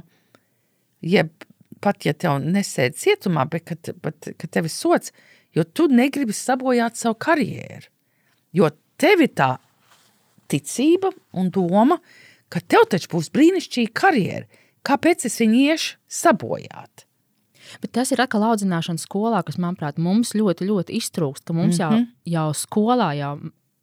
jeb 1.04 1.32
pat 1.84 2.06
ja 2.08 2.14
tev 2.16 2.40
nesēdi 2.40 2.96
cietumā, 3.02 3.44
bet 3.52 3.68
kad, 3.68 3.92
bet, 4.02 4.32
kad 4.40 4.50
tev 4.56 4.70
ir 4.70 4.74
sots, 4.74 5.12
jo 5.54 5.66
tu 5.68 5.90
negribi 5.92 6.34
sabojāt 6.36 6.98
savu 6.98 7.18
karjeru. 7.20 7.90
Jo 8.56 8.70
tev 9.02 9.26
ir 9.26 9.34
tā 9.36 9.50
ticība 10.52 11.12
un 11.36 11.50
doma, 11.54 12.00
ka 12.54 12.62
tev 12.62 12.88
taču 12.94 13.12
būs 13.16 13.32
brīnišķīga 13.34 13.94
karjera. 13.98 14.63
Kāpēc 14.84 15.26
es 15.30 15.40
viņu 15.42 15.60
iešu 15.72 15.98
sabojāt? 16.12 17.06
Bet 17.82 17.94
tas 17.96 18.12
ir 18.12 18.22
atkal 18.22 18.44
audzināšana 18.52 19.00
skolā, 19.00 19.40
kas, 19.48 19.58
manuprāt, 19.58 19.98
mums 19.98 20.34
ļoti, 20.36 20.68
ļoti 20.68 20.98
iztrūkst. 21.00 21.54
Mums 21.56 21.80
mm 21.80 21.84
-hmm. 21.84 22.08
jau, 22.26 22.50
jau 22.52 22.54
skolā, 22.54 23.14
jau 23.18 23.34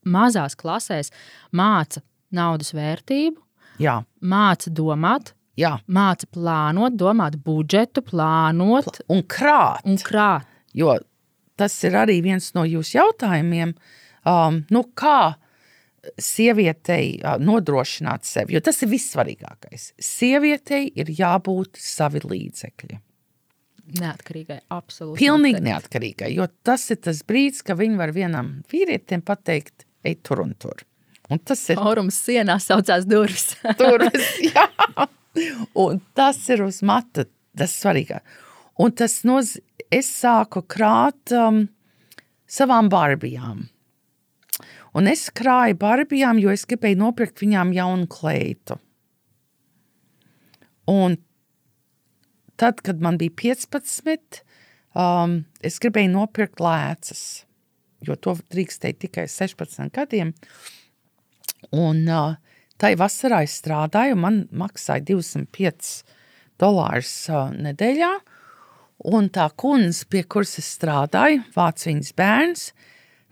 mazās 0.05 0.55
klasēs 0.55 1.11
māca 1.53 2.03
naudas 2.31 2.75
vērtību, 2.75 3.41
Jā, 3.81 4.03
māca 4.21 4.71
domāt, 4.71 5.33
jā. 5.57 5.79
māca 5.89 6.27
plānot, 6.27 6.93
domāt 7.01 7.37
budžetu, 7.45 8.03
plānot 8.03 9.01
un 9.09 9.23
krāt. 9.23 9.81
un 9.85 9.97
krāt. 9.97 10.45
Jo 10.75 10.99
tas 11.61 11.77
ir 11.85 11.97
arī 11.99 12.21
viens 12.25 12.53
no 12.57 12.65
jūsu 12.69 12.97
jautājumiem. 12.99 13.75
Um, 14.29 14.63
nu 14.73 14.85
kā, 14.97 15.35
sievietei 16.21 17.21
nodrošināt 17.43 18.25
sevi, 18.29 18.57
jo 18.57 18.65
tas 18.65 18.81
ir 18.85 18.91
vissvarīgākais. 18.93 19.93
Sievietei 20.01 20.89
ir 20.99 21.13
jābūt 21.19 21.81
savi 21.81 22.23
līdzekļi. 22.25 23.01
Neatkarīgai, 24.01 24.61
absolūti. 24.71 25.19
Pilnīgi 25.19 25.63
neatkarīgai, 25.67 26.31
jo 26.37 26.47
tas 26.67 26.85
ir 26.95 27.01
tas 27.03 27.25
brīdis, 27.27 27.65
kad 27.67 27.81
viņi 27.81 27.99
var 27.99 28.13
vienam 28.15 28.53
vīrietim 28.71 29.25
pateikt, 29.27 29.87
ej 30.07 30.21
tur 30.27 30.45
un 30.45 30.55
tur. 30.55 30.85
Un 31.31 31.43
tas 31.47 31.63
ir 31.71 31.79
Aurums 31.79 32.17
sienā 32.25 32.59
saucās 32.63 33.07
durvis. 33.07 33.53
durvis. 33.81 34.31
jā. 34.51 34.67
Un 35.79 36.01
tas 36.19 36.39
ir 36.51 36.65
uz 36.67 36.81
mata, 36.87 37.27
tas 37.59 37.75
svarīgāk. 37.83 38.23
Un 38.81 38.95
tas 38.97 39.21
noz... 39.29 39.59
es 39.91 40.07
sāku 40.21 40.63
krāt 40.71 41.33
um, 41.35 41.65
savām 42.47 42.89
barbijām. 42.91 43.65
Un 44.97 45.07
es 45.11 45.29
krāju 45.31 45.79
barbijām, 45.79 46.41
jo 46.43 46.51
es 46.51 46.67
gribēju 46.69 46.99
nopirkt 46.99 47.43
viņām 47.43 47.75
jaunu 47.77 48.09
kleitu. 48.11 48.79
Un 50.91 51.17
tad, 52.59 52.83
kad 52.83 53.01
man 53.01 53.19
bija 53.21 53.35
15, 53.39 54.43
um, 54.99 55.41
es 55.63 55.79
gribēju 55.83 56.11
nopirkt 56.17 56.63
lēcas, 56.65 57.45
jo 58.05 58.17
to 58.19 58.35
drīkstēja 58.51 58.99
tikai 59.07 59.27
16 59.31 59.95
gadiem. 59.95 60.35
Un 61.77 62.03
uh, 62.09 62.35
tai 62.81 62.97
vasarā 62.99 63.45
es 63.47 63.59
strādāju, 63.61 64.19
man 64.19 64.43
maksāja 64.51 65.05
205 65.13 65.93
dolārus 66.61 67.15
uh, 67.31 67.49
nedēļā. 67.55 68.13
Un 69.11 69.31
tā 69.33 69.47
kundze, 69.57 70.05
pie 70.13 70.27
kuras 70.29 70.59
es 70.61 70.67
strādāju, 70.75 71.45
vāc 71.55 71.87
viņas 71.87 72.11
bērns, 72.19 72.65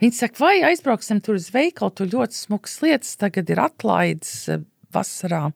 viņa 0.02 0.18
saka, 0.18 0.40
vai 0.42 0.56
aizbrauksim 0.70 1.22
tur 1.24 1.38
uz 1.38 1.50
veikalu, 1.54 1.94
tur 1.94 2.10
ļoti 2.12 2.38
smukas 2.38 2.78
lietas, 2.84 3.16
tagad 3.20 3.50
ir 3.50 3.62
atlaides 3.62 4.34
uh, 4.52 4.62
vasarā. 4.94 5.48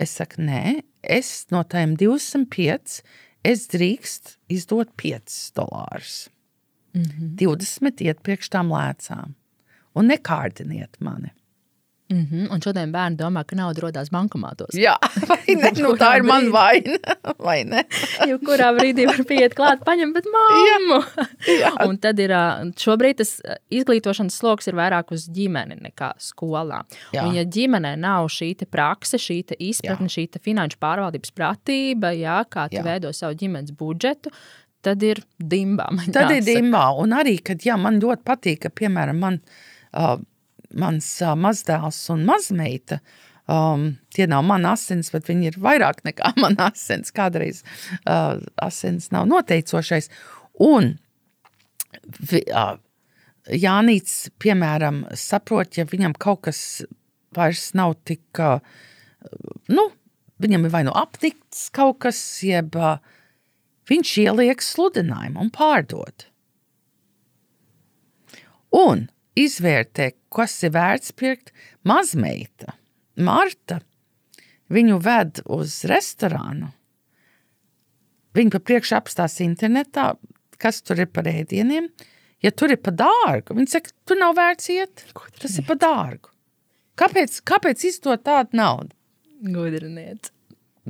Es 0.00 0.16
saku, 0.18 0.42
nē, 0.42 0.82
es 1.02 1.46
no 1.54 1.62
tiem 1.70 1.94
205, 2.00 2.98
es 3.46 3.66
drīkst 3.70 4.36
izdot 4.52 4.90
5 5.00 5.38
dolārus. 5.58 6.28
Mm 6.94 7.02
-hmm. 7.02 7.30
20 7.42 8.02
iet 8.06 8.22
priekš 8.22 8.50
tām 8.50 8.70
lēcām. 8.70 9.34
Un 9.94 10.10
nekārdiniet 10.10 10.98
mani. 11.00 11.30
Mm 12.14 12.26
-hmm. 12.30 12.52
Un 12.54 12.62
šodien 12.62 12.92
bērni 12.92 13.16
domā, 13.16 13.44
ka 13.44 13.56
nauda 13.56 13.80
rodas 13.82 14.10
bankomātos. 14.10 14.74
Jā, 14.78 14.94
ne? 15.62 15.70
Nu, 15.82 15.94
tā 15.98 16.16
ir 16.16 16.22
mana 16.22 16.50
vaina. 16.50 16.98
Vai 17.46 17.64
ne? 17.64 17.84
Jebkurā 18.30 18.70
brīdī 18.78 19.06
var 19.06 19.24
pieiet 19.28 19.54
klāt, 19.54 19.82
paņemt, 19.84 20.14
bet 20.14 20.24
māmu. 20.36 21.00
Jā. 21.60 21.72
Un 21.88 21.98
tad 21.98 22.18
ir 22.18 22.30
šobrīd 22.78 23.18
tas 23.18 23.40
izglītošanas 23.70 24.38
sloks 24.38 24.70
ir 24.70 24.78
vairāk 24.78 25.10
uz 25.10 25.26
ģimeni 25.28 25.80
nekā 25.80 26.12
skolā. 26.18 26.84
Jā. 27.12 27.26
Un 27.26 27.34
ja 27.34 27.44
ģimenē 27.44 27.96
nav 27.96 28.28
šī 28.28 28.54
prakse, 28.70 29.18
šī 29.18 29.42
izpratne, 29.58 30.08
šī 30.08 30.28
finanšu 30.42 30.78
pārvaldības 30.78 31.32
pratība, 31.34 32.12
jā, 32.16 32.44
kā 32.50 32.68
tu 32.68 32.76
Jā. 32.76 32.84
veido 32.86 33.12
savu 33.12 33.34
ģimenes 33.34 33.74
budžetu, 33.78 34.30
tad 34.84 35.02
ir 35.02 35.22
dimbā. 35.40 35.88
Tad 36.12 36.30
ir 36.30 36.42
jāsaka. 36.42 36.50
dimbā. 36.50 36.84
Un 37.00 37.16
arī, 37.16 37.38
kad 37.42 37.64
jā, 37.64 37.76
man 37.80 38.00
ļoti 38.02 38.22
patīk, 38.26 38.60
ka, 38.66 38.68
piemēram, 38.70 39.20
man, 39.24 39.40
uh, 39.96 40.18
mans 40.80 41.08
uh, 41.22 41.34
mazdēls 41.38 42.00
un 42.14 42.24
mazmeita, 42.28 43.00
um, 43.50 43.90
tie 44.14 44.26
nav 44.30 44.44
mani 44.48 44.68
asins, 44.72 45.12
bet 45.14 45.28
viņi 45.30 45.52
ir 45.52 45.60
vairāk 45.62 46.04
nekā 46.06 46.34
man 46.42 46.58
asins. 46.62 47.12
Kādreiz 47.14 47.62
uh, 48.04 48.40
asins 48.62 49.10
nav 49.14 49.28
noteicošais. 49.30 50.10
Un 50.64 50.94
vi, 52.20 52.42
uh, 52.50 52.76
Jānis, 53.44 54.30
piemēram, 54.40 55.04
saprot, 55.18 55.76
ja 55.76 55.84
viņam 55.88 56.16
kaut 56.16 56.46
kas 56.48 56.60
vairs 57.36 57.72
nav 57.76 57.96
tik, 58.08 58.24
uh, 58.40 58.62
nu, 59.68 59.88
viņam 60.42 60.66
ir 60.66 60.72
vai 60.72 60.84
nu 60.86 60.94
apnikts 60.96 61.68
kaut 61.74 62.00
kas, 62.06 62.20
jeb 62.46 62.76
uh, 62.78 62.96
viņš 63.90 64.14
ieliek 64.24 64.64
sludinājumu 64.64 65.44
un 65.44 65.52
pārdod. 65.54 66.28
Un 68.74 69.06
izvērtē, 69.38 70.12
kas 70.34 70.56
ir 70.66 70.74
vērts 70.74 71.14
pirkt. 71.18 71.52
Mazmeita, 71.86 72.74
Marta, 73.20 73.80
viņu 74.72 74.98
ved 75.04 75.42
uz 75.52 75.82
restorānu. 75.90 76.70
Viņa 78.34 78.56
pa 78.56 78.60
priekšu 78.66 78.96
apstāsta 78.98 79.44
internetā, 79.46 80.14
kas 80.58 80.80
tur 80.82 81.04
ir 81.04 81.10
par 81.14 81.28
ēdieniem. 81.30 81.90
Ja 82.42 82.50
tur 82.52 82.74
ir 82.74 82.80
par 82.82 82.96
dārgu, 82.98 83.54
viņa 83.56 83.76
saka, 83.76 83.92
tur 84.04 84.18
nav 84.20 84.34
vērts 84.36 84.70
iet. 84.74 85.04
Tas 85.40 85.54
ir 85.60 85.66
par 85.68 85.78
dārgu. 85.80 86.32
Kāpēc, 86.98 87.38
kāpēc 87.46 87.86
izdot 87.88 88.22
tādu 88.26 88.58
naudu? 88.58 88.92
Gudriniet. 89.44 90.30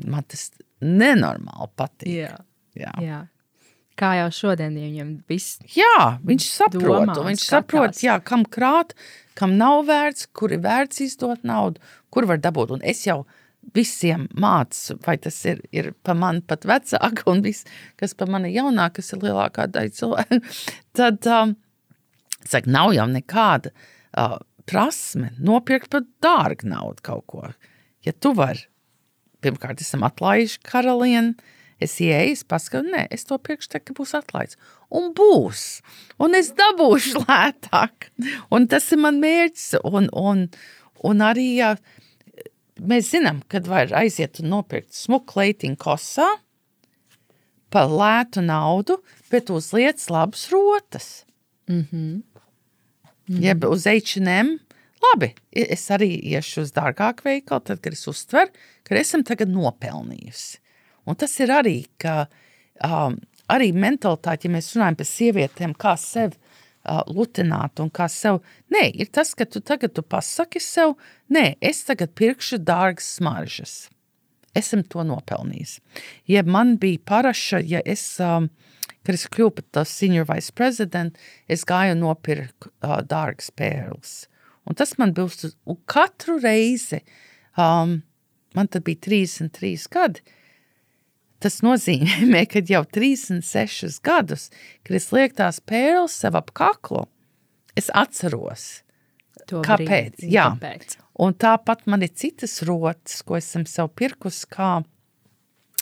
Man 0.04 0.26
tas 0.28 0.48
nenormāli 0.82 1.70
patīk. 1.78 2.10
Jā. 2.10 2.34
Jā. 2.74 2.92
Jā. 3.04 3.20
Kā 3.98 4.10
jau 4.18 4.30
šodien 4.34 4.74
viņam 4.74 5.10
viss 5.30 5.60
Jā, 5.76 6.18
viņš 6.26 6.48
saprot, 6.50 7.04
Domā, 7.06 7.14
viņš 7.28 7.46
saprot, 7.46 8.00
jā, 8.02 8.18
kam 8.26 8.42
krāt, 8.42 8.96
kam 9.38 9.54
nav 9.60 9.84
vērts, 9.86 10.26
kur 10.34 10.54
ir 10.54 10.64
vērts 10.64 11.04
izdot 11.04 11.46
naudu, 11.46 11.82
kur 12.10 12.26
var 12.26 12.42
dabūt. 12.42 12.74
Un 12.74 12.82
es 12.82 13.04
jau 13.06 13.22
visiem 13.74 14.26
mācu, 14.34 14.98
vai 15.06 15.14
tas 15.22 15.36
ir, 15.48 15.62
ir 15.72 15.92
pa 16.04 16.16
mani 16.18 16.42
pat 16.46 16.66
vecāki, 16.68 17.24
un 17.30 17.44
viss, 17.44 17.68
kas 18.00 18.16
pa 18.18 18.26
mani 18.30 18.52
jaunāk, 18.54 18.98
kas 18.98 19.14
ir 19.14 19.22
lielākā 19.24 19.68
daļa 19.72 19.94
cilvēku, 19.94 20.40
tad 20.98 21.30
um, 21.30 21.54
saka, 22.42 22.66
nav 22.70 22.92
jau 22.96 23.06
nekāda 23.10 23.72
uh, 23.72 24.36
prasme 24.68 25.32
nopirkt 25.38 25.92
par 25.94 26.06
dārgu 26.24 26.68
naudu 26.70 27.04
kaut 27.04 27.26
ko. 27.30 27.48
Ja 28.04 28.12
tu 28.12 28.34
vari, 28.36 28.66
pirmkārt, 29.44 29.80
esam 29.84 30.04
atlaiduši 30.06 30.60
karalieni, 30.66 31.36
es 31.82 31.96
ieeju, 32.00 32.36
es 32.36 32.44
paskatos, 32.44 32.90
nē, 32.92 33.06
es 33.14 33.24
to 33.24 33.38
ka 33.38 33.96
būs 33.96 34.14
atlaists. 34.14 34.58
Un 34.90 35.12
būs, 35.14 35.82
un 36.18 36.34
es 36.34 36.52
dabūšu 36.52 37.24
lētāk. 37.28 38.10
Un 38.50 38.68
tas 38.68 38.90
ir 38.92 38.98
mans 38.98 39.20
mērķis. 39.20 39.80
Un, 39.84 40.08
un, 40.12 40.48
un 41.02 41.24
arī 41.24 41.48
ja, 41.58 41.74
mēs 42.78 43.10
zinām, 43.10 43.42
kad 43.48 43.66
var 43.66 43.92
aiziet 43.92 44.40
un 44.40 44.52
nopirkt 44.54 44.94
smuku 44.94 45.40
leitiņu 45.40 45.80
kosā 45.80 46.28
par 47.74 47.90
lētu 47.90 48.44
naudu, 48.44 49.00
bet 49.32 49.50
uzliec 49.50 50.04
labas 50.10 50.50
rotas. 50.52 51.24
Mm 51.66 51.86
-hmm. 51.90 52.22
Jeb 53.26 53.64
uz 53.64 53.86
H&M. 53.86 54.58
Labi, 55.04 55.34
es 55.52 55.90
arī 55.90 56.10
iešu 56.32 56.60
uz 56.64 56.72
dārgāku 56.72 57.24
veikalu, 57.24 57.60
tad, 57.60 57.80
kad 57.80 57.92
es 57.92 58.06
uztveru, 58.08 58.50
ka 58.82 58.94
esam 58.94 59.24
tagad 59.24 59.48
nopelnījusi. 59.48 60.58
Un 61.04 61.18
tas 61.20 61.34
ir 61.40 61.52
arī, 61.52 61.78
ka 62.00 62.24
um, 62.84 63.18
arī 63.52 63.70
mentalitāte, 63.76 64.48
ja 64.48 64.54
mēs 64.54 64.72
runājam 64.74 64.98
par 65.00 65.08
sievietēm, 65.08 65.74
kā 65.80 65.94
sevi 66.00 66.36
uh, 66.36 67.02
lutināt 67.10 67.80
un 67.82 67.90
kā 67.94 68.08
sev. 68.12 68.40
Nē, 68.72 68.86
ir 69.00 69.10
tas, 69.14 69.34
ka 69.36 69.46
tu 69.48 69.62
tagad 69.64 69.94
tu 69.96 70.02
pasaki 70.02 70.62
sev, 70.62 70.96
nē, 71.32 71.54
es 71.64 71.84
tagad 71.88 72.14
pirkšu 72.18 72.60
dārgas 72.64 73.16
smaržas. 73.18 73.74
Esam 74.54 74.84
to 74.86 75.02
nopelnījis. 75.06 75.80
Ja 76.30 76.44
man 76.46 76.76
bija 76.78 77.02
paraša, 77.10 77.60
ja 77.66 77.80
es, 77.84 78.04
um, 78.22 78.48
kad 79.02 79.16
es 79.16 79.26
kļuvu 79.26 79.56
par 79.56 79.66
to 79.74 79.84
senior 79.88 80.28
vice 80.30 80.54
president, 80.54 81.18
es 81.50 81.66
gāju 81.66 81.96
un 81.96 82.04
nopirku 82.06 82.70
uh, 82.70 83.00
dārgas 83.02 83.50
pērles. 83.56 84.24
Un 84.64 84.78
tas 84.78 84.94
man 84.96 85.12
bija 85.12 85.28
uz 85.28 85.80
katru 85.90 86.38
reizi, 86.40 87.02
um, 87.60 87.98
man 88.56 88.70
tad 88.70 88.86
bija 88.86 89.02
33 89.10 89.90
gadi, 89.92 90.22
Tas 91.44 91.58
nozīmē, 91.64 92.44
ka 92.52 92.62
jau 92.64 92.80
36 92.88 93.98
gadus, 94.04 94.48
kad 94.84 94.96
es 94.96 95.10
lieku 95.12 95.36
tās 95.42 95.60
pērles 95.60 96.16
sev 96.22 96.38
ap 96.40 96.54
kaklu, 96.56 97.04
es 97.76 97.90
atceros, 97.92 98.68
to 99.50 99.60
Kāpēc? 99.66 99.84
brīdi. 100.16 100.30
Jā. 100.32 100.48
Kāpēc? 100.54 100.96
Un 101.20 101.36
tāpat 101.36 101.84
man 101.90 102.02
ir 102.02 102.14
citas 102.16 102.56
rotas, 102.66 103.20
ko 103.22 103.36
esam 103.38 103.66
sev 103.70 103.92
pirkusi 103.94 104.48
kā, 104.50 104.70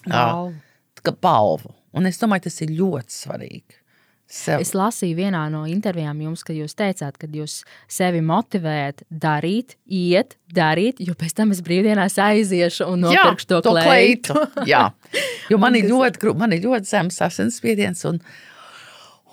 Balvu. 0.08 0.58
kā 0.98 1.14
balvu. 1.22 1.72
Un 1.96 2.08
es 2.08 2.18
domāju, 2.20 2.48
tas 2.48 2.58
ir 2.64 2.74
ļoti 2.74 3.14
svarīgi. 3.14 3.81
Sev. 4.32 4.62
Es 4.64 4.70
lasīju 4.72 5.18
vienā 5.18 5.42
no 5.52 5.66
intervijām 5.68 6.22
jums, 6.24 6.40
ka 6.46 6.54
jūs 6.56 6.72
teicāt, 6.78 7.18
ka 7.20 7.28
jūs 7.28 7.58
sevi 7.92 8.22
motivējat 8.24 9.02
darīt, 9.12 9.74
iet, 9.84 10.38
darīt, 10.48 11.02
jo 11.04 11.12
pēc 11.20 11.34
tam 11.36 11.50
es 11.52 11.60
brīvdienās 11.64 12.16
aiziešu 12.16 12.86
un 12.94 13.04
nopirkšu 13.04 13.50
to, 13.50 13.58
to 13.66 13.74
kleitu. 13.76 14.36
Jā, 14.70 14.86
jo 15.52 15.58
man 15.60 15.76
ir 15.76 15.84
ļoti, 15.90 16.32
man 16.40 16.56
ir 16.56 16.64
ļoti 16.64 16.88
zems 16.88 17.20
asinsspiediens. 17.26 18.06
Un, 18.08 18.22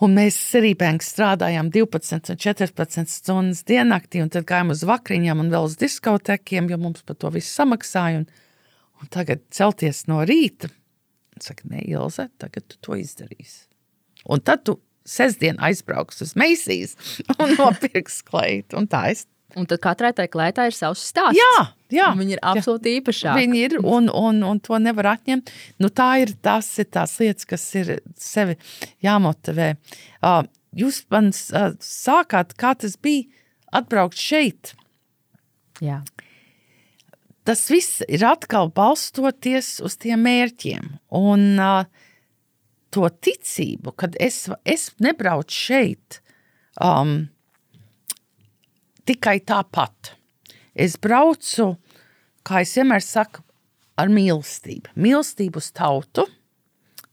un 0.04 0.18
mēs 0.20 0.42
Sirībēnā 0.50 1.00
strādājām 1.08 1.72
12 1.78 2.36
un 2.36 2.44
14 2.44 3.16
stundas 3.16 3.64
diennaktī, 3.72 4.20
un 4.26 4.34
tad 4.36 4.50
gājām 4.52 4.76
uz 4.76 4.84
vakariņām 4.90 5.46
un 5.46 5.54
vēl 5.56 5.70
uz 5.70 5.80
diskotekiem, 5.80 6.68
jo 6.74 6.82
mums 6.84 7.08
par 7.08 7.22
to 7.24 7.32
visu 7.38 7.54
samaksāja. 7.54 8.26
Un, 8.26 8.28
un 9.00 9.14
tagad 9.16 9.48
celties 9.56 10.10
no 10.12 10.20
rīta, 10.28 10.68
saka, 11.40 11.72
ne, 11.72 11.88
Ilze, 11.88 12.28
tagad 12.36 12.68
tu 12.68 12.84
to 12.84 13.00
izdarīsi. 13.00 13.70
Un 14.28 14.44
tad 14.44 14.68
tu 14.68 14.76
sestdien 15.10 15.60
aizbrauks 15.64 16.24
uz 16.26 16.36
Meisijas 16.40 16.96
un 17.42 17.58
nopirks 17.58 18.22
kleitu. 18.28 18.80
Un 18.80 18.90
tā 18.92 19.08
es 19.14 19.26
Un 19.58 19.66
tad 19.66 19.82
katrai 19.82 20.12
tai 20.14 20.28
klētā 20.30 20.68
ir 20.70 20.76
savs 20.78 21.02
stāsts. 21.10 21.40
Jā, 21.40 21.64
jā. 21.90 22.12
Viņa 22.18 22.36
ir 22.36 22.42
absolūti 22.52 22.92
īpašā. 23.00 23.34
Viņi 23.34 23.64
ir, 23.66 23.76
un, 23.82 24.06
un, 24.14 24.44
un 24.46 24.60
to 24.62 24.78
nevar 24.78 25.16
atņemt. 25.16 25.50
Nu, 25.82 25.90
tā 25.90 26.10
ir 26.22 26.36
tas, 26.46 26.68
ir 26.78 26.86
tās 26.94 27.16
lietas, 27.18 27.48
kas 27.50 27.64
ir 27.80 27.96
sevi 28.20 28.60
jāmotivē. 29.06 29.72
Uh, 30.22 30.44
jūs 30.78 31.02
man 31.10 31.32
uh, 31.34 31.72
sākāt, 31.82 32.54
kā 32.62 32.76
tas 32.78 32.94
bija 33.02 33.26
atbraukt 33.82 34.22
šeit. 34.22 34.76
Jā. 35.82 36.04
Tas 37.50 37.66
viss 37.74 38.04
ir 38.06 38.22
atkal 38.30 38.70
balstoties 38.70 39.80
uz 39.82 39.98
tiem 39.98 40.22
mērķiem. 40.30 40.92
Un 41.18 41.48
uh, 41.58 41.90
to 42.94 43.10
ticību, 43.10 43.94
kad 44.00 44.16
es, 44.22 44.48
es 44.66 44.90
nebraucu 45.02 45.56
šeit 45.56 46.20
um, 46.82 47.28
tikai 49.10 49.40
tāpat. 49.46 50.14
Es 50.80 50.96
braucu, 51.02 51.74
kā 52.48 52.64
es 52.64 52.76
vienmēr 52.78 53.04
saku, 53.04 53.44
ar 54.00 54.12
mīlestību. 54.14 54.94
Mīlestību 54.96 55.60
uz 55.60 55.72
tautu. 55.76 56.26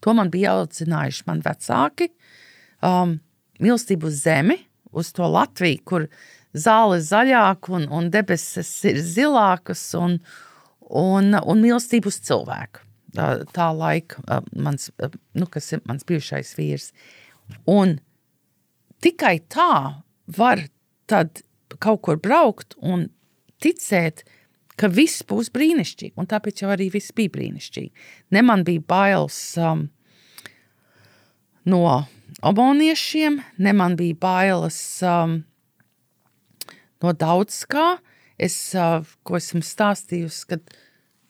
To 0.05 0.15
man 0.15 0.31
bija 0.31 0.55
audzinājuši 0.61 1.27
mani 1.27 1.45
vecāki. 1.47 2.11
Um, 2.85 3.19
mīlestību 3.63 4.07
uz 4.07 4.21
zemi, 4.23 4.61
uz 4.95 5.11
to 5.17 5.27
Latviju, 5.27 5.83
kur 5.89 6.07
zāle 6.57 7.01
ir 7.01 7.07
zaļāka 7.09 7.75
un, 7.75 7.89
un 7.91 8.11
debesis 8.13 8.71
ir 8.87 9.01
zilākas, 9.03 9.83
un, 9.99 10.21
un, 10.87 11.35
un 11.35 11.65
mīlestību 11.65 12.13
uz 12.13 12.21
cilvēku. 12.29 12.86
Tā, 13.17 13.69
laika 13.73 14.43
mans, 14.53 14.91
nu, 15.35 15.47
kas 15.49 15.73
ir 15.73 15.83
mans 15.89 16.05
bijušais 16.07 16.55
vīrs. 16.59 16.91
Un 17.71 17.99
tikai 19.05 19.39
tā 19.53 20.03
var 20.27 20.67
tad 21.09 21.43
kaut 21.83 22.03
kur 22.07 22.19
braukt 22.21 22.77
un 22.83 23.09
ticēt, 23.63 24.25
ka 24.77 24.91
viss 24.93 25.25
būs 25.27 25.51
brīnišķīgi. 25.55 26.15
Un 26.21 26.29
tāpēc 26.29 26.63
jau 26.63 26.71
arī 26.75 26.91
viss 26.93 27.15
bija 27.17 27.33
brīnišķīgi. 27.33 28.09
Ne 28.37 28.43
man 28.45 28.65
bija 28.67 28.85
bailes 28.89 29.39
um, 29.61 29.87
no 31.65 31.83
omoniešiem, 32.45 33.41
ne 33.59 33.73
man 33.77 33.97
bija 33.97 34.19
bailes 34.21 34.81
um, 35.07 35.39
no 37.03 37.15
daudz 37.17 37.63
kā. 37.71 37.97
Es, 38.37 38.57
uh, 38.77 39.01
ko 39.25 39.39
esmu 39.39 39.63
stāstījusi, 39.65 40.43
kad 40.51 40.77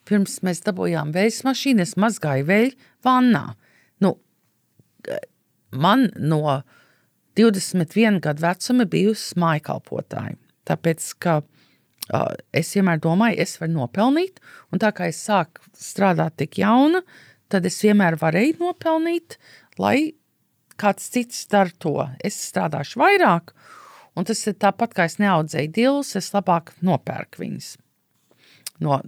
pirms 0.07 0.39
mēs 0.45 0.63
dabūjām 0.65 1.13
vējas 1.15 1.43
mašīnu, 1.47 1.83
es 1.83 1.95
mazgāju 1.99 2.47
vēju 2.47 2.73
vannā. 3.05 3.43
Nu, 4.03 4.15
man 5.71 6.09
no 6.17 6.61
21 7.37 8.19
gadu 8.23 8.43
vecuma 8.45 8.87
bijusi 8.89 9.37
mājkalpotāja. 9.39 10.35
Tāpēc, 10.67 11.07
ka 11.23 11.39
uh, 11.43 12.33
es 12.55 12.73
vienmēr 12.75 12.99
domāju, 13.03 13.39
es 13.43 13.55
varu 13.61 13.75
nopelnīt, 13.77 14.41
un 14.73 14.81
tā 14.83 14.91
kā 14.95 15.07
es 15.11 15.21
sāku 15.23 15.63
strādāt 15.77 16.39
tik 16.41 16.59
jauna, 16.59 17.03
tad 17.51 17.67
es 17.69 17.79
vienmēr 17.83 18.17
varēju 18.19 18.57
nopelnīt, 18.59 19.37
lai 19.79 20.13
kāds 20.81 21.09
cits 21.13 21.45
dara 21.51 21.73
to. 21.79 21.95
Es 22.25 22.37
strādāšu 22.49 22.99
vairāk, 23.01 23.53
un 24.17 24.27
tas 24.27 24.43
ir 24.49 24.57
tāpat, 24.59 24.97
kā 24.97 25.07
es 25.07 25.19
neaudzēju 25.21 25.73
dilus, 25.77 26.15
es 26.19 26.33
labāk 26.35 26.73
nopērku 26.85 27.45
viņus. 27.45 27.75
No 28.79 29.01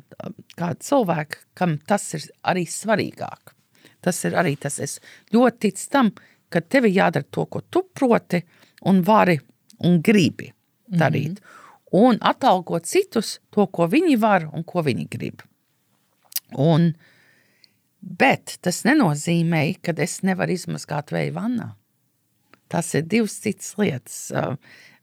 kāda 0.58 0.80
cilvēka, 0.82 1.44
kam 1.54 1.78
tas 1.88 2.14
ir 2.18 2.26
arī 2.44 2.66
svarīgāk. 2.66 3.54
Tas 4.02 4.24
ir 4.26 4.36
arī 4.40 4.56
tas, 4.58 4.80
es 4.80 5.00
ļoti 5.34 5.60
ticu 5.68 5.90
tam, 5.92 6.12
ka 6.50 6.62
tev 6.62 6.88
ir 6.88 6.96
jādara 6.96 7.28
to, 7.30 7.46
ko 7.46 7.62
tu 7.62 7.84
proti 7.94 8.42
un 8.90 9.02
vari 9.06 9.38
un 9.86 10.02
gribi 10.02 10.54
darīt. 10.88 11.30
Mm 11.30 11.36
-hmm. 11.36 11.56
Un 11.92 12.18
atalgot 12.22 12.86
citus 12.86 13.40
to, 13.50 13.66
ko 13.68 13.88
viņi 13.88 14.18
var 14.22 14.50
un 14.54 14.64
ko 14.64 14.84
viņi 14.86 15.08
grib. 15.10 15.42
Un, 16.58 16.94
bet 18.00 18.58
tas 18.62 18.84
nenozīmē, 18.86 19.82
ka 19.82 19.94
es 19.98 20.22
nevaru 20.22 20.52
izmazgāt 20.52 21.12
vēju 21.12 21.34
vannā. 21.34 21.74
Tas 22.70 22.94
ir 22.94 23.02
divas 23.02 23.40
citas 23.42 23.74
lietas. 23.78 24.32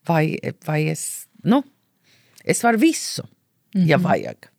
Vai, 0.07 0.39
vai 0.67 0.85
es, 0.93 1.27
nu, 1.43 1.65
es 2.45 2.63
varu 2.63 2.79
visu, 2.79 3.23
mm 3.23 3.81
-hmm. 3.81 3.89
ja 3.89 3.99
vajag. 3.99 4.51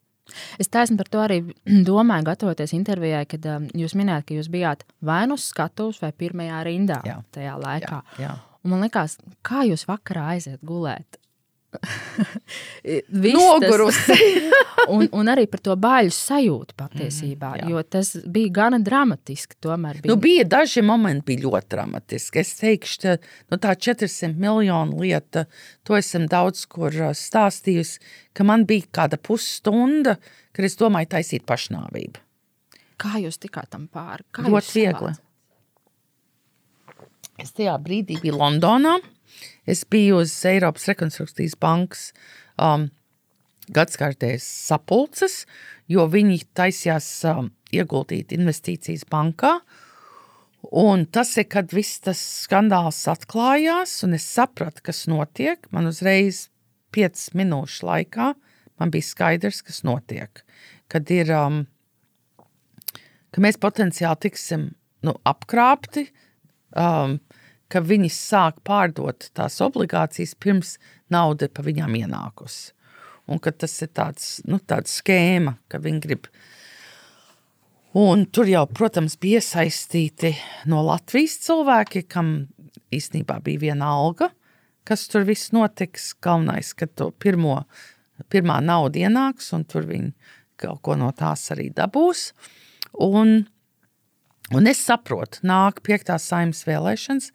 Es 0.60 0.70
taisnu 0.72 0.98
par 1.00 1.10
to 1.12 1.22
arī 1.24 1.38
domāju, 1.90 2.26
gatavoties 2.30 2.74
intervijai, 2.76 3.24
kad 3.30 3.46
um, 3.52 3.68
jūs 3.78 3.96
minējāt, 3.98 4.28
ka 4.28 4.38
jūs 4.38 4.50
bijāt 4.52 4.84
vai 5.04 5.22
nu 5.30 5.38
skatuves, 5.40 6.02
vai 6.04 6.12
pirmajā 6.12 6.64
rindā 6.68 7.00
jā. 7.06 7.20
tajā 7.34 7.56
laikā. 7.62 8.02
Jā, 8.18 8.26
jā. 8.26 8.34
Un 8.64 8.74
man 8.74 8.84
liekas, 8.84 9.16
kā 9.46 9.64
jūs 9.68 9.86
vakarā 9.88 10.34
aiziet 10.34 10.60
gulēt? 10.66 11.20
Nogurusi. 13.34 14.16
un, 14.94 15.08
un 15.12 15.30
arī 15.30 15.44
par 15.50 15.60
to 15.64 15.74
bāļu 15.78 16.12
sajūtu 16.14 16.76
patiesībā, 16.78 17.50
mm, 17.58 17.72
jo 17.72 17.82
tas 17.84 18.14
bija 18.24 18.52
gana 18.60 18.80
dramatiski. 18.82 19.58
Tomēr 19.64 20.00
bija. 20.00 20.10
Nu, 20.10 20.16
bija 20.22 20.46
daži 20.48 20.82
momenti, 20.86 21.26
bija 21.32 21.44
ļoti 21.44 21.70
dramatiski. 21.74 22.40
Es 22.40 22.54
teikšu, 22.60 22.96
ka 23.04 23.16
nu, 23.52 23.60
tā 23.60 23.74
400 23.76 24.32
miljonu 24.40 25.02
lieta, 25.04 25.44
to 25.86 25.98
esam 25.98 26.26
daudz 26.30 26.64
kur 26.70 26.94
uh, 26.94 27.12
stāstījusi, 27.16 28.00
ka 28.32 28.48
man 28.48 28.64
bija 28.68 28.88
kāda 29.00 29.20
pusstunda, 29.20 30.16
kad 30.56 30.68
es 30.68 30.78
domāju 30.80 31.12
taisīt 31.18 31.44
pašnāvību. 31.48 32.24
Kā 32.98 33.20
jūs 33.22 33.38
tikāt 33.38 33.70
tam 33.74 33.86
pāri? 33.92 34.24
Ļoti 34.42 34.74
viegli. 34.74 35.14
Es 37.38 37.52
tajā 37.54 37.76
brīdī 37.78 38.16
biju 38.18 38.40
Londonā. 38.40 38.96
Es 39.68 39.84
biju 39.84 40.22
uz 40.22 40.34
Eiropas 40.48 40.88
Rekonstrukcijas 40.90 41.56
bankas 41.60 42.10
um, 42.56 42.88
gadskārtējas 43.74 44.46
sapulces, 44.68 45.42
jo 45.90 46.06
viņi 46.10 46.40
taisījās 46.56 47.08
um, 47.28 47.50
ieguldīt 47.74 48.32
investīcijas 48.36 49.04
bankā. 49.10 49.58
Un 50.68 51.06
tas 51.14 51.30
ir, 51.38 51.46
kad 51.48 51.72
viss 51.72 52.00
tas 52.02 52.20
skandāls 52.44 53.00
atklājās, 53.08 54.00
un 54.04 54.16
es 54.18 54.26
sapratu, 54.26 54.82
kas 54.88 55.06
notiek. 55.10 55.68
Man 55.72 55.88
uzreiz, 55.88 56.48
piecas 56.94 57.30
minūšu 57.38 57.86
laikā, 57.88 58.32
man 58.80 58.92
bija 58.94 59.06
skaidrs, 59.06 59.62
kas 59.64 59.84
notiek. 59.86 60.42
Kad 60.90 61.10
ir, 61.14 61.30
um, 61.36 61.62
ka 63.32 63.44
mēs 63.44 63.60
potenciāli 63.60 64.24
tiksim 64.26 64.70
nu, 65.06 65.14
apkrāpti, 65.28 66.08
um, 66.74 67.18
ka 67.72 67.82
viņi 67.84 68.10
sāk 68.12 68.62
pārdot 68.66 69.30
tās 69.36 69.60
obligācijas 69.64 70.34
pirms 70.40 70.76
nauda 71.12 71.48
pa 71.52 71.64
viņām 71.66 71.96
ienākusi. 72.00 72.72
Un 73.28 73.40
ka 73.44 73.52
tas 73.52 73.74
ir 73.84 73.90
tāds, 73.92 74.38
nu, 74.48 74.56
tāds 74.58 74.94
skēma, 75.02 75.58
ka 75.68 75.80
viņi 75.84 76.00
grib. 76.00 76.30
Un 77.98 78.24
tur 78.32 78.48
jau, 78.48 78.64
protams, 78.68 79.18
bija 79.20 79.42
iesaistīti 79.42 80.32
no 80.68 80.80
Latvijas 80.86 81.36
cilvēki, 81.44 82.06
kam 82.08 82.48
īstenībā 82.94 83.38
bija 83.44 83.66
viena 83.66 83.92
alga, 83.98 84.30
kas 84.88 85.04
tur 85.12 85.26
viss 85.28 85.52
notiks. 85.52 86.14
Galvenais, 86.24 86.72
ka 86.76 86.88
to 86.88 87.10
pirmo, 87.20 87.62
pirmā 88.32 88.62
nauda 88.64 89.04
ienāks, 89.04 89.52
un 89.56 89.66
tur 89.68 89.88
viņi 89.88 90.14
kaut 90.58 90.80
ko 90.84 90.96
no 91.00 91.10
tās 91.16 91.50
arī 91.52 91.68
dabūs. 91.74 92.30
Un, 93.04 93.44
un 94.54 94.70
es 94.70 94.80
saprotu, 94.84 95.42
nāk 95.46 95.82
piektās 95.86 96.28
saimnes 96.30 96.64
vēlēšanas, 96.68 97.32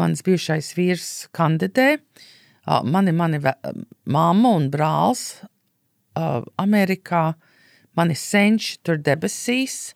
mans 0.00 0.22
bijušais 0.26 0.72
vīrs 0.78 1.10
kandidē. 1.36 1.98
Mani, 2.64 3.12
mani 3.12 3.40
mamma 4.08 4.54
un 4.56 4.70
brālis 4.72 5.42
Amerikā, 6.14 7.34
mani 7.98 8.16
senči 8.16 8.78
tur 8.82 9.00
debesīs. 9.02 9.94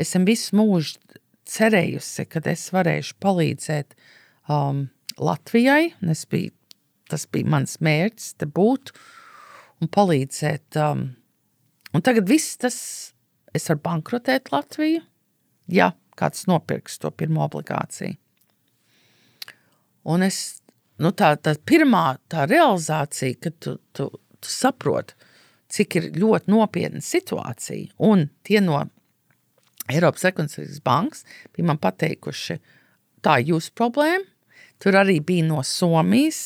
Esmu 0.00 0.24
visu 0.26 0.56
mūžu 0.56 0.98
cerējusi, 1.50 2.26
ka 2.30 2.42
es 2.50 2.68
varēšu 2.72 3.18
palīdzēt 3.20 3.94
um, 4.48 4.88
Latvijai. 5.20 5.92
Es 6.08 6.24
biju, 6.30 6.54
tas 7.10 7.26
bija 7.26 7.50
mans 7.50 7.78
mērķis, 7.84 8.34
te 8.40 8.48
būt 8.48 8.94
un 9.80 9.90
palīdzēt. 9.92 10.78
Um, 10.80 11.10
un 11.94 12.06
tagad 12.06 12.30
viss 12.30 12.56
tas, 12.60 12.78
es 13.54 13.68
varu 13.68 13.84
bankrotēt 13.84 14.52
Latviju, 14.54 15.04
ja 15.72 15.92
kāds 16.18 16.46
nopirks 16.50 16.98
to 17.00 17.10
pirmo 17.10 17.44
obligāciju. 17.46 18.16
Un 20.10 20.24
es, 20.24 20.60
nu, 21.00 21.12
tā, 21.12 21.34
tā 21.36 21.54
pirmā 21.68 22.18
tā 22.32 22.46
realizācija, 22.48 23.36
kad 23.44 23.58
tu, 23.60 23.76
tu, 23.96 24.08
tu 24.40 24.52
saproti, 24.52 25.16
cik 25.70 25.96
ir 26.00 26.08
ļoti 26.18 26.50
nopietna 26.50 27.02
situācija, 27.04 27.92
un 28.02 28.28
tie 28.46 28.62
no 28.64 28.82
Eiropas 29.90 30.24
Rekonstrukcijas 30.26 30.82
bankas 30.86 31.24
bija 31.54 31.66
man 31.70 31.80
pateikuši, 31.82 32.58
tā 33.24 33.40
ir 33.40 33.54
jūsu 33.54 33.74
problēma. 33.78 34.26
Tur 34.80 34.96
arī 34.96 35.18
bija 35.20 35.44
no 35.44 35.60
Somijas, 35.66 36.38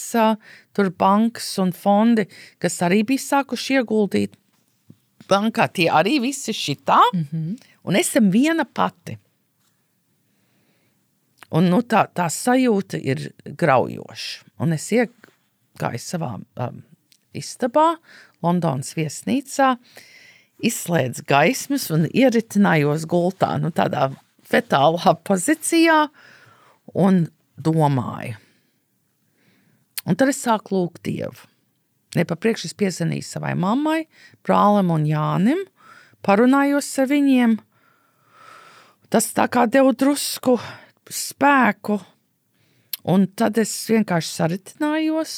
tur 0.75 0.89
bankas 0.99 1.53
un 1.63 1.71
fondi, 1.77 2.25
kas 2.59 2.81
arī 2.83 3.05
bija 3.07 3.23
sākuši 3.23 3.77
ieguldīt 3.79 4.35
bankā. 5.31 5.69
Tie 5.73 5.89
arī 5.91 6.21
visi 6.21 6.53
šitā, 6.53 7.01
mm 7.13 7.27
-hmm. 7.33 7.57
un 7.85 7.97
esam 7.97 8.31
viena 8.31 8.65
pati. 8.65 9.19
Un, 11.51 11.69
nu, 11.71 11.83
tā, 11.83 12.07
tā 12.11 12.27
sajūta 12.31 12.99
ir 12.99 13.33
graujoša. 13.45 14.45
Un 14.59 14.73
es 14.73 14.91
iegāju 14.93 16.01
savā 16.03 16.41
um, 16.57 16.83
istabā, 17.35 17.97
Londonas 18.43 18.95
viesnīcā, 18.97 19.77
izslēdzu 20.59 21.25
gaismas 21.29 21.91
un 21.91 22.07
ieritinājos 22.07 23.07
gultā, 23.07 23.59
nu, 23.59 23.71
tādā 23.71 24.11
fetālā 24.51 25.15
pozīcijā 25.25 26.09
un 26.95 27.27
domāju. 27.57 28.37
Un 30.05 30.17
tad 30.21 30.29
es 30.29 30.43
sāku 30.45 30.77
lūgt 30.77 31.05
Dievu. 31.07 31.49
Nepapriekš 32.15 32.69
es 32.69 32.77
piezvanīju 32.79 33.27
savai 33.27 33.55
mammai, 33.59 34.05
brālim 34.47 34.93
un 34.95 35.07
Jānim, 35.09 35.65
parunājos 36.25 36.91
ar 37.03 37.11
viņiem. 37.11 37.57
Tas 39.11 39.31
tā 39.35 39.49
kā 39.51 39.67
deva 39.71 39.93
drusku 39.95 40.57
spēku, 41.11 41.99
un 43.11 43.27
tad 43.37 43.59
es 43.61 43.73
vienkārši 43.91 44.31
saritinājos 44.31 45.35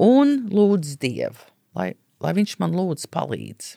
un 0.00 0.36
lūdzu 0.52 0.98
Dievu, 1.02 1.48
lai, 1.76 1.92
lai 2.22 2.34
viņš 2.36 2.58
man 2.62 2.76
lūdz 2.76 3.08
palīdz. 3.12 3.76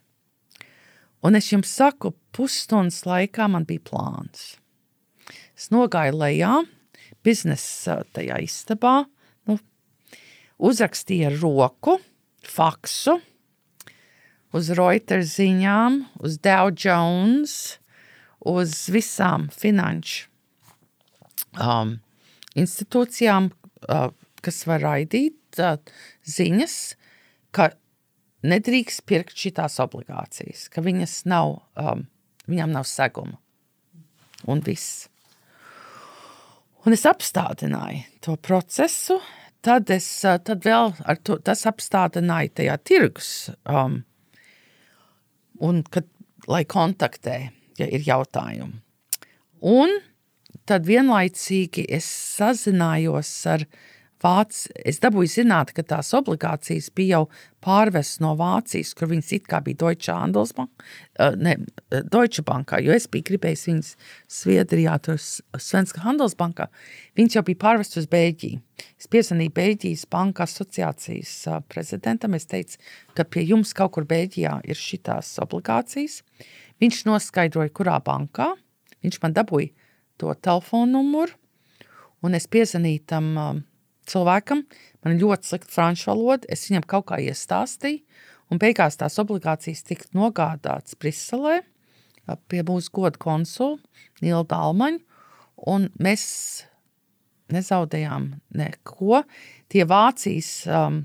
Un 1.25 1.39
es 1.39 1.49
jums 1.49 1.71
saku, 1.73 2.13
pusstundas 2.35 3.01
laikā 3.07 3.47
man 3.49 3.65
bija 3.65 3.81
plāns. 3.87 4.55
Es 5.57 5.71
nogāju 5.73 6.19
lejā, 6.19 6.51
biznesa 7.25 8.03
tajā 8.13 8.37
istabā, 8.45 9.05
nu, 9.49 9.57
uzrakstīju 10.69 11.31
ar 11.31 11.39
roku, 11.41 11.97
faksu, 12.49 13.19
uz 14.55 14.71
Reuters 14.77 15.35
ziņām, 15.35 15.99
uz 16.23 16.37
Dow 16.43 16.71
Jones, 16.71 17.77
uz 18.45 18.77
visām 18.93 19.49
finanšu 19.53 20.29
um, 21.59 21.97
institūcijām, 22.55 23.49
uh, 23.89 24.11
kas 24.45 24.61
var 24.69 24.83
raidīt 24.85 25.59
uh, 25.59 25.79
ziņas, 26.29 26.77
ka 27.55 27.71
nedrīkst 28.45 29.05
pirkt 29.09 29.35
šīs 29.39 29.79
obligācijas, 29.83 30.67
ka 30.69 30.83
viņas 30.85 31.23
nav, 31.29 31.57
um, 31.79 32.05
viņām 32.49 32.75
nav 32.75 32.87
seguma. 32.89 33.39
Un 34.45 34.61
viss. 34.61 35.07
Un 36.85 36.93
es 36.93 37.01
apstādināju 37.09 38.03
to 38.21 38.35
procesu, 38.37 39.17
tad, 39.65 39.89
es, 39.93 40.07
tad 40.21 40.65
vēl 40.65 40.93
ar 41.05 41.19
to, 41.25 41.37
tas 41.43 41.65
apstādināja 41.69 42.53
tajā 42.61 42.77
tirgus. 42.85 43.31
Um, 43.65 44.03
un 45.63 45.81
kad, 45.89 46.07
lai 46.51 46.63
kontaktē, 46.69 47.39
ja 47.79 47.87
ir 47.89 48.05
jautājumi. 48.05 48.81
Un 49.65 49.97
tad 50.69 50.85
vienlaicīgi 50.87 51.87
es 51.97 52.07
sazinājos 52.37 53.31
ar 53.49 53.65
Vāciju. 54.23 54.71
Es 54.87 55.01
dabūju 55.03 55.31
zināt, 55.31 55.73
ka 55.75 55.83
tās 55.83 56.11
obligācijas 56.15 56.87
bija 56.95 57.17
jau 57.17 57.25
pārvestas 57.65 58.21
no 58.23 58.31
Vācijas, 58.39 58.93
kur 58.95 59.09
viņas 59.11 59.31
it 59.37 59.47
kā 59.51 59.59
bija 59.65 59.81
Deutsche 59.83 60.15
Handelsbank, 60.15 60.85
uh, 61.19 61.35
ne, 61.35 61.57
Deutsche 61.91 62.45
Bankā, 62.47 62.79
jo 62.83 62.95
es 62.95 63.07
biju 63.11 63.27
gribējis 63.31 63.65
viņas 63.69 63.91
Sviedrijā, 64.37 64.95
tur 65.03 65.19
Svenska 65.19 66.03
Handelsbankā. 66.05 66.69
Viņas 67.19 67.39
jau 67.39 67.45
bija 67.49 67.61
pārvestas 67.65 68.03
uz 68.03 68.09
Bēļģiju. 68.11 68.61
Es 68.99 69.11
piezvanīju 69.11 69.55
Bēļģijas 69.55 70.05
banka 70.11 70.47
asociācijas 70.47 71.33
uh, 71.51 71.61
prezidentam. 71.71 72.37
Es 72.37 72.47
teicu, 72.51 72.79
ka 73.17 73.27
pie 73.27 73.45
jums 73.49 73.75
kaut 73.77 73.97
kur 73.97 74.07
Bēļģijā 74.09 74.59
ir 74.67 74.79
šitās 74.79 75.35
obligācijas. 75.43 76.21
Viņš 76.83 77.05
noskaidroja, 77.09 77.71
kurā 77.75 77.99
bankā. 78.03 78.53
Viņš 79.05 79.21
man 79.21 79.35
dabūja 79.35 79.69
to 80.17 80.33
telefonu 80.41 80.97
numuru, 80.97 81.35
un 82.25 82.37
es 82.37 82.47
piezvanīju 82.49 83.01
tam 83.11 83.31
um, 83.37 83.63
cilvēkam. 84.11 84.63
Man 85.03 85.15
ir 85.15 85.23
ļoti 85.23 85.51
slikta 85.51 85.73
franču 85.73 86.11
valoda, 86.11 86.47
es 86.51 86.67
viņam 86.69 86.85
kaut 86.89 87.07
kā 87.11 87.19
iestāstīju, 87.23 88.03
un 88.51 88.61
beigās 88.61 88.99
tās 88.99 89.17
obligācijas 89.21 89.85
tika 89.87 90.09
nogādātas 90.17 90.97
Briselē 90.99 91.61
pie 92.49 92.63
mūsu 92.65 92.89
goda 92.93 93.19
konsula 93.21 93.77
Nila 94.23 94.45
Dalmaņa, 94.49 95.01
un 95.69 95.89
mēs 96.01 96.25
nezaudējām 97.53 98.31
neko. 98.57 99.21
Tie 99.69 99.85
Vācijas 99.87 100.51
um, 100.65 101.03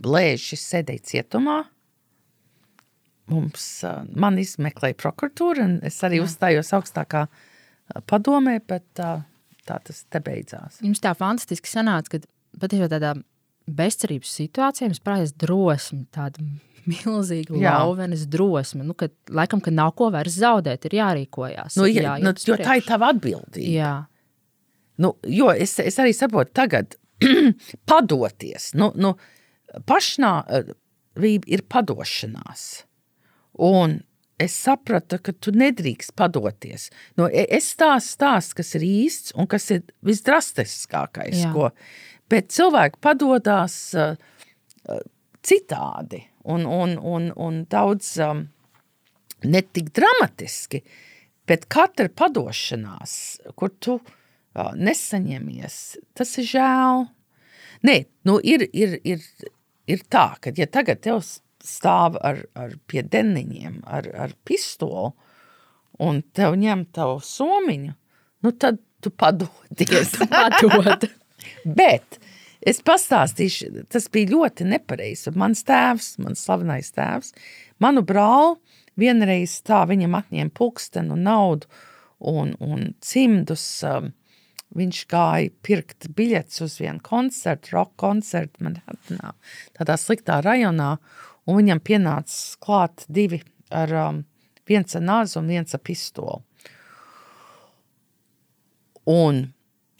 blēži 0.00 0.56
sēdēja 0.60 1.04
cietumā, 1.10 1.58
mums, 3.32 3.66
uh, 3.84 4.02
man 4.16 4.40
izmeklēja 4.40 4.96
prokuratūra, 5.00 5.68
un 5.68 5.76
es 5.84 6.00
arī 6.06 6.22
Jā. 6.22 6.28
uzstājos 6.28 6.72
augstākā 6.78 7.26
padomē, 8.08 8.58
bet 8.64 8.86
tā, 8.96 9.12
tā 9.68 9.78
tas 9.84 10.04
te 10.10 10.20
beidzās. 10.24 10.80
Jums 10.84 11.02
tā 11.02 11.14
fantastiski 11.18 11.70
sanāca, 11.70 12.16
ka 12.16 12.60
patiesībā 12.62 12.90
tādā 12.92 13.14
bezcerības 13.64 14.32
situācijā 14.40 14.88
jums 14.90 15.02
parādās 15.04 15.34
drosme, 15.40 16.04
tāda 16.14 16.44
milzīga 16.88 17.56
lauvenes 17.56 18.26
drosme, 18.30 18.84
nu, 18.84 18.96
ka 18.98 19.08
laikam, 19.32 19.62
ka 19.64 19.72
nav 19.72 19.94
ko 19.98 20.10
vairs 20.12 20.36
zaudēt, 20.40 20.84
ir 20.88 20.98
jārīkojās. 21.00 21.78
Nu, 21.80 21.88
jā, 21.88 22.18
nu, 22.20 22.34
jo 22.44 22.58
tā 22.60 22.78
ir 22.80 22.88
tava 22.88 23.12
atbildība. 23.14 23.70
Jā. 23.72 23.94
Nu, 25.00 25.14
jo 25.26 25.50
es, 25.50 25.78
es 25.82 25.96
arī 26.02 26.12
saprotu 26.14 26.54
tagad 26.54 26.98
padoties, 27.90 28.72
nu, 28.78 28.90
nu 29.00 29.14
pašnāvība 29.88 31.50
ir 31.50 31.64
padošanās. 31.72 32.84
Un 33.64 34.00
es 34.38 34.54
sapratu, 34.56 35.18
ka 35.22 35.32
tu 35.32 35.52
nedrīkst 35.54 36.14
padoties. 36.18 36.88
No, 37.18 37.28
e, 37.28 37.46
es 37.54 37.70
stāstu 37.74 38.16
stāstu, 38.18 38.58
kas 38.60 38.74
ir 38.78 38.86
īsts 38.86 39.34
un 39.38 39.48
kas 39.50 39.70
ir 39.74 39.84
visdrastiskākais. 40.06 41.46
Ko, 41.54 41.70
bet 42.32 42.50
cilvēki 42.54 43.00
padodas 43.04 43.76
uh, 43.98 44.16
citādi 45.44 46.24
un, 46.50 46.66
un, 46.66 46.96
un, 46.98 47.30
un 47.36 47.62
daudz 47.70 48.14
um, 48.24 48.44
ne 49.44 49.64
tik 49.76 49.92
dramatiski, 49.96 50.82
bet 51.48 51.68
katra 51.72 52.08
padošanās, 52.08 53.16
kur 53.54 53.72
tu 53.78 53.98
uh, 54.00 54.72
nesaņemies, 54.74 55.80
tas 56.16 56.38
ir 56.40 56.50
žēl. 56.56 57.06
Nē, 57.84 57.98
nu 58.24 58.38
ir, 58.40 58.66
ir, 58.72 58.98
ir, 59.04 59.24
ir 59.90 60.04
tā, 60.10 60.32
ka 60.40 60.52
ja 60.56 60.66
tagad 60.70 61.02
tev 61.04 61.20
stāv 61.64 62.18
ar, 62.20 62.44
ar 62.58 62.74
pie 62.90 63.02
deniņiem, 63.02 63.80
ar, 63.86 64.08
ar 64.26 64.34
pistoli, 64.46 65.12
un 66.04 66.20
tev 66.34 66.56
ņem 66.60 66.86
tavu 66.94 67.20
somiņu, 67.24 67.94
nu 68.44 68.52
tad 68.60 68.80
tu 69.04 69.10
padodies. 69.10 70.14
Padod. 70.32 71.08
Bet 71.78 72.18
es 72.64 72.80
pastāstīšu, 72.84 73.86
tas 73.92 74.08
bija 74.12 74.32
ļoti 74.32 74.66
nepareizi. 74.68 75.32
Mans 75.36 75.64
tēvs, 75.68 76.14
mans 76.24 76.44
slavenais 76.46 76.90
tēvs, 76.96 77.34
manu 77.84 78.04
brāli 78.06 78.56
vienreiz 79.00 79.58
tā 79.66 79.82
viņam 79.90 80.16
atņēma 80.20 80.54
pulkstenu 80.56 81.18
naudu 81.20 81.68
un, 82.18 82.54
un 82.64 82.92
cimdus. 83.04 83.66
Um, 83.86 84.12
viņš 84.74 85.04
gāja 85.10 85.52
pirkt 85.62 86.08
biļetes 86.16 86.64
uz 86.64 86.78
vienu 86.80 86.98
koncertu, 87.04 87.76
roka 87.76 87.94
koncertu 88.08 88.64
Manhattanā, 88.66 89.34
tādā 89.76 89.94
sliktā 90.00 90.40
rajonā 90.42 90.96
un 91.46 91.58
viņam 91.60 91.82
pienāca 91.84 92.38
klāt 92.64 93.04
divi 93.08 93.42
ar 93.74 93.92
um, 93.98 94.22
viens 94.68 94.96
ar 94.96 95.04
nāzi 95.04 95.38
un 95.40 95.50
viens 95.50 95.76
ar 95.76 95.82
pistoli. 95.84 96.40
Un 99.10 99.42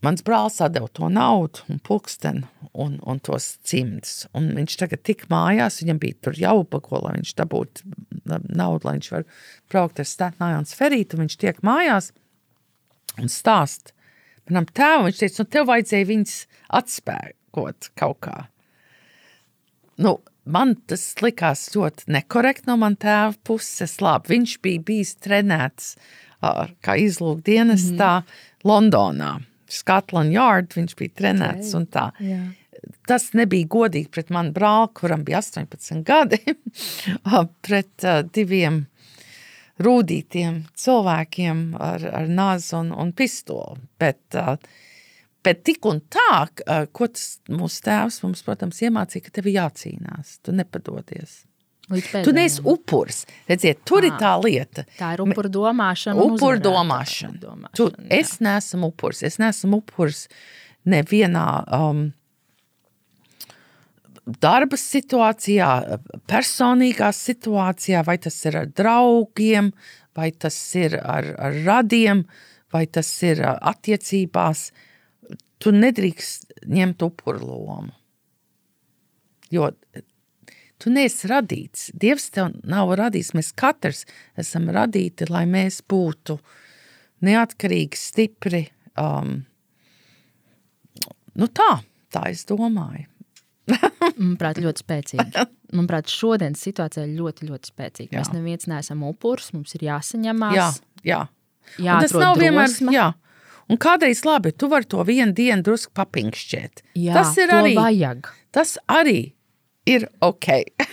mans 0.05 0.25
brālis 0.25 0.61
atdeva 0.65 0.89
to 0.93 1.09
naudu 1.13 1.65
un 1.73 1.81
pulksteni 1.85 2.45
un, 2.73 2.97
un 3.05 3.21
tos 3.25 3.55
cimdus. 3.65 4.25
Un 4.37 4.51
viņš 4.57 4.79
tagad 4.81 5.05
tik 5.05 5.27
mājās, 5.33 5.83
viņam 5.83 6.01
bija 6.01 6.21
tur 6.25 6.39
jāupago, 6.41 7.03
lai 7.05 7.19
viņš 7.19 7.35
dabūtu 7.41 7.95
naudu, 8.25 8.87
lai 8.87 8.97
viņš 8.99 9.11
var 9.13 9.27
braukt 9.73 10.01
ar 10.01 10.09
Staten 10.09 10.47
Islands 10.49 10.77
ferītu, 10.79 11.19
un 11.19 11.27
viņš 11.27 11.39
tiek 11.41 11.61
mājās 11.67 12.13
un 13.21 13.31
stāst 13.33 13.93
manam 14.49 14.67
tēvam, 14.69 15.07
viņš 15.09 15.21
teica, 15.21 15.41
nu 15.41 15.53
tev 15.53 15.69
vajadzēja 15.71 16.09
viņus 16.11 16.35
atspēkot 16.81 17.91
kaut 18.01 18.21
kā. 18.25 18.37
Nu, 20.01 20.19
man 20.45 20.75
tas 20.89 21.07
likās 21.23 21.67
ļoti 21.75 22.11
nekorekti 22.15 22.69
no 22.71 22.77
manas 22.81 23.03
tēva 23.05 23.35
puses. 23.47 23.99
Labi, 24.05 24.35
viņš 24.35 24.59
bija 24.65 24.85
bijis 24.91 25.15
trenēts 25.25 25.95
kā 26.85 26.97
izlūkdienestā 27.01 28.13
mm 28.21 28.27
-hmm. 28.27 28.69
Londonā. 28.69 29.33
Scotland 29.69 30.33
Yard 30.33 30.75
viņš 30.77 30.97
bija 30.97 31.11
trenēts 31.21 31.73
okay. 31.73 31.81
un 31.81 31.87
tā. 31.87 32.11
Yeah. 32.21 32.49
Tas 33.09 33.33
nebija 33.33 33.67
godīgi 33.67 34.11
pret 34.13 34.31
manu 34.31 34.53
brāli, 34.53 34.93
kuram 34.95 35.25
bija 35.25 35.41
18 35.41 36.03
gadi, 36.05 36.39
pret 37.67 38.05
uh, 38.05 38.21
diviem 38.35 38.85
rūtītiem 39.81 40.65
cilvēkiem 40.79 41.77
ar, 41.81 42.05
ar 42.21 42.29
nāzi 42.29 42.75
un, 42.79 42.93
un 42.93 43.13
pistoli. 43.13 43.81
Bet, 43.99 44.21
uh, 44.35 44.57
Bet 45.45 45.65
tik 45.67 45.85
un 45.89 46.01
tā, 46.13 46.47
ko 46.97 47.09
tas 47.13 47.39
mūsu 47.53 47.83
tēvs 47.85 48.23
mums, 48.25 48.45
protams, 48.47 48.81
iemācīja, 48.87 49.27
ka 49.27 49.35
tev 49.39 49.51
ir 49.51 49.59
jācīnās, 49.59 50.39
tu 50.45 50.55
nepadodies. 50.57 51.43
Tu 52.25 52.33
neesi 52.33 52.63
upuris. 52.65 53.27
Redziet, 53.49 53.83
tur 53.85 54.01
à, 54.01 54.09
ir 54.09 54.15
tā 54.17 54.33
lieta. 54.41 54.87
Tā 54.97 55.11
ir 55.13 55.23
upura 55.27 55.51
domāšana. 55.53 56.17
Upura 56.17 56.61
domāšana. 56.65 57.37
domāšana. 57.43 57.77
Tu, 57.77 57.91
es 58.09 58.39
neesmu 58.41 58.89
upuris. 58.89 59.21
Es 59.29 59.37
neesmu 59.43 59.83
upuris 59.83 60.23
nevienā 60.89 61.49
um, 61.77 62.07
darba 64.25 64.79
situācijā, 64.81 65.69
personīgā 66.31 67.11
situācijā, 67.13 68.01
vai 68.07 68.17
tas 68.17 68.41
ir 68.49 68.59
ar 68.63 68.73
draugiem, 68.81 69.71
vai 70.17 70.31
tas 70.33 70.57
ir 70.81 70.97
ar, 71.03 71.35
ar 71.37 71.61
radiem, 71.67 72.25
vai 72.73 72.87
tas 72.87 73.11
ir 73.27 73.45
attiecībās. 73.45 74.71
Tu 75.65 75.73
nedrīkst 75.73 76.67
ņemt 76.69 77.05
upuru 77.07 77.41
lomu. 77.41 77.95
Jo 79.53 79.71
tu 80.83 80.93
neesi 80.93 81.31
radīts. 81.31 81.89
Dievs 81.97 82.29
tev 82.35 82.53
nav 82.69 82.93
radījis. 83.01 83.33
Mēs 83.37 83.51
katrs 83.57 84.05
esam 84.41 84.69
radīti, 84.75 85.29
lai 85.31 85.47
mēs 85.49 85.81
būtu 85.89 86.37
neatkarīgi, 87.25 87.99
stipri. 87.99 88.67
Um, 89.01 89.39
nu 91.41 91.49
tā, 91.49 91.79
tā 92.13 92.29
es 92.33 92.45
domāju. 92.49 93.09
Manuprāt, 94.21 94.61
ļoti 94.61 94.85
spēcīgi. 94.85 95.45
Manuprāt, 95.73 96.13
šodienas 96.13 96.61
situācija 96.67 97.07
ir 97.07 97.15
ļoti, 97.17 97.49
ļoti 97.49 97.71
spēcīga. 97.73 98.11
Jā. 98.13 98.21
Mēs 98.21 98.35
neviens 98.35 98.69
neesam 98.69 99.07
upuris, 99.09 99.55
mums 99.57 99.73
ir 99.79 99.87
jāsaņemās. 99.89 100.59
Jā, 100.59 100.69
jā. 101.09 101.23
jā 101.81 102.01
tas 102.05 102.17
nav 102.19 102.37
vienmēr. 102.43 102.77
Jā. 102.93 103.09
Un 103.71 103.81
kādreiz 103.81 104.25
labi, 104.27 104.53
tu 104.53 104.69
vari 104.73 104.89
to 104.89 105.05
vienu 105.07 105.33
dienu 105.37 105.65
drusku 105.65 105.95
papinkšķēt. 105.97 106.85
Jā, 107.01 107.15
tas 107.17 107.33
ir 107.41 107.53
arī. 107.55 107.75
Vajag. 107.79 108.29
Tas 108.55 108.77
arī 108.91 109.35
ir 109.89 110.07
ok. 110.25 110.49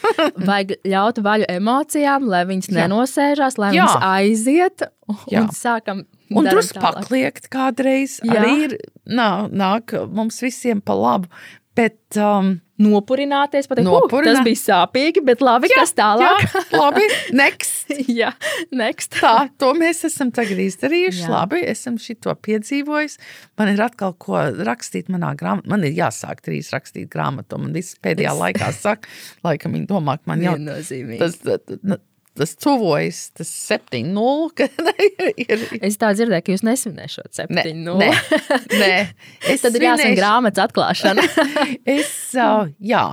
Vajag 0.49 0.74
ļaut 0.88 1.22
vaļu 1.24 1.47
emocijām, 1.51 2.28
lai 2.32 2.43
viņas 2.49 2.72
Jā. 2.72 2.78
nenosēžās, 2.82 3.59
lai 3.61 3.74
Jā. 3.76 3.86
viņas 3.88 4.07
aiziet 4.11 4.86
un, 5.07 5.22
Jā. 5.32 5.45
sākam. 5.55 6.05
Un 6.32 6.47
drusku 6.47 6.80
pakliegt 6.80 7.49
kādreiz 7.51 8.22
Jā. 8.24 8.38
arī 8.39 8.51
ir, 8.69 8.78
nā, 9.03 9.49
nāk 9.51 9.91
mums 10.15 10.39
visiem 10.43 10.80
pa 10.84 10.95
labu. 10.95 11.28
Bet, 11.76 11.99
um, 12.19 12.57
Nopurināties, 12.82 13.67
pateikt, 13.69 13.88
Nopurinā. 13.89 14.34
tas 14.39 14.45
bija 14.45 14.59
sāpīgi, 14.61 15.23
bet 15.25 15.43
labi, 15.45 15.69
jā, 15.71 15.82
kas 15.82 15.93
tālāk? 15.97 16.45
jā, 16.47 16.63
labi, 16.73 17.05
next. 17.38 17.91
jā, 18.21 18.32
next. 18.75 19.17
Tā, 19.19 19.47
to 19.61 19.71
mēs 19.77 20.03
esam 20.07 20.32
tagad 20.36 20.61
izdarījuši. 20.63 21.23
Jā. 21.25 21.32
Labi, 21.34 21.61
esam 21.71 21.97
šito 22.01 22.34
piedzīvojis. 22.47 23.17
Man 23.59 23.73
ir 23.73 23.84
atkal 23.86 24.15
ko 24.21 24.39
rakstīt 24.65 25.11
manā 25.13 25.34
grāmatā. 25.39 25.69
Man 25.71 25.86
ir 25.88 25.95
jāsāk 25.97 26.43
trīs 26.45 26.71
rakstīt 26.73 27.11
grāmatu. 27.13 27.59
Man 27.61 27.75
viss 27.75 27.99
pēdējā 28.01 28.36
laikā 28.38 28.71
saka, 28.77 29.11
laikam 29.45 29.77
viņi 29.77 29.89
domā, 29.91 30.17
ka 30.21 30.34
man 30.34 30.45
jau 30.45 30.55
tas, 31.21 31.41
tas, 32.38 32.53
tuvojas, 32.55 33.23
tas 33.38 33.49
7-0. 33.71 34.67
es 35.88 35.99
tā 36.01 36.11
dzirdēju, 36.17 36.45
ka 36.45 36.55
jūs 36.55 36.63
nesvinēšat 36.67 37.41
7-0. 37.41 37.97
Nē, 37.99 38.11
nē. 38.82 38.93
Es 39.51 39.65
tad 39.65 39.75
ir 39.79 39.88
jāsaka 39.89 40.13
grāmatas 40.19 40.65
atklāšana. 40.67 41.25
es, 41.97 42.13
uh, 42.38 42.71
jā. 42.79 43.05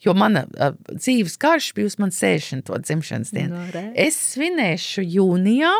Jo 0.00 0.14
mana 0.16 0.46
uh, 0.56 0.72
dzīves 0.94 1.36
karš 1.40 1.72
bija 1.76 1.90
uz 1.90 1.98
manas 2.00 2.20
60. 2.22 2.70
dzimšanas 2.86 3.34
dienu. 3.36 3.58
No, 3.58 3.86
es 3.92 4.16
svinēšu 4.32 5.04
jūnijā 5.04 5.74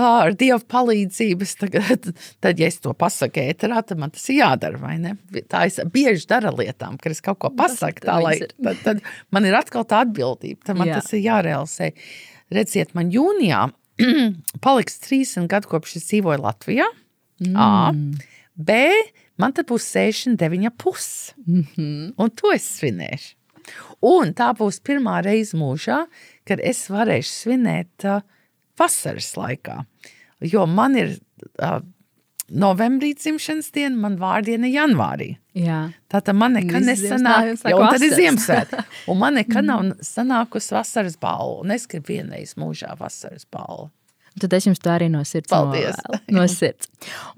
ar 0.00 0.32
Dieva 0.38 0.60
palīdzības, 0.72 1.54
tagad, 1.60 2.08
tad, 2.44 2.60
ja 2.60 2.68
es 2.70 2.78
to 2.82 2.94
pasaku 2.96 3.42
ēterā, 3.44 3.82
tad 3.86 4.00
man 4.00 4.12
tas 4.14 4.24
ir 4.32 4.40
jādara? 4.40 4.94
Tā 5.50 5.66
es 5.68 5.80
bieži 5.92 6.28
daru 6.30 6.54
lietām, 6.60 6.98
ka 7.00 7.12
es 7.12 7.20
kaut 7.24 7.40
ko 7.42 7.52
pasaku, 7.56 8.06
tā, 8.06 8.18
lai, 8.22 8.38
tad, 8.40 8.80
tad 8.84 9.02
man 9.34 9.48
ir 9.48 9.56
atkal 9.58 9.86
tā 9.88 10.02
atbildība, 10.06 10.62
tad 10.68 10.80
man 10.80 10.92
Jā. 10.92 11.00
tas 11.00 11.12
ir 11.12 11.24
jārealizē. 11.26 11.92
Redziet, 12.52 12.94
man 12.96 13.12
jūnijā 13.12 13.66
paliks 14.64 14.98
30 15.04 15.48
gadu 15.52 15.70
kopš 15.70 15.98
es 16.00 16.08
dzīvoju 16.10 16.42
Latvijā. 16.42 16.88
Mm. 17.42 17.56
A, 17.58 17.92
B, 18.54 18.76
man 19.40 19.54
tad 19.56 19.68
būs 19.70 19.86
69 19.88 20.72
pus. 20.78 21.32
Mm 21.46 21.64
-hmm. 21.74 22.12
Un 22.16 22.30
to 22.30 22.52
es 22.52 22.68
svinēšu. 22.78 23.34
Un 24.02 24.34
tā 24.34 24.50
būs 24.58 24.80
pirmā 24.82 25.22
reize 25.24 25.56
mūžā, 25.56 26.06
kad 26.44 26.60
es 26.60 26.88
varēšu 26.90 27.30
svinēt 27.30 28.04
uh, 28.04 28.22
vasaras 28.80 29.32
laikā. 29.38 29.82
Jo 30.52 30.66
man 30.66 30.96
ir 30.98 31.16
uh, 31.62 31.80
novembrī 32.52 33.12
dzimšanas 33.16 33.70
diena, 33.74 33.96
man 34.04 34.18
vārdiena 34.20 34.68
janvārī. 34.70 35.32
Jā. 35.56 35.86
Tātad 36.12 36.36
man 36.36 36.56
nekad 36.56 36.84
nesanāk, 36.84 37.54
jau 37.68 37.80
tad 37.84 38.04
ir 38.04 38.14
Ziemassvētku. 38.16 38.84
Un 39.12 39.20
man 39.20 39.36
nekad 39.40 39.66
nav 39.68 39.84
sanākusi 40.04 40.76
vasaras 40.76 41.18
balva. 41.20 41.62
Un 41.64 41.74
es 41.74 41.86
gribu 41.90 42.14
vienreiz 42.14 42.54
mūžā 42.60 42.94
vasaras 43.00 43.46
balvu. 43.52 43.90
Tad 44.40 44.54
es 44.56 44.64
jums 44.64 44.80
to 44.80 44.88
arī 44.88 45.10
no 45.12 45.20
sirds 45.28 45.52
Paldies. 45.52 45.98
novēlu. 45.98 46.20
No 46.32 46.46
sirds. 46.48 46.88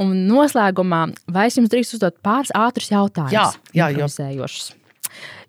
Un 0.03 0.14
noslēgumā, 0.28 1.09
vai 1.35 1.49
es 1.51 1.59
jums 1.59 1.72
drīkst 1.72 1.97
uzdot 1.97 2.20
pāris 2.22 2.55
ātrus 2.55 2.93
jautājumus? 2.93 3.59
Jā, 3.74 3.89
jā 3.91 4.07
jo. 4.37 4.47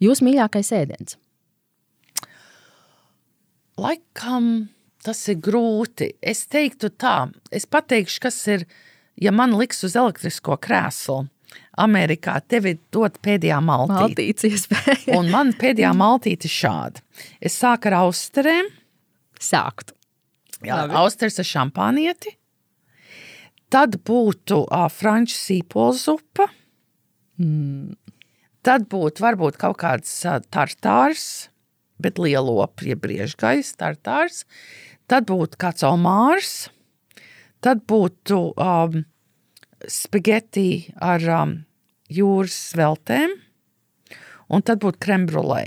Jūs 0.02 0.24
mīļākais 0.26 0.74
ēdiens? 0.74 1.20
Laikam 3.78 4.50
tas 5.06 5.22
ir 5.32 5.40
grūti. 5.44 6.12
Es 6.22 6.46
teiktu 6.52 6.92
tā, 6.92 7.30
es 7.54 7.68
pateikšu, 7.70 8.20
kas 8.26 8.40
ir, 8.52 8.66
ja 9.22 9.34
man 9.36 9.56
liks 9.60 9.84
uz 9.88 9.98
elektrisko 10.00 10.58
krēslu. 10.62 11.26
Amerikā 11.80 12.38
tevi 12.48 12.78
dod 12.92 13.18
pēdējā 13.24 13.58
maltīte. 13.64 14.24
un 15.18 15.30
man 15.32 15.52
pēdējā 15.56 15.92
maltīte 15.96 16.50
ir 16.50 16.54
šāda. 16.56 17.04
Es 17.44 17.58
sāku 17.62 17.92
ar 17.92 18.02
austerēm. 18.06 18.72
Sāktu. 19.42 19.96
Jā, 20.66 20.86
austers 20.98 21.38
ar 21.42 21.48
šampānieti. 21.48 22.36
Tad 23.72 23.98
būtu 24.08 24.62
uh, 24.64 24.86
franču 24.94 25.36
sīpola 25.36 25.96
zupa. 26.00 26.48
Mm. 27.42 27.96
Tad 28.66 28.88
būtu 28.90 29.26
varbūt 29.26 29.60
kaut 29.62 29.78
kāds 29.82 30.14
uh, 30.26 30.40
tartārs, 30.54 31.50
bet 32.02 32.22
lielopi, 32.22 32.92
ja 32.94 33.00
briežgais 33.00 33.74
tartārs. 33.80 34.46
Tad 35.12 35.28
būtu 35.30 35.60
kāds 35.62 35.86
omārs, 35.86 36.54
tad 37.62 37.84
būtu 37.86 38.40
um, 38.58 39.04
spaghetti 39.86 40.94
ar 40.98 41.26
um, 41.30 41.56
jūras 42.10 42.56
sveltēm, 42.72 43.36
un 44.50 44.66
tad 44.66 44.82
būtu 44.82 45.02
krembrulē. 45.06 45.66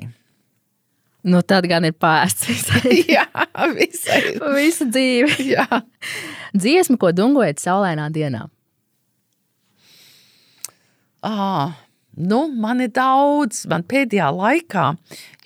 Nu, 1.28 1.42
tad 1.42 1.66
gan 1.68 1.84
ir 1.84 1.96
pārsteigts. 1.98 2.70
Jā, 3.14 3.26
visai. 3.74 4.20
Visu 4.54 4.86
dzīvi. 4.88 5.48
Jā. 5.54 5.66
Dziesma, 6.54 6.98
ko 7.00 7.10
dungojat 7.12 7.60
saulēnā 7.62 8.08
dienā? 8.14 8.46
Ah, 11.26 11.74
Nu, 12.18 12.40
man 12.50 12.82
ir 12.82 12.90
daudz, 12.94 13.62
man 13.70 13.84
pēdējā 13.86 14.28
laikā, 14.34 14.84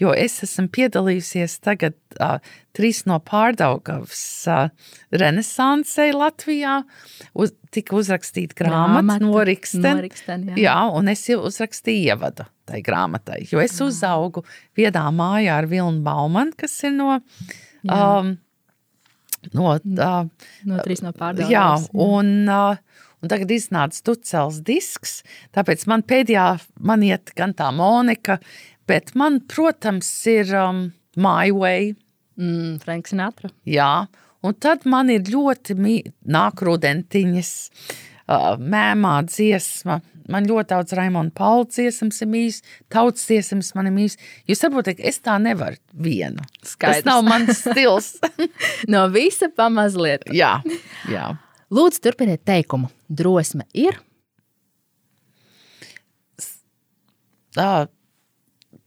jo 0.00 0.12
es 0.16 0.38
esmu 0.46 0.70
piedalījusies 0.72 1.58
tagad 1.64 1.96
uh, 2.16 2.38
trīs 2.76 3.02
no 3.08 3.18
pārdaugavas 3.20 4.22
uh, 4.48 4.70
renesansē 5.12 6.08
Latvijā. 6.16 6.78
Uz, 7.36 7.52
tika 7.72 7.96
uzrakstīta 7.98 8.56
grāmata 8.56 9.18
no 9.20 9.44
Riksten. 9.44 10.00
jā. 10.52 10.56
jā, 10.64 10.78
un 10.96 11.12
es 11.12 11.26
jau 11.28 11.42
uzrakstīju 11.48 12.14
ievadu 12.14 12.48
tai 12.68 12.80
grāmatai, 12.84 13.42
jo 13.50 13.60
es 13.60 13.76
jā. 13.76 13.90
uzaugu 13.90 14.44
vienā 14.78 15.04
mājā 15.12 15.58
ar 15.60 15.68
Vilnu 15.68 16.00
Baumanu, 16.06 16.56
kas 16.56 16.78
ir 16.86 16.96
no... 16.96 17.18
Um, 17.82 18.36
no, 19.52 19.74
uh, 19.76 20.48
no 20.68 20.82
trīs 20.86 21.04
no 21.04 21.12
pārdaugavas. 21.12 21.50
Jā. 21.52 22.08
un... 22.08 22.34
Uh, 22.48 22.88
Un 23.22 23.30
tagad 23.30 23.52
iznāca 23.54 24.00
Tucels 24.02 24.58
disks, 24.66 25.20
tāpēc 25.54 25.86
man 25.90 26.02
pēdējā 26.02 26.46
man 26.82 27.04
iet 27.06 27.30
gan 27.38 27.54
tā 27.54 27.68
Monika, 27.74 28.40
bet 28.90 29.14
man, 29.18 29.38
protams, 29.46 30.08
ir 30.30 30.50
um, 30.58 30.88
My 31.14 31.52
Way. 31.54 31.92
Mm, 32.40 32.80
Franks 32.82 33.12
Sinatra. 33.12 33.52
Jā, 33.68 34.08
un 34.42 34.56
tad 34.58 34.88
man 34.90 35.12
ir 35.14 35.28
ļoti 35.30 35.76
nāk 36.34 36.64
rudentiņas, 36.66 37.52
uh, 38.26 38.48
mēmā 38.58 39.20
dziesma. 39.28 40.00
Man 40.32 40.46
ļoti 40.46 40.70
daudz 40.70 40.94
Raimonda 40.96 41.34
Paula 41.34 41.66
dziesmas 41.70 42.22
ir 42.22 42.30
mīs, 42.30 42.60
tautas 42.90 43.26
dziesmas 43.28 43.72
man 43.76 43.90
ir 43.90 43.94
mīs. 43.94 44.18
Jūs 44.50 44.62
saprotat, 44.62 44.98
ka 44.98 45.06
es 45.10 45.18
tā 45.22 45.34
nevaru 45.42 45.78
vienu. 45.92 46.42
Skaidrs. 46.62 47.02
Tas 47.02 47.06
nav 47.06 47.22
mans 47.26 47.62
stils. 47.62 48.12
no 48.92 49.06
visa 49.14 49.50
pamazliet. 49.54 50.26
jā, 50.34 50.56
jā. 51.10 51.30
Lūdzu, 51.72 52.02
turpiniet 52.04 52.42
teikumu. 52.44 52.90
Drosme 53.08 53.64
ir. 53.72 53.96
Uh, 57.56 57.86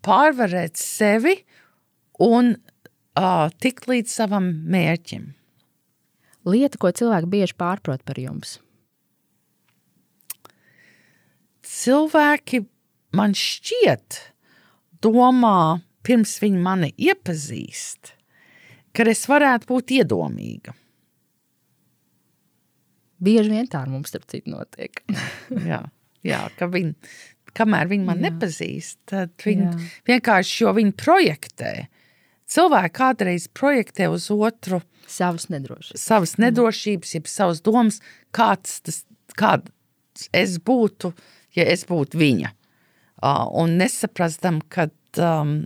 pārvarēt 0.05 0.77
sevi 0.77 1.39
un 2.21 2.53
uh, 2.53 3.47
tikt 3.61 3.89
līdz 3.89 4.13
savam 4.13 4.51
mērķim. 4.69 5.31
Lieta, 6.45 6.77
ko 6.81 6.93
cilvēki 6.93 7.29
bieži 7.29 7.57
pārprot 7.57 8.05
par 8.05 8.21
jums. 8.21 8.59
Cilvēki 11.65 12.61
man 13.17 13.33
šķiet, 13.38 14.19
domā, 15.01 15.81
pirms 16.05 16.38
viņi 16.41 16.61
mani 16.61 16.91
iepazīst, 17.01 18.13
ka 18.93 19.09
es 19.09 19.25
varētu 19.29 19.73
būt 19.73 19.93
iedomīga. 19.97 20.77
Bieži 23.24 23.53
vien 23.53 23.70
tā 23.72 23.86
ar 23.86 23.91
mums, 23.91 24.11
starp 24.11 24.28
citu, 24.32 24.51
notiek. 24.51 24.99
jā, 25.72 25.82
jā, 26.26 26.41
ka 26.59 26.68
viņi 26.72 26.95
kamēr 27.55 27.89
viņi 27.91 28.07
man 28.07 28.20
Jā. 28.20 28.30
nepazīst, 28.30 28.97
tad 29.09 29.34
viņi 29.45 29.68
Jā. 29.68 29.91
vienkārši 30.11 30.63
jo 30.63 30.74
viņi 30.76 30.95
projektē. 30.99 31.72
Cilvēki 32.51 32.93
kādreiz 32.99 33.47
projektē 33.57 34.09
uz 34.13 34.28
otru 34.34 34.82
savas 35.09 35.47
nedrošības, 35.53 36.01
savas 36.01 36.36
nedrošības 36.41 37.16
jeb 37.16 37.30
savas 37.30 37.63
domas, 37.66 38.01
kāds 38.36 38.82
tas, 38.86 39.01
kāds 39.38 40.28
es 40.36 40.59
būtu, 40.61 41.13
ja 41.57 41.66
es 41.72 41.88
būtu 41.89 42.22
viņa. 42.22 42.53
Uh, 43.26 43.47
un 43.57 43.78
nesaprastam, 43.80 44.59
ka 44.70 44.89
um, 45.24 45.57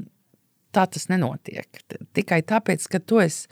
tā 0.75 0.85
tas 0.87 1.09
nenotiek. 1.11 1.81
Tikai 2.15 2.43
tāpēc, 2.47 2.85
ka 2.87 3.01
tu 3.01 3.19
esi 3.23 3.49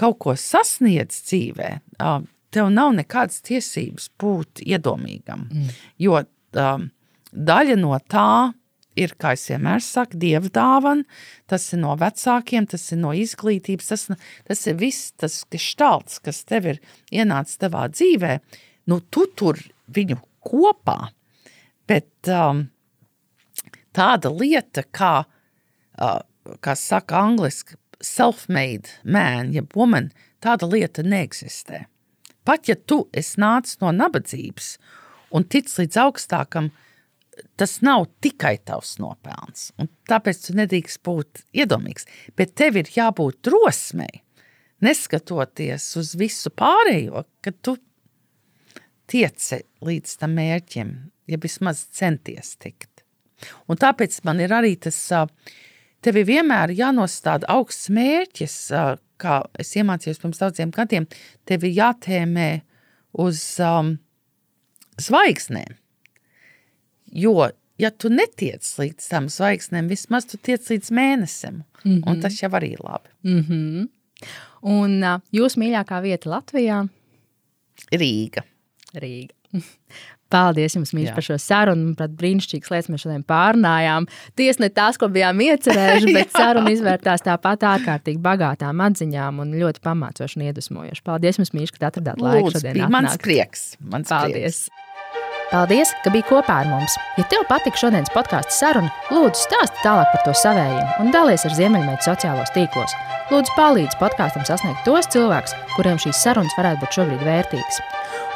kaut 0.00 0.18
ko 0.24 0.34
sasniedzis 0.38 1.28
dzīvē, 1.28 1.68
uh, 2.02 2.24
tev 2.52 2.70
nav 2.72 2.92
nekādas 2.96 3.42
tiesības 3.46 4.10
būt 4.20 4.62
iedomīgam. 4.64 5.46
Mm. 5.50 5.70
Jo 6.02 6.20
um, 6.22 6.88
daļa 7.32 7.78
no 7.80 7.96
tā 8.10 8.52
ir, 8.98 9.14
kā 9.16 9.32
es 9.36 9.46
vienmēr 9.48 9.80
saku, 9.84 10.18
dieva 10.20 10.50
dāvana, 10.52 11.06
tas 11.50 11.64
ir 11.72 11.80
no 11.82 11.94
vecākiem, 11.98 12.66
tas 12.68 12.84
ir 12.92 13.00
no 13.00 13.14
izglītības, 13.16 13.88
tas, 13.92 14.06
tas 14.48 14.66
ir 14.68 14.76
viss 14.80 15.12
tas 15.20 15.40
gestalts, 15.52 16.20
kas 16.24 16.42
tev 16.48 16.68
ir 16.74 16.82
ienācis 17.12 17.60
tavā 17.62 17.86
dzīvē, 17.92 18.38
nu 18.92 19.00
tu 19.10 19.26
tur 19.38 19.60
viņu 19.92 20.18
kopā, 20.44 20.98
bet 21.88 22.32
um, 22.32 22.66
tāda 23.96 24.32
lieta, 24.32 24.84
kā, 24.92 25.14
uh, 25.24 26.18
kā 26.60 26.76
saka 26.78 27.22
angliski, 27.22 27.78
self-made 28.02 28.98
man, 29.04 29.52
ja 29.54 29.62
woman, 29.76 30.10
tāda 30.42 30.66
lieta 30.66 31.04
neeksistē. 31.06 31.86
Pat 32.44 32.68
ja 32.68 32.76
tu 32.76 33.04
esi 33.14 33.40
nācis 33.42 33.78
no 33.82 33.92
nabadzības 33.94 34.76
un 35.32 35.46
tic 35.48 35.70
līdz 35.78 35.98
augstākam, 36.02 36.70
tas 37.56 37.78
nav 37.84 38.08
tikai 38.24 38.56
tavs 38.66 38.96
nopelns. 39.00 39.70
Tāpēc 40.10 40.46
tu 40.46 40.56
nedrīkst 40.58 41.00
būt 41.06 41.44
iedomīgs. 41.56 42.06
Bet 42.36 42.54
tev 42.58 42.76
ir 42.80 42.90
jābūt 42.92 43.40
drosmei, 43.46 44.22
neskatoties 44.84 45.86
uz 46.00 46.14
visu 46.18 46.52
pārējo, 46.54 47.24
ka 47.44 47.54
tu 47.62 47.76
tieci 49.12 49.62
līdz 49.84 50.16
tam 50.20 50.36
mērķim, 50.38 50.92
ja 51.30 51.38
vismaz 51.40 51.86
centies 51.94 52.56
tikt. 52.60 53.04
Un 53.70 53.78
tāpēc 53.80 54.20
man 54.26 54.40
ir 54.42 54.52
arī 54.54 54.76
tas, 54.80 54.98
tev 56.02 56.18
ir 56.20 56.28
vienmēr 56.28 56.74
jānostāda 56.76 57.48
augsts 57.52 57.90
mērķis, 57.94 58.56
kā 59.22 59.38
es 59.62 59.72
iemācījos 59.78 60.20
pirms 60.22 60.42
daudziem 60.42 60.72
gadiem, 60.74 61.06
tev 61.48 61.66
ir 61.66 61.76
jātēmē 61.78 62.50
uz 63.22 63.42
um, 63.62 63.96
zvaigznēm. 65.00 65.76
Jo, 67.12 67.50
ja 67.80 67.90
tu 67.92 68.10
netiec 68.12 68.66
līdz 68.78 69.08
tam 69.12 69.28
zvaigznēm, 69.32 69.90
vismaz 69.92 70.26
tu 70.30 70.40
tiec 70.40 70.64
līdz 70.70 70.92
mēnesim, 70.96 71.62
mm 71.84 71.90
-hmm. 71.90 72.08
un 72.08 72.22
tas 72.24 72.40
jau 72.42 72.50
arī 72.50 72.72
ir 72.72 72.82
labi. 72.84 73.08
Mm 73.22 73.42
-hmm. 73.48 73.88
Un 74.62 75.02
uh, 75.02 75.20
jūsu 75.32 75.58
mīļākā 75.58 76.02
vieta 76.02 76.30
Latvijā? 76.30 76.88
Rīga. 77.92 78.42
Rīga. 78.94 79.34
Paldies 80.32 80.76
jums, 80.76 80.94
mīļš, 80.96 81.12
par 81.16 81.26
šo 81.26 81.38
sarunu. 81.42 81.88
Manuprāt, 81.92 82.14
brīnišķīgas 82.20 82.72
lietas 82.72 82.92
mēs 82.92 83.04
šodien 83.04 83.24
pārnājām. 83.28 84.08
Tiesa 84.38 84.64
ne 84.64 84.70
tās, 84.74 85.00
ko 85.00 85.10
bijām 85.12 85.42
iecerējuši, 85.46 86.14
bet 86.18 86.36
saruna 86.36 86.72
izvērtās 86.74 87.26
tāpat 87.26 87.66
ārkārtīgi 87.74 88.22
bagātām 88.22 88.84
atziņām 88.88 89.42
un 89.44 89.56
ļoti 89.62 89.84
pamācoši 89.84 90.40
un 90.40 90.46
iedvesmojoši. 90.48 91.04
Paldies 91.06 91.40
jums, 91.40 91.52
mīļš, 91.56 91.76
ka 91.76 91.92
atradāt 91.92 92.22
laiku 92.22 92.54
šodien. 92.56 92.76
Atnākt. 92.78 92.96
Mans 92.98 93.20
prieks. 93.22 93.68
Mans 93.80 94.12
Paldies. 94.12 94.64
Prieks. 94.68 94.91
Paldies, 95.52 95.90
ka 96.00 96.08
biji 96.08 96.24
kopā 96.30 96.62
ar 96.62 96.68
mums. 96.70 96.94
Ja 97.18 97.26
tev 97.28 97.42
patika 97.44 97.76
šodienas 97.76 98.08
podkāstu 98.14 98.54
saruna, 98.56 98.88
lūdzu 99.12 99.42
stāsti 99.44 99.82
tālāk 99.84 100.08
par 100.08 100.22
to 100.24 100.32
savējiem 100.40 101.02
un 101.02 101.12
dalies 101.12 101.44
ar 101.44 101.52
Ziemeļmeitu 101.58 102.08
sociālos 102.08 102.54
tīklos. 102.54 102.94
Lūdzu, 103.28 103.52
palīdzi 103.58 103.98
podkāstam 104.00 104.46
sasniegt 104.48 104.80
tos 104.88 105.10
cilvēkus, 105.12 105.52
kuriem 105.76 106.00
šīs 106.00 106.24
sarunas 106.24 106.56
varētu 106.56 106.80
būt 106.80 106.96
šobrīd 106.96 107.26
vērtīgas. 107.28 107.82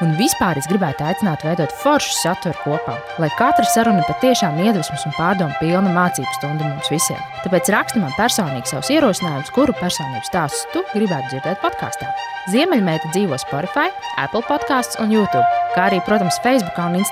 Un 0.05 0.13
vispār 0.21 0.61
es 0.61 0.69
gribētu 0.69 1.07
aicināt 1.09 1.41
veidot 1.47 1.73
foršu 1.81 2.13
saturu 2.19 2.57
kopā, 2.61 2.99
lai 3.17 3.31
katra 3.39 3.65
saruna 3.73 4.05
patiešām 4.05 4.61
iedvesmas 4.61 5.09
un 5.09 5.17
pārdomu 5.17 5.57
pilna 5.57 5.93
mācību 5.97 6.37
stunda 6.37 6.69
mums 6.69 6.93
visiem. 6.93 7.21
Tāpēc 7.47 7.73
raksti 7.73 8.05
man 8.05 8.13
personīgi 8.21 8.75
savus 8.75 8.93
ierosinājumus, 8.93 9.53
kuru 9.57 9.73
personību 9.81 10.25
stāstus 10.29 10.69
tu 10.75 10.85
gribētu 10.93 11.33
dzirdēt 11.33 11.65
podkāstā. 11.65 12.13
Ziemeļmeita 12.53 13.09
dzīvo 13.11 13.41
Spotify, 13.43 13.89
Apple 14.21 14.45
podkāsts 14.47 15.01
un 15.03 15.17
YouTube, 15.17 15.47
kā 15.75 15.89
arī, 15.89 16.03
protams, 16.05 16.39
Facebook 16.45 16.77
un 16.79 17.01
Instagram. 17.01 17.06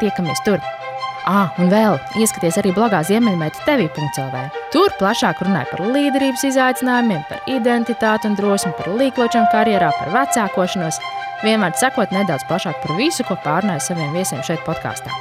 Tiekamies 0.00 0.40
tur! 0.46 0.62
Ah, 1.22 1.52
un 1.62 1.68
vēl 1.70 1.94
ieskaties 2.18 2.56
arī 2.58 2.72
blogā 2.74 2.98
Ziemeļmeita 3.06 3.62
TV.CLV. 3.62 4.40
Tur 4.74 4.90
plašāk 4.98 5.44
runāja 5.44 5.68
par 5.70 5.84
līderības 5.94 6.42
izaicinājumiem, 6.48 7.22
par 7.28 7.44
identitāti 7.46 8.26
un 8.26 8.34
drosmi, 8.38 8.72
par 8.74 8.90
līkločiem 8.98 9.46
karjerā, 9.52 9.92
par 10.00 10.10
vecākošanos 10.16 10.98
vienmēr 11.44 11.76
sekot 11.78 12.10
nedaudz 12.14 12.46
plašāk 12.50 12.82
par 12.82 12.96
visu, 12.98 13.22
ko 13.28 13.38
pārnāja 13.44 13.86
saviem 13.86 14.10
viesiem 14.16 14.42
šeit 14.46 14.62
podkāstā. 14.66 15.14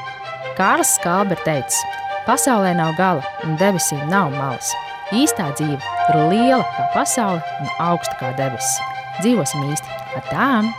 Kārlis 0.57 0.95
Skalbe 0.97 1.37
ir 1.37 1.45
teicis, 1.45 1.77
pasaulē 2.25 2.73
nav 2.77 2.95
gala 2.97 3.25
un 3.45 3.57
debesīm 3.61 4.01
nav 4.09 4.33
malas. 4.33 4.73
Īstā 5.13 5.51
dzīve 5.59 5.77
ir 5.77 6.21
liela 6.31 6.63
kā 6.77 6.87
pasaule 6.95 7.41
un 7.61 7.73
augsta 7.91 8.17
kā 8.17 8.33
debesis. 8.39 8.79
Dzīvosim 9.21 9.69
īsti 9.69 9.99
ar 10.17 10.31
tām! 10.31 10.73